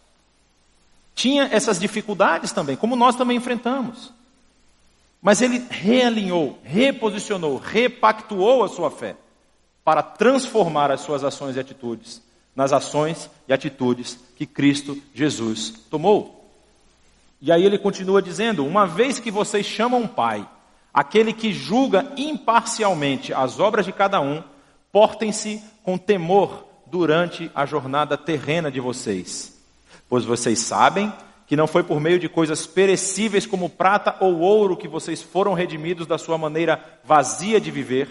tinha 1.16 1.50
essas 1.52 1.80
dificuldades 1.80 2.52
também, 2.52 2.76
como 2.76 2.96
nós 2.96 3.16
também 3.16 3.38
enfrentamos. 3.38 4.14
Mas 5.22 5.42
ele 5.42 5.66
realinhou, 5.70 6.58
reposicionou, 6.64 7.58
repactuou 7.58 8.64
a 8.64 8.70
sua 8.70 8.90
fé 8.90 9.18
para 9.84 10.02
transformar 10.02 10.92
as 10.92 11.02
suas 11.02 11.24
ações 11.24 11.56
e 11.56 11.60
atitudes 11.60 12.22
nas 12.60 12.74
ações 12.74 13.30
e 13.48 13.54
atitudes 13.54 14.20
que 14.36 14.46
Cristo 14.46 15.02
Jesus 15.16 15.76
tomou. 15.90 16.52
E 17.42 17.54
aí 17.54 17.64
ele 17.64 17.78
continua 17.78 18.22
dizendo: 18.22 18.66
Uma 18.66 18.86
vez 18.86 19.18
que 19.18 19.32
vocês 19.32 19.66
chamam 19.66 20.06
Pai, 20.06 20.46
aquele 20.94 21.32
que 21.32 21.54
julga 21.54 22.12
imparcialmente 22.18 23.34
as 23.34 23.62
obras 23.62 23.86
de 23.86 23.94
cada 23.94 24.20
um, 24.20 24.44
portem-se 24.92 25.64
com 25.84 25.98
temor 25.98 26.66
durante 26.86 27.50
a 27.56 27.66
jornada 27.66 28.18
terrena 28.18 28.70
de 28.70 28.82
vocês. 28.82 29.58
Pois 30.10 30.26
vocês 30.26 30.60
sabem 30.60 31.14
que 31.48 31.56
não 31.56 31.66
foi 31.66 31.82
por 31.82 32.02
meio 32.02 32.20
de 32.20 32.28
coisas 32.28 32.68
perecíveis 32.68 33.46
como 33.46 33.70
prata 33.70 34.18
ou 34.20 34.40
ouro 34.40 34.76
que 34.76 34.88
vocês 34.88 35.22
foram 35.22 35.54
redimidos 35.54 36.06
da 36.06 36.18
sua 36.18 36.38
maneira 36.38 36.84
vazia 37.06 37.62
de 37.62 37.72
viver, 37.72 38.10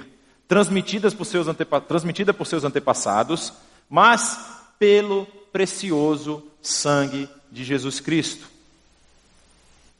transmitidas 0.48 1.12
por 1.12 1.26
seus 1.26 1.46
transmitida 1.86 2.32
por 2.32 2.46
seus 2.46 2.64
antepassados, 2.64 3.52
mas 3.88 4.38
pelo 4.78 5.26
precioso 5.52 6.44
sangue 6.60 7.28
de 7.50 7.64
Jesus 7.64 8.00
Cristo, 8.00 8.46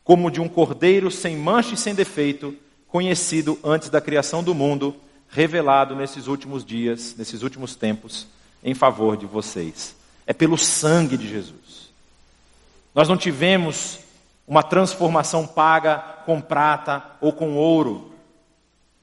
como 0.05 0.31
de 0.31 0.41
um 0.41 0.49
cordeiro 0.49 1.11
sem 1.11 1.37
mancha 1.37 1.75
e 1.75 1.77
sem 1.77 1.95
defeito, 1.95 2.57
conhecido 2.87 3.59
antes 3.63 3.91
da 3.91 4.01
criação 4.01 4.43
do 4.43 4.55
mundo, 4.55 4.97
revelado 5.29 5.95
nesses 5.95 6.27
últimos 6.27 6.65
dias, 6.65 7.15
nesses 7.17 7.43
últimos 7.43 7.77
tempos, 7.77 8.27
em 8.63 8.75
favor 8.75 9.17
de 9.17 9.27
vocês. 9.27 9.95
É 10.27 10.33
pelo 10.33 10.57
sangue 10.57 11.17
de 11.17 11.29
Jesus. 11.29 11.91
Nós 12.95 13.09
não 13.09 13.17
tivemos 13.17 14.01
uma 14.47 14.63
transformação 14.63 15.47
paga 15.47 15.99
com 16.25 16.41
prata 16.41 17.05
ou 17.21 17.33
com 17.33 17.57
ouro. 17.57 18.13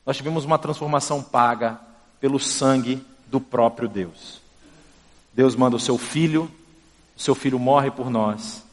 Nós 0.05 0.17
tivemos 0.17 0.43
uma 0.43 0.57
transformação 0.57 1.21
paga 1.21 1.79
pelo 2.19 2.39
sangue 2.39 3.05
do 3.27 3.39
próprio 3.39 3.88
Deus. 3.88 4.41
Deus 5.36 5.53
manda 5.55 5.75
o 5.75 5.79
seu 5.79 5.97
filho, 5.97 6.49
o 7.15 7.21
seu 7.21 7.36
filho 7.36 7.59
morre 7.59 7.91
por 7.91 8.09
nós, 8.09 8.63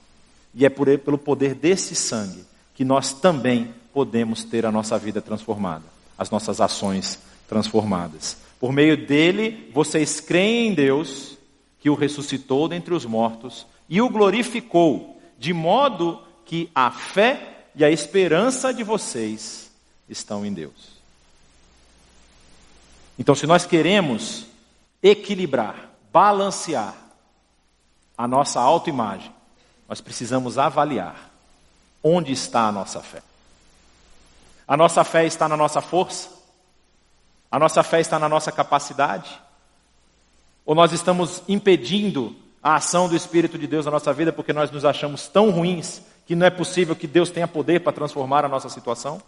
e 0.54 0.64
é 0.64 0.70
por 0.70 0.86
ele, 0.86 0.98
pelo 0.98 1.18
poder 1.18 1.54
desse 1.54 1.96
sangue 1.96 2.44
que 2.74 2.84
nós 2.84 3.12
também 3.12 3.74
podemos 3.92 4.44
ter 4.44 4.64
a 4.64 4.70
nossa 4.72 4.96
vida 4.96 5.20
transformada, 5.20 5.84
as 6.16 6.30
nossas 6.30 6.60
ações 6.60 7.18
transformadas. 7.48 8.36
Por 8.60 8.72
meio 8.72 8.96
dele, 8.96 9.70
vocês 9.74 10.20
creem 10.20 10.68
em 10.68 10.74
Deus, 10.74 11.36
que 11.80 11.90
o 11.90 11.94
ressuscitou 11.94 12.68
dentre 12.68 12.94
os 12.94 13.04
mortos 13.04 13.66
e 13.88 14.00
o 14.00 14.08
glorificou, 14.08 15.20
de 15.36 15.52
modo 15.52 16.22
que 16.46 16.70
a 16.72 16.92
fé 16.92 17.66
e 17.74 17.84
a 17.84 17.90
esperança 17.90 18.72
de 18.72 18.84
vocês 18.84 19.70
estão 20.08 20.46
em 20.46 20.52
Deus. 20.52 20.92
Então, 23.18 23.34
se 23.34 23.46
nós 23.46 23.66
queremos 23.66 24.46
equilibrar, 25.02 25.91
balancear 26.12 26.94
a 28.16 28.28
nossa 28.28 28.60
autoimagem, 28.60 29.32
nós 29.88 30.00
precisamos 30.00 30.58
avaliar 30.58 31.30
onde 32.02 32.32
está 32.32 32.68
a 32.68 32.72
nossa 32.72 33.00
fé. 33.00 33.22
A 34.66 34.76
nossa 34.76 35.04
fé 35.04 35.26
está 35.26 35.48
na 35.48 35.56
nossa 35.56 35.80
força? 35.80 36.28
A 37.50 37.58
nossa 37.58 37.82
fé 37.82 38.00
está 38.00 38.18
na 38.18 38.28
nossa 38.28 38.50
capacidade? 38.50 39.40
Ou 40.64 40.74
nós 40.74 40.92
estamos 40.92 41.42
impedindo 41.48 42.34
a 42.62 42.76
ação 42.76 43.08
do 43.08 43.16
Espírito 43.16 43.58
de 43.58 43.66
Deus 43.66 43.84
na 43.84 43.90
nossa 43.90 44.12
vida 44.12 44.32
porque 44.32 44.52
nós 44.52 44.70
nos 44.70 44.84
achamos 44.84 45.26
tão 45.28 45.50
ruins 45.50 46.02
que 46.26 46.36
não 46.36 46.46
é 46.46 46.50
possível 46.50 46.94
que 46.94 47.06
Deus 47.06 47.30
tenha 47.30 47.48
poder 47.48 47.80
para 47.80 47.92
transformar 47.92 48.44
a 48.44 48.48
nossa 48.48 48.68
situação? 48.68 49.20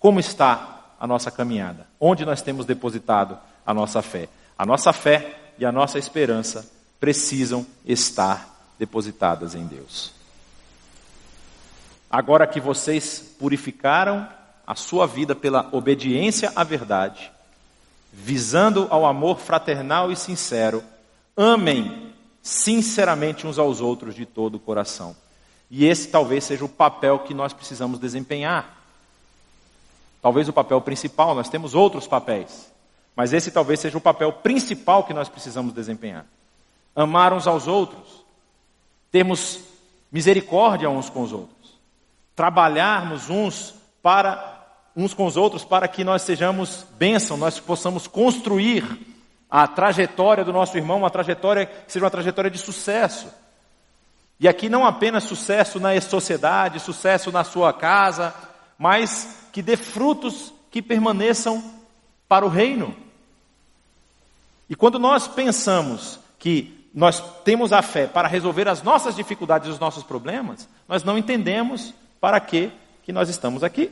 Como 0.00 0.18
está 0.18 0.86
a 0.98 1.06
nossa 1.06 1.30
caminhada? 1.30 1.86
Onde 2.00 2.24
nós 2.24 2.40
temos 2.40 2.64
depositado 2.64 3.38
a 3.66 3.74
nossa 3.74 4.00
fé? 4.00 4.28
A 4.58 4.66
nossa 4.66 4.92
fé 4.92 5.52
e 5.58 5.64
a 5.64 5.72
nossa 5.72 5.98
esperança 5.98 6.68
precisam 6.98 7.64
estar 7.84 8.74
depositadas 8.78 9.54
em 9.54 9.64
Deus. 9.66 10.12
Agora 12.10 12.46
que 12.46 12.60
vocês 12.60 13.20
purificaram 13.38 14.28
a 14.66 14.74
sua 14.74 15.06
vida 15.06 15.34
pela 15.34 15.68
obediência 15.72 16.52
à 16.56 16.64
verdade, 16.64 17.30
visando 18.12 18.88
ao 18.90 19.06
amor 19.06 19.38
fraternal 19.38 20.10
e 20.10 20.16
sincero, 20.16 20.82
Amem 21.40 22.12
sinceramente 22.42 23.46
uns 23.46 23.60
aos 23.60 23.80
outros 23.80 24.16
de 24.16 24.26
todo 24.26 24.56
o 24.56 24.58
coração. 24.58 25.14
E 25.70 25.84
esse 25.86 26.08
talvez 26.08 26.42
seja 26.42 26.64
o 26.64 26.68
papel 26.68 27.20
que 27.20 27.32
nós 27.32 27.52
precisamos 27.52 28.00
desempenhar. 28.00 28.76
Talvez 30.20 30.48
o 30.48 30.52
papel 30.52 30.80
principal, 30.80 31.36
nós 31.36 31.48
temos 31.48 31.76
outros 31.76 32.08
papéis, 32.08 32.68
mas 33.18 33.32
esse 33.32 33.50
talvez 33.50 33.80
seja 33.80 33.98
o 33.98 34.00
papel 34.00 34.32
principal 34.32 35.02
que 35.02 35.12
nós 35.12 35.28
precisamos 35.28 35.72
desempenhar. 35.72 36.24
Amar 36.94 37.32
uns 37.32 37.48
aos 37.48 37.66
outros, 37.66 38.24
termos 39.10 39.58
misericórdia 40.12 40.88
uns 40.88 41.10
com 41.10 41.22
os 41.22 41.32
outros, 41.32 41.80
trabalharmos 42.36 43.28
uns 43.28 43.74
para 44.00 44.56
uns 44.94 45.14
com 45.14 45.26
os 45.26 45.36
outros 45.36 45.64
para 45.64 45.88
que 45.88 46.04
nós 46.04 46.22
sejamos 46.22 46.86
bênção, 46.96 47.36
nós 47.36 47.58
possamos 47.58 48.06
construir 48.06 48.84
a 49.50 49.66
trajetória 49.66 50.44
do 50.44 50.52
nosso 50.52 50.76
irmão, 50.76 50.98
uma 50.98 51.10
trajetória 51.10 51.66
que 51.66 51.90
seja 51.90 52.04
uma 52.04 52.12
trajetória 52.12 52.52
de 52.52 52.58
sucesso. 52.58 53.26
E 54.38 54.46
aqui 54.46 54.68
não 54.68 54.86
apenas 54.86 55.24
sucesso 55.24 55.80
na 55.80 56.00
sociedade, 56.00 56.78
sucesso 56.78 57.32
na 57.32 57.42
sua 57.42 57.72
casa, 57.72 58.32
mas 58.78 59.48
que 59.52 59.60
dê 59.60 59.76
frutos 59.76 60.54
que 60.70 60.80
permaneçam 60.80 61.64
para 62.28 62.46
o 62.46 62.48
reino. 62.48 63.07
E 64.68 64.74
quando 64.74 64.98
nós 64.98 65.26
pensamos 65.26 66.18
que 66.38 66.88
nós 66.94 67.22
temos 67.44 67.72
a 67.72 67.82
fé 67.82 68.06
para 68.06 68.28
resolver 68.28 68.68
as 68.68 68.82
nossas 68.82 69.14
dificuldades 69.14 69.68
e 69.68 69.70
os 69.70 69.78
nossos 69.78 70.02
problemas, 70.02 70.68
nós 70.88 71.04
não 71.04 71.16
entendemos 71.16 71.94
para 72.20 72.40
que, 72.40 72.70
que 73.04 73.12
nós 73.12 73.28
estamos 73.28 73.62
aqui. 73.62 73.90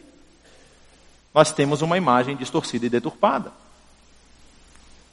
Nós 1.35 1.53
temos 1.53 1.83
uma 1.83 1.97
imagem 1.97 2.37
distorcida 2.37 2.87
e 2.87 2.91
deturpada. 2.91 3.53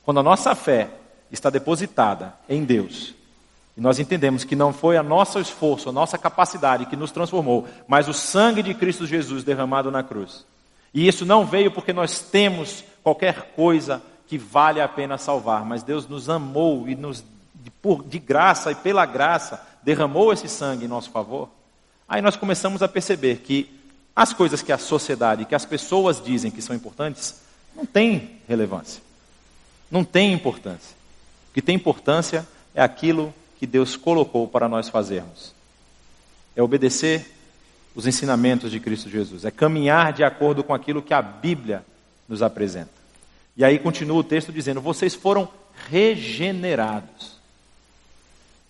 Quando 0.04 0.20
a 0.20 0.24
nossa 0.24 0.56
fé 0.56 0.90
está 1.32 1.50
depositada 1.50 2.34
em 2.48 2.64
Deus, 2.64 3.14
e 3.76 3.82
nós 3.82 4.00
entendemos 4.00 4.44
que 4.44 4.56
não 4.56 4.72
foi 4.72 4.98
a 4.98 5.04
nosso 5.04 5.40
esforço, 5.40 5.90
a 5.90 5.92
nossa 5.92 6.18
capacidade 6.18 6.86
que 6.86 6.96
nos 6.96 7.12
transformou, 7.12 7.68
mas 7.88 8.08
o 8.08 8.14
sangue 8.14 8.62
de 8.62 8.74
Cristo 8.74 9.08
Jesus 9.08 9.44
derramado 9.44 9.90
na 9.90 10.04
cruz. 10.04 10.46
E 10.94 11.08
isso 11.08 11.26
não 11.26 11.46
veio 11.46 11.72
porque 11.72 11.92
nós 11.92 12.20
temos 12.20 12.84
qualquer 13.02 13.54
coisa 13.56 14.02
que 14.34 14.38
vale 14.40 14.82
a 14.82 14.88
pena 14.88 15.16
salvar, 15.16 15.64
mas 15.64 15.84
Deus 15.84 16.08
nos 16.08 16.28
amou 16.28 16.90
e 16.90 16.96
nos 16.96 17.24
de, 17.54 17.70
por, 17.70 18.04
de 18.04 18.18
graça 18.18 18.72
e 18.72 18.76
pela 18.76 19.06
graça 19.06 19.62
derramou 19.84 20.34
esse 20.34 20.50
sangue 20.50 20.86
em 20.86 20.88
nosso 20.88 21.12
favor. 21.12 21.50
Aí 22.10 22.20
nós 22.20 22.36
começamos 22.36 22.82
a 22.82 22.88
perceber 22.88 23.42
que 23.42 23.70
as 24.16 24.34
coisas 24.34 24.64
que 24.64 24.72
a 24.72 24.78
sociedade, 24.80 25.46
que 25.46 25.54
as 25.54 25.66
pessoas 25.66 26.20
dizem 26.20 26.50
que 26.50 26.64
são 26.64 26.76
importantes, 26.76 27.44
não 27.76 27.86
têm 27.86 28.40
relevância 28.48 29.04
não 29.92 30.04
tem 30.04 30.34
importância. 30.34 30.96
O 31.52 31.54
que 31.54 31.62
tem 31.62 31.76
importância 31.76 32.48
é 32.74 32.82
aquilo 32.82 33.32
que 33.60 33.68
Deus 33.68 33.96
colocou 33.96 34.48
para 34.48 34.68
nós 34.68 34.90
fazermos. 34.90 35.54
É 36.56 36.64
obedecer 36.64 37.32
os 37.94 38.08
ensinamentos 38.08 38.72
de 38.72 38.80
Cristo 38.80 39.08
Jesus, 39.08 39.46
é 39.46 39.52
caminhar 39.52 40.12
de 40.12 40.24
acordo 40.24 40.64
com 40.64 40.74
aquilo 40.74 41.04
que 41.04 41.14
a 41.14 41.22
Bíblia 41.22 41.86
nos 42.28 42.42
apresenta. 42.42 43.03
E 43.56 43.64
aí 43.64 43.80
continua 43.80 44.18
o 44.18 44.24
texto 44.24 44.52
dizendo: 44.52 44.82
vocês 44.82 45.14
foram 45.14 45.48
regenerados. 45.90 47.34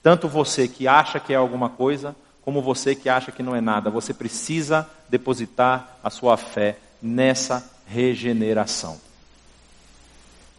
Tanto 0.02 0.28
você 0.28 0.68
que 0.68 0.88
acha 0.88 1.20
que 1.20 1.34
é 1.34 1.36
alguma 1.36 1.70
coisa, 1.70 2.16
como 2.42 2.62
você 2.62 2.94
que 2.94 3.08
acha 3.08 3.32
que 3.32 3.42
não 3.42 3.56
é 3.56 3.62
nada. 3.62 3.90
Você 3.90 4.14
precisa 4.14 4.90
depositar 5.10 5.98
a 6.04 6.10
sua 6.10 6.36
fé 6.36 6.78
nessa 7.02 7.70
regeneração. 7.88 9.00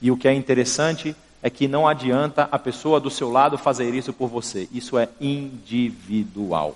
E 0.00 0.10
o 0.10 0.16
que 0.16 0.28
é 0.28 0.32
interessante 0.32 1.14
é 1.42 1.50
que 1.50 1.68
não 1.68 1.86
adianta 1.86 2.48
a 2.50 2.58
pessoa 2.58 2.98
do 2.98 3.10
seu 3.10 3.30
lado 3.30 3.58
fazer 3.58 3.92
isso 3.94 4.14
por 4.14 4.28
você. 4.28 4.66
Isso 4.72 4.98
é 4.98 5.08
individual. 5.20 6.74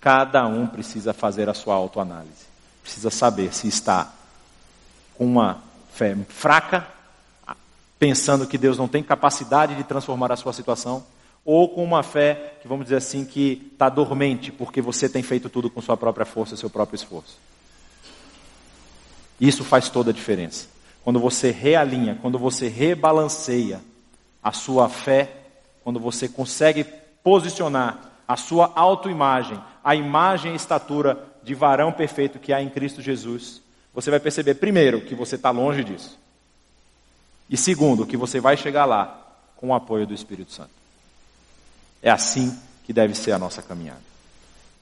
Cada 0.00 0.46
um 0.46 0.68
precisa 0.68 1.12
fazer 1.12 1.48
a 1.48 1.54
sua 1.54 1.74
autoanálise. 1.74 2.46
Precisa 2.82 3.10
saber 3.10 3.52
se 3.52 3.66
está 3.66 4.12
com 5.18 5.26
uma 5.26 5.65
fé 5.96 6.14
fraca, 6.28 6.86
pensando 7.98 8.46
que 8.46 8.58
Deus 8.58 8.76
não 8.76 8.86
tem 8.86 9.02
capacidade 9.02 9.74
de 9.74 9.82
transformar 9.82 10.30
a 10.30 10.36
sua 10.36 10.52
situação, 10.52 11.02
ou 11.42 11.70
com 11.70 11.82
uma 11.82 12.02
fé 12.02 12.56
que, 12.60 12.68
vamos 12.68 12.84
dizer 12.84 12.96
assim, 12.96 13.24
que 13.24 13.70
está 13.72 13.88
dormente, 13.88 14.52
porque 14.52 14.82
você 14.82 15.08
tem 15.08 15.22
feito 15.22 15.48
tudo 15.48 15.70
com 15.70 15.80
sua 15.80 15.96
própria 15.96 16.26
força, 16.26 16.56
seu 16.56 16.68
próprio 16.68 16.96
esforço. 16.96 17.38
Isso 19.40 19.64
faz 19.64 19.88
toda 19.88 20.10
a 20.10 20.14
diferença. 20.14 20.68
Quando 21.02 21.18
você 21.18 21.50
realinha, 21.50 22.18
quando 22.20 22.38
você 22.38 22.68
rebalanceia 22.68 23.80
a 24.42 24.52
sua 24.52 24.88
fé, 24.88 25.30
quando 25.82 25.98
você 26.00 26.28
consegue 26.28 26.84
posicionar 27.22 28.12
a 28.26 28.36
sua 28.36 28.72
autoimagem, 28.74 29.58
a 29.84 29.94
imagem 29.94 30.52
e 30.52 30.56
estatura 30.56 31.24
de 31.42 31.54
varão 31.54 31.92
perfeito 31.92 32.40
que 32.40 32.52
há 32.52 32.60
em 32.60 32.68
Cristo 32.68 33.00
Jesus, 33.00 33.62
você 33.96 34.10
vai 34.10 34.20
perceber, 34.20 34.56
primeiro, 34.56 35.00
que 35.00 35.14
você 35.14 35.36
está 35.36 35.50
longe 35.50 35.82
disso. 35.82 36.18
E 37.48 37.56
segundo, 37.56 38.04
que 38.04 38.14
você 38.14 38.38
vai 38.38 38.54
chegar 38.54 38.84
lá 38.84 39.26
com 39.56 39.68
o 39.68 39.74
apoio 39.74 40.06
do 40.06 40.12
Espírito 40.12 40.52
Santo. 40.52 40.68
É 42.02 42.10
assim 42.10 42.54
que 42.84 42.92
deve 42.92 43.14
ser 43.14 43.32
a 43.32 43.38
nossa 43.38 43.62
caminhada. 43.62 44.02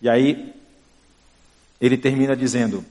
E 0.03 0.09
aí, 0.09 0.53
ele 1.81 1.97
termina 1.97 2.37
dizendo 2.37 2.85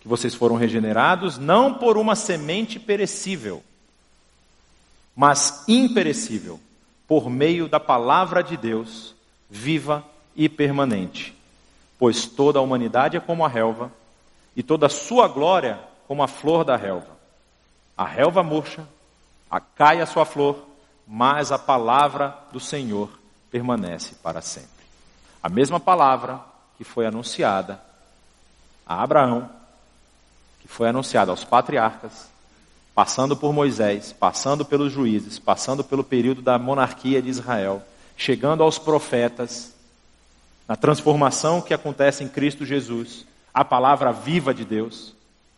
que 0.00 0.08
vocês 0.08 0.34
foram 0.34 0.56
regenerados 0.56 1.36
não 1.36 1.74
por 1.74 1.98
uma 1.98 2.16
semente 2.16 2.80
perecível, 2.80 3.62
mas 5.14 5.62
imperecível, 5.68 6.58
por 7.06 7.28
meio 7.28 7.68
da 7.68 7.78
palavra 7.78 8.42
de 8.42 8.56
Deus, 8.56 9.14
viva 9.50 10.02
e 10.34 10.48
permanente. 10.48 11.36
Pois 11.98 12.24
toda 12.24 12.58
a 12.58 12.62
humanidade 12.62 13.18
é 13.18 13.20
como 13.20 13.44
a 13.44 13.48
relva, 13.48 13.92
e 14.56 14.62
toda 14.62 14.86
a 14.86 14.90
sua 14.90 15.28
glória 15.28 15.78
como 16.08 16.22
a 16.22 16.28
flor 16.28 16.64
da 16.64 16.76
relva. 16.76 17.14
A 17.96 18.06
relva 18.06 18.42
murcha, 18.42 18.88
a 19.50 19.60
cai 19.60 20.00
a 20.00 20.06
sua 20.06 20.24
flor, 20.24 20.66
mas 21.06 21.52
a 21.52 21.58
palavra 21.58 22.34
do 22.50 22.58
Senhor 22.58 23.10
permanece 23.50 24.14
para 24.22 24.40
sempre. 24.40 24.70
A 25.42 25.48
mesma 25.48 25.78
palavra 25.78 26.40
que 26.78 26.84
foi 26.84 27.06
anunciada 27.06 27.80
a 28.86 29.02
Abraão, 29.02 29.50
que 30.60 30.68
foi 30.68 30.88
anunciada 30.88 31.30
aos 31.30 31.44
patriarcas, 31.44 32.28
passando 32.94 33.36
por 33.36 33.52
Moisés, 33.52 34.12
passando 34.12 34.64
pelos 34.64 34.92
juízes, 34.92 35.38
passando 35.38 35.84
pelo 35.84 36.02
período 36.02 36.40
da 36.40 36.58
monarquia 36.58 37.20
de 37.20 37.28
Israel, 37.28 37.82
chegando 38.16 38.62
aos 38.62 38.78
profetas, 38.78 39.74
na 40.66 40.76
transformação 40.76 41.60
que 41.60 41.74
acontece 41.74 42.24
em 42.24 42.28
Cristo 42.28 42.64
Jesus, 42.64 43.26
a 43.56 43.64
palavra 43.64 44.12
viva 44.12 44.52
de 44.52 44.66
Deus, 44.66 45.14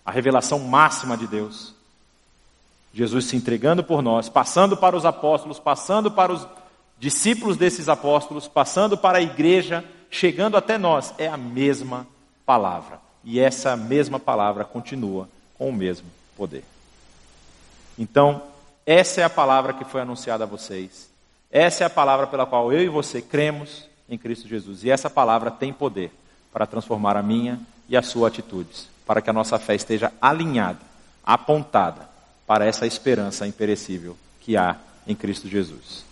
a 0.07 0.13
revelação 0.13 0.61
máxima 0.61 1.17
de 1.17 1.27
Deus. 1.27 1.75
Jesus 2.95 3.25
se 3.25 3.35
entregando 3.35 3.83
por 3.83 4.01
nós, 4.03 4.29
passando 4.29 4.77
para 4.77 4.97
os 4.97 5.05
apóstolos, 5.05 5.59
passando 5.59 6.09
para 6.09 6.33
os 6.33 6.47
discípulos 6.97 7.57
desses 7.57 7.89
apóstolos, 7.89 8.47
passando 8.47 8.97
para 8.97 9.19
a 9.19 9.21
igreja, 9.21 9.85
chegando 10.09 10.57
até 10.57 10.79
nós, 10.79 11.13
é 11.19 11.27
a 11.27 11.37
mesma 11.37 12.07
palavra. 12.47 13.01
E 13.25 13.41
essa 13.41 13.77
mesma 13.77 14.21
palavra 14.21 14.65
continua 14.65 15.29
com 15.59 15.69
o 15.69 15.73
mesmo 15.73 16.07
poder. 16.37 16.63
Então, 17.99 18.45
essa 18.87 19.23
é 19.23 19.25
a 19.25 19.31
palavra 19.31 19.73
que 19.73 19.85
foi 19.85 20.03
anunciada 20.03 20.45
a 20.45 20.47
vocês. 20.47 21.11
Essa 21.51 21.83
é 21.83 21.87
a 21.89 21.91
palavra 21.91 22.29
pela 22.29 22.47
qual 22.47 22.73
eu 22.73 22.81
e 22.81 22.89
você 22.89 23.21
cremos 23.21 23.89
em 24.09 24.17
Cristo 24.17 24.47
Jesus. 24.47 24.85
E 24.85 24.91
essa 24.91 25.11
palavra 25.11 25.51
tem 25.51 25.73
poder 25.73 26.13
para 26.53 26.65
transformar 26.65 27.17
a 27.17 27.23
minha 27.25 27.59
e 27.89 27.97
a 27.97 28.03
sua 28.03 28.28
atitudes, 28.28 28.89
para 29.07 29.22
que 29.22 29.30
a 29.30 29.32
nossa 29.32 29.59
fé 29.59 29.74
esteja 29.74 30.12
alinhada, 30.20 30.80
apontada 31.24 32.09
para 32.47 32.66
essa 32.66 32.86
esperança 32.86 33.47
imperecível 33.47 34.16
que 34.41 34.57
há 34.57 34.76
em 35.07 35.14
Cristo 35.14 35.49
Jesus. 35.49 36.05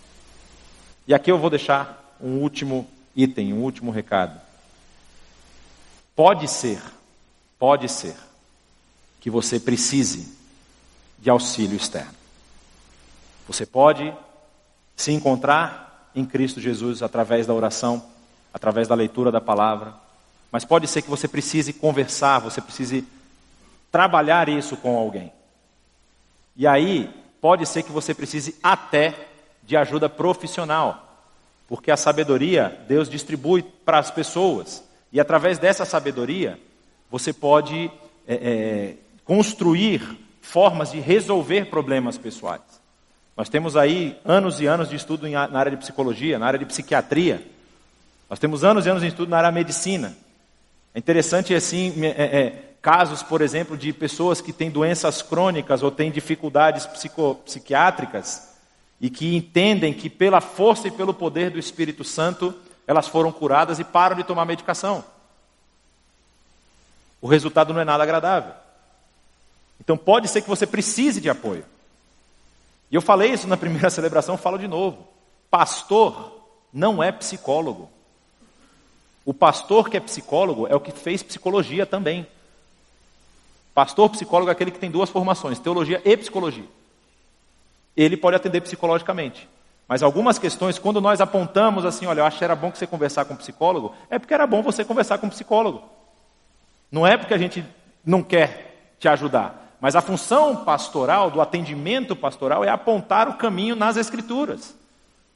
E 1.07 1.13
aqui 1.13 1.31
eu 1.31 1.37
vou 1.37 1.49
deixar 1.49 2.15
um 2.19 2.39
último 2.39 2.87
item, 3.15 3.53
um 3.53 3.61
último 3.61 3.91
recado. 3.91 4.39
Pode 6.15 6.47
ser, 6.47 6.81
pode 7.59 7.87
ser, 7.89 8.15
que 9.19 9.29
você 9.29 9.59
precise 9.59 10.35
de 11.19 11.29
auxílio 11.29 11.77
externo. 11.77 12.15
Você 13.47 13.65
pode 13.65 14.13
se 14.95 15.11
encontrar 15.11 16.11
em 16.15 16.25
Cristo 16.25 16.59
Jesus 16.59 17.01
através 17.01 17.45
da 17.45 17.53
oração, 17.53 18.03
através 18.53 18.87
da 18.87 18.95
leitura 18.95 19.31
da 19.31 19.39
palavra, 19.39 19.93
mas 20.51 20.65
pode 20.65 20.87
ser 20.87 21.01
que 21.01 21.09
você 21.09 21.27
precise 21.27 21.73
conversar, 21.73 22.39
você 22.39 22.61
precise 22.61 23.05
trabalhar 23.91 24.49
isso 24.49 24.77
com 24.77 24.97
alguém. 24.97 25.31
E 26.55 26.65
aí, 26.65 27.09
pode 27.41 27.65
ser 27.65 27.83
que 27.83 27.91
você 27.91 28.13
precise 28.13 28.55
até 28.63 29.13
de 29.63 29.75
ajuda 29.75 30.09
profissional, 30.09 31.23
porque 31.67 31.91
a 31.91 31.97
sabedoria 31.97 32.79
Deus 32.87 33.09
distribui 33.09 33.61
para 33.61 33.99
as 33.99 34.09
pessoas, 34.09 34.83
e 35.11 35.19
através 35.19 35.59
dessa 35.59 35.85
sabedoria, 35.85 36.59
você 37.09 37.31
pode 37.31 37.91
é, 38.27 38.35
é, 38.35 38.93
construir 39.23 40.01
formas 40.41 40.91
de 40.91 40.99
resolver 40.99 41.65
problemas 41.65 42.17
pessoais. 42.17 42.61
Nós 43.35 43.49
temos 43.49 43.77
aí 43.77 44.17
anos 44.25 44.59
e 44.59 44.65
anos 44.65 44.89
de 44.89 44.95
estudo 44.95 45.29
na 45.29 45.59
área 45.59 45.69
de 45.69 45.77
psicologia, 45.77 46.39
na 46.39 46.47
área 46.47 46.57
de 46.57 46.65
psiquiatria. 46.65 47.45
Nós 48.29 48.39
temos 48.39 48.63
anos 48.63 48.85
e 48.85 48.89
anos 48.89 49.03
de 49.03 49.09
estudo 49.09 49.29
na 49.29 49.37
área 49.37 49.51
da 49.51 49.55
medicina. 49.55 50.15
É 50.97 50.99
interessante 50.99 51.53
assim, 51.53 51.93
é, 52.03 52.07
é, 52.07 52.73
casos, 52.81 53.21
por 53.21 53.41
exemplo, 53.41 53.77
de 53.77 53.93
pessoas 53.93 54.41
que 54.41 54.51
têm 54.51 54.71
doenças 54.71 55.21
crônicas 55.21 55.83
ou 55.83 55.91
têm 55.91 56.09
dificuldades 56.09 56.89
psiquiátricas 57.45 58.55
e 58.99 59.07
que 59.07 59.35
entendem 59.35 59.93
que 59.93 60.09
pela 60.09 60.41
força 60.41 60.87
e 60.87 60.91
pelo 60.91 61.13
poder 61.13 61.51
do 61.51 61.59
Espírito 61.59 62.03
Santo 62.03 62.51
elas 62.87 63.07
foram 63.07 63.31
curadas 63.31 63.77
e 63.77 63.83
param 63.83 64.15
de 64.15 64.23
tomar 64.23 64.43
medicação. 64.45 65.05
O 67.21 67.27
resultado 67.27 67.75
não 67.75 67.81
é 67.81 67.85
nada 67.85 68.01
agradável. 68.01 68.53
Então 69.79 69.95
pode 69.95 70.27
ser 70.27 70.41
que 70.41 70.49
você 70.49 70.65
precise 70.65 71.21
de 71.21 71.29
apoio. 71.29 71.63
E 72.89 72.95
eu 72.95 73.03
falei 73.03 73.31
isso 73.31 73.47
na 73.47 73.55
primeira 73.55 73.91
celebração, 73.91 74.35
falo 74.35 74.57
de 74.57 74.67
novo. 74.67 75.07
Pastor 75.51 76.41
não 76.73 77.03
é 77.03 77.11
psicólogo. 77.11 77.87
O 79.27 79.33
pastor 79.33 79.89
que 79.89 79.97
é 79.97 79.99
psicólogo 79.99 80.67
é 80.67 80.73
o 80.73 80.79
que 80.79 80.89
fez 80.89 81.21
psicologia 81.21 81.85
também. 81.85 82.25
Pastor 83.75 84.09
psicólogo 84.09 84.47
é 84.49 84.53
aquele 84.53 84.71
que 84.71 84.79
tem 84.79 84.89
duas 84.89 85.09
formações, 85.09 85.59
teologia 85.59 86.01
e 86.05 86.15
psicologia. 86.15 86.63
Ele 87.97 88.15
pode 88.15 88.37
atender 88.37 88.61
psicologicamente. 88.61 89.45
Mas 89.85 90.01
algumas 90.01 90.39
questões, 90.39 90.79
quando 90.79 91.01
nós 91.01 91.19
apontamos 91.19 91.83
assim, 91.83 92.05
olha, 92.05 92.21
eu 92.21 92.25
acho 92.25 92.37
que 92.37 92.43
era 92.45 92.55
bom 92.55 92.71
que 92.71 92.77
você 92.77 92.87
conversar 92.87 93.25
com 93.25 93.33
um 93.33 93.37
psicólogo, 93.37 93.93
é 94.09 94.17
porque 94.17 94.33
era 94.33 94.47
bom 94.47 94.63
você 94.63 94.85
conversar 94.85 95.17
com 95.17 95.27
um 95.27 95.29
psicólogo. 95.29 95.83
Não 96.89 97.05
é 97.05 97.17
porque 97.17 97.33
a 97.33 97.37
gente 97.37 97.65
não 98.05 98.23
quer 98.23 98.93
te 98.97 99.09
ajudar. 99.09 99.75
Mas 99.81 99.93
a 99.93 99.99
função 99.99 100.63
pastoral, 100.63 101.29
do 101.29 101.41
atendimento 101.41 102.15
pastoral, 102.15 102.63
é 102.63 102.69
apontar 102.69 103.27
o 103.27 103.33
caminho 103.33 103.75
nas 103.75 103.97
Escrituras. 103.97 104.73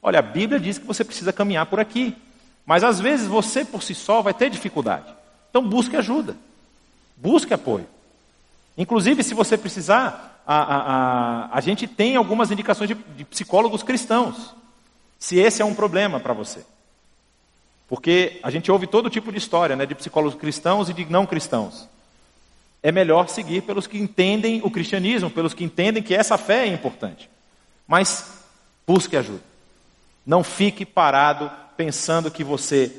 Olha, 0.02 0.20
a 0.20 0.22
Bíblia 0.22 0.58
diz 0.58 0.78
que 0.78 0.86
você 0.86 1.04
precisa 1.04 1.30
caminhar 1.30 1.66
por 1.66 1.78
aqui. 1.78 2.16
Mas 2.64 2.84
às 2.84 3.00
vezes 3.00 3.26
você 3.26 3.64
por 3.64 3.82
si 3.82 3.94
só 3.94 4.22
vai 4.22 4.32
ter 4.32 4.50
dificuldade. 4.50 5.12
Então 5.50 5.68
busque 5.68 5.96
ajuda. 5.96 6.36
Busque 7.16 7.52
apoio. 7.52 7.86
Inclusive, 8.76 9.22
se 9.22 9.34
você 9.34 9.58
precisar, 9.58 10.42
a, 10.46 10.56
a, 10.56 10.76
a, 10.76 11.58
a 11.58 11.60
gente 11.60 11.86
tem 11.86 12.16
algumas 12.16 12.50
indicações 12.50 12.88
de, 12.88 12.94
de 12.94 13.24
psicólogos 13.24 13.82
cristãos. 13.82 14.54
Se 15.18 15.38
esse 15.38 15.62
é 15.62 15.64
um 15.64 15.74
problema 15.74 16.18
para 16.18 16.32
você. 16.32 16.64
Porque 17.88 18.40
a 18.42 18.50
gente 18.50 18.72
ouve 18.72 18.86
todo 18.86 19.10
tipo 19.10 19.30
de 19.30 19.38
história, 19.38 19.76
né, 19.76 19.84
de 19.84 19.94
psicólogos 19.94 20.38
cristãos 20.38 20.88
e 20.88 20.94
de 20.94 21.04
não 21.04 21.26
cristãos. 21.26 21.86
É 22.82 22.90
melhor 22.90 23.28
seguir 23.28 23.62
pelos 23.62 23.86
que 23.86 23.98
entendem 23.98 24.60
o 24.64 24.70
cristianismo, 24.70 25.30
pelos 25.30 25.54
que 25.54 25.62
entendem 25.62 26.02
que 26.02 26.14
essa 26.14 26.38
fé 26.38 26.66
é 26.66 26.72
importante. 26.72 27.28
Mas 27.86 28.42
busque 28.86 29.16
ajuda. 29.16 29.51
Não 30.24 30.44
fique 30.44 30.86
parado 30.86 31.50
pensando 31.76 32.30
que 32.30 32.44
você 32.44 32.94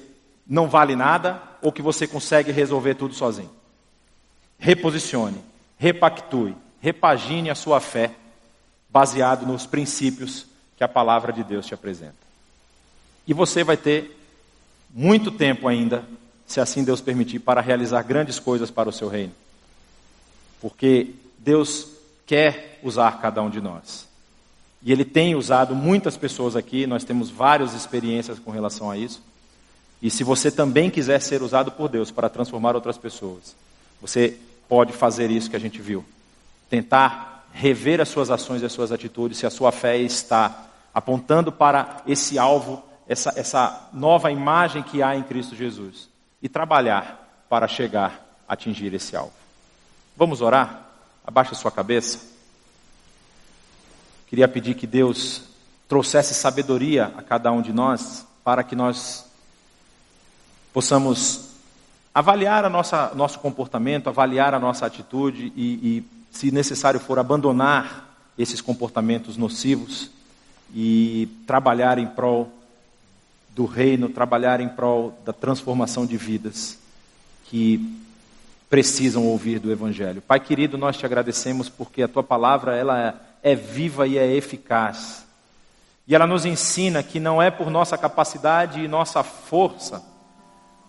não 0.46 0.68
vale 0.68 0.96
nada 0.96 1.42
ou 1.62 1.72
que 1.72 1.82
você 1.82 2.08
consegue 2.08 2.52
resolver 2.52 2.96
tudo 2.96 3.14
sozinho. 3.14 3.52
Reposicione 4.60 5.54
repactue, 5.84 6.56
repagine 6.80 7.50
a 7.50 7.56
sua 7.56 7.82
fé 7.82 8.12
baseado 8.90 9.46
nos 9.46 9.66
princípios 9.66 10.46
que 10.78 10.84
a 10.84 10.88
palavra 10.88 11.34
de 11.34 11.44
Deus 11.44 11.66
te 11.66 11.74
apresenta. 11.74 12.16
E 13.28 13.34
você 13.34 13.66
vai 13.66 13.76
ter 13.76 14.18
muito 14.94 15.30
tempo 15.30 15.68
ainda, 15.68 16.06
se 16.48 16.62
assim 16.62 16.86
Deus 16.86 17.02
permitir, 17.02 17.40
para 17.40 17.60
realizar 17.60 18.02
grandes 18.04 18.40
coisas 18.40 18.72
para 18.72 18.88
o 18.88 18.94
seu 18.94 19.10
reino. 19.10 19.34
Porque 20.62 21.14
Deus 21.38 21.88
quer 22.26 22.80
usar 22.82 23.20
cada 23.20 23.42
um 23.42 23.50
de 23.50 23.60
nós. 23.60 24.08
E 24.84 24.92
Ele 24.92 25.06
tem 25.06 25.36
usado 25.36 25.74
muitas 25.76 26.18
pessoas 26.18 26.56
aqui, 26.56 26.86
nós 26.86 27.04
temos 27.04 27.30
várias 27.30 27.74
experiências 27.74 28.38
com 28.40 28.52
relação 28.52 28.92
a 28.92 28.98
isso. 28.98 29.22
E 30.02 30.10
se 30.10 30.24
você 30.24 30.52
também 30.52 30.90
quiser 30.90 31.22
ser 31.22 31.42
usado 31.42 31.72
por 31.72 31.88
Deus 31.88 32.12
para 32.12 32.30
transformar 32.30 32.76
outras 32.76 32.98
pessoas, 32.98 33.56
você 34.02 34.38
pode 34.68 34.92
fazer 34.92 35.32
isso 35.32 35.50
que 35.50 35.56
a 35.56 35.60
gente 35.60 35.82
viu. 35.82 36.04
Tentar 36.70 37.48
rever 37.54 38.02
as 38.02 38.10
suas 38.10 38.30
ações 38.30 38.62
e 38.62 38.66
as 38.66 38.74
suas 38.74 38.92
atitudes, 38.92 39.38
se 39.38 39.46
a 39.46 39.50
sua 39.50 39.72
fé 39.72 39.98
está 39.98 40.68
apontando 40.94 41.52
para 41.52 42.02
esse 42.06 42.38
alvo 42.38 42.84
essa, 43.08 43.34
essa 43.36 43.90
nova 43.94 44.32
imagem 44.32 44.84
que 44.84 45.02
há 45.02 45.16
em 45.16 45.24
Cristo 45.24 45.56
Jesus 45.56 46.10
e 46.42 46.50
trabalhar 46.50 47.46
para 47.50 47.68
chegar 47.68 48.26
a 48.48 48.54
atingir 48.54 48.94
esse 48.94 49.16
alvo. 49.16 49.34
Vamos 50.16 50.42
orar? 50.42 50.88
Abaixa 51.26 51.56
sua 51.56 51.72
cabeça. 51.72 52.33
Queria 54.34 54.48
pedir 54.48 54.74
que 54.74 54.88
Deus 54.88 55.44
trouxesse 55.88 56.34
sabedoria 56.34 57.14
a 57.16 57.22
cada 57.22 57.52
um 57.52 57.62
de 57.62 57.72
nós 57.72 58.26
para 58.44 58.64
que 58.64 58.76
nós 58.76 59.28
possamos 60.74 61.50
avaliar 62.16 62.66
a 62.66 62.70
nossa, 62.70 63.12
nosso 63.14 63.38
comportamento, 63.38 64.08
avaliar 64.08 64.56
a 64.56 64.60
nossa 64.60 64.88
atitude 64.88 65.54
e, 65.56 65.74
e, 66.00 66.04
se 66.32 66.50
necessário 66.50 67.00
for, 67.00 67.20
abandonar 67.20 68.12
esses 68.36 68.60
comportamentos 68.60 69.38
nocivos 69.38 70.10
e 70.74 71.30
trabalhar 71.46 72.00
em 72.00 72.08
prol 72.08 72.52
do 73.50 73.68
reino, 73.68 74.10
trabalhar 74.10 74.60
em 74.60 74.68
prol 74.68 75.16
da 75.24 75.32
transformação 75.32 76.08
de 76.08 76.18
vidas 76.18 76.80
que 77.46 78.02
precisam 78.68 79.28
ouvir 79.28 79.60
do 79.60 79.72
Evangelho. 79.72 80.24
Pai 80.24 80.40
querido, 80.40 80.76
nós 80.76 80.98
te 80.98 81.06
agradecemos 81.06 81.70
porque 81.70 82.02
a 82.02 82.08
tua 82.08 82.24
palavra 82.24 82.76
ela 82.76 83.00
é, 83.00 83.14
é 83.44 83.54
viva 83.54 84.08
e 84.08 84.18
é 84.18 84.26
eficaz. 84.34 85.26
E 86.08 86.16
ela 86.16 86.26
nos 86.26 86.46
ensina 86.46 87.04
que 87.04 87.20
não 87.20 87.42
é 87.42 87.52
por 87.52 87.70
nossa 87.70 87.98
capacidade 87.98 88.82
e 88.82 88.88
nossa 88.88 89.22
força, 89.22 90.04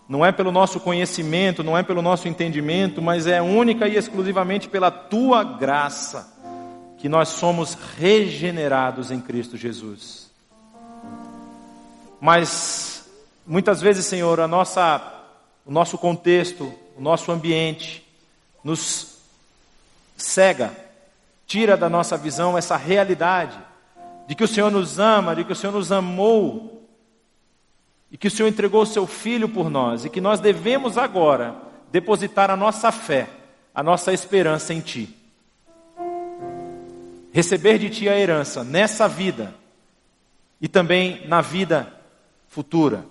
não 0.07 0.25
é 0.25 0.31
pelo 0.31 0.51
nosso 0.51 0.79
conhecimento, 0.79 1.63
não 1.63 1.77
é 1.77 1.83
pelo 1.83 2.01
nosso 2.01 2.27
entendimento, 2.27 3.01
mas 3.01 3.27
é 3.27 3.41
única 3.41 3.87
e 3.87 3.95
exclusivamente 3.95 4.69
pela 4.69 4.89
tua 4.89 5.43
graça 5.43 6.33
que 6.97 7.09
nós 7.09 7.29
somos 7.29 7.75
regenerados 7.97 9.11
em 9.11 9.19
Cristo 9.19 9.57
Jesus. 9.57 10.29
Mas 12.21 13.09
muitas 13.45 13.81
vezes, 13.81 14.05
Senhor, 14.05 14.39
a 14.39 14.47
nossa, 14.47 15.13
o 15.65 15.71
nosso 15.71 15.97
contexto, 15.97 16.71
o 16.97 17.01
nosso 17.01 17.31
ambiente 17.31 18.05
nos 18.63 19.17
cega, 20.17 20.84
tira 21.45 21.77
da 21.77 21.89
nossa 21.89 22.17
visão 22.17 22.57
essa 22.57 22.75
realidade 22.75 23.57
de 24.27 24.35
que 24.35 24.43
o 24.43 24.47
Senhor 24.47 24.71
nos 24.71 24.99
ama, 24.99 25.35
de 25.35 25.43
que 25.43 25.53
o 25.53 25.55
Senhor 25.55 25.73
nos 25.73 25.91
amou 25.91 26.87
e 28.11 28.17
que 28.17 28.27
o 28.27 28.31
Senhor 28.31 28.47
entregou 28.47 28.81
o 28.81 28.85
seu 28.85 29.05
filho 29.05 29.49
por 29.49 29.69
nós 29.69 30.05
e 30.05 30.09
que 30.09 30.21
nós 30.21 30.39
devemos 30.39 30.97
agora 30.97 31.55
depositar 31.91 32.49
a 32.49 32.55
nossa 32.55 32.91
fé, 32.91 33.27
a 33.73 33.83
nossa 33.83 34.13
esperança 34.13 34.73
em 34.73 34.79
ti. 34.79 35.15
Receber 37.31 37.77
de 37.77 37.89
ti 37.89 38.09
a 38.09 38.17
herança 38.17 38.63
nessa 38.63 39.07
vida 39.07 39.53
e 40.61 40.67
também 40.67 41.27
na 41.27 41.41
vida 41.41 41.91
futura. 42.47 43.05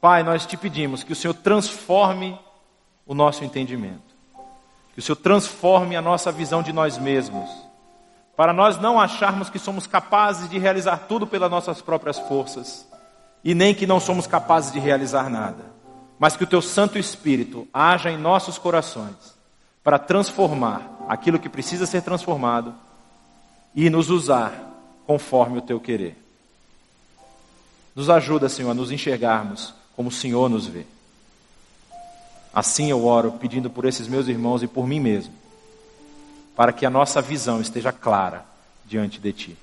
Pai, 0.00 0.22
nós 0.22 0.44
te 0.44 0.56
pedimos 0.56 1.02
que 1.02 1.12
o 1.12 1.16
Senhor 1.16 1.34
transforme 1.34 2.38
o 3.06 3.14
nosso 3.14 3.44
entendimento, 3.44 4.11
que 4.92 4.98
o 4.98 5.02
Senhor 5.02 5.16
transforme 5.16 5.96
a 5.96 6.02
nossa 6.02 6.30
visão 6.30 6.62
de 6.62 6.72
nós 6.72 6.98
mesmos, 6.98 7.48
para 8.36 8.52
nós 8.52 8.78
não 8.78 9.00
acharmos 9.00 9.50
que 9.50 9.58
somos 9.58 9.86
capazes 9.86 10.48
de 10.48 10.58
realizar 10.58 11.06
tudo 11.08 11.26
pelas 11.26 11.50
nossas 11.50 11.80
próprias 11.80 12.18
forças 12.18 12.86
e 13.44 13.54
nem 13.54 13.74
que 13.74 13.86
não 13.86 14.00
somos 14.00 14.26
capazes 14.26 14.72
de 14.72 14.78
realizar 14.78 15.28
nada, 15.28 15.64
mas 16.18 16.36
que 16.36 16.44
o 16.44 16.46
Teu 16.46 16.62
Santo 16.62 16.98
Espírito 16.98 17.66
haja 17.72 18.10
em 18.10 18.16
nossos 18.16 18.58
corações 18.58 19.34
para 19.82 19.98
transformar 19.98 21.04
aquilo 21.08 21.38
que 21.38 21.48
precisa 21.48 21.86
ser 21.86 22.02
transformado 22.02 22.74
e 23.74 23.90
nos 23.90 24.10
usar 24.10 24.52
conforme 25.06 25.58
o 25.58 25.62
Teu 25.62 25.80
querer. 25.80 26.16
Nos 27.94 28.08
ajuda, 28.08 28.48
Senhor, 28.48 28.70
a 28.70 28.74
nos 28.74 28.90
enxergarmos 28.90 29.74
como 29.94 30.08
o 30.08 30.12
Senhor 30.12 30.48
nos 30.48 30.66
vê. 30.66 30.86
Assim 32.54 32.90
eu 32.90 33.06
oro 33.06 33.32
pedindo 33.32 33.70
por 33.70 33.84
esses 33.84 34.06
meus 34.06 34.28
irmãos 34.28 34.62
e 34.62 34.66
por 34.66 34.86
mim 34.86 35.00
mesmo, 35.00 35.32
para 36.54 36.72
que 36.72 36.84
a 36.84 36.90
nossa 36.90 37.22
visão 37.22 37.60
esteja 37.60 37.92
clara 37.92 38.44
diante 38.84 39.18
de 39.18 39.32
Ti. 39.32 39.58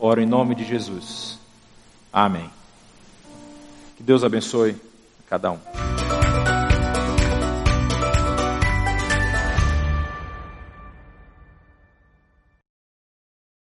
Oro 0.00 0.20
em 0.20 0.26
nome 0.26 0.54
de 0.54 0.64
Jesus. 0.64 1.38
Amém. 2.12 2.50
Que 3.96 4.02
Deus 4.02 4.24
abençoe 4.24 4.76
cada 5.28 5.52
um. 5.52 5.58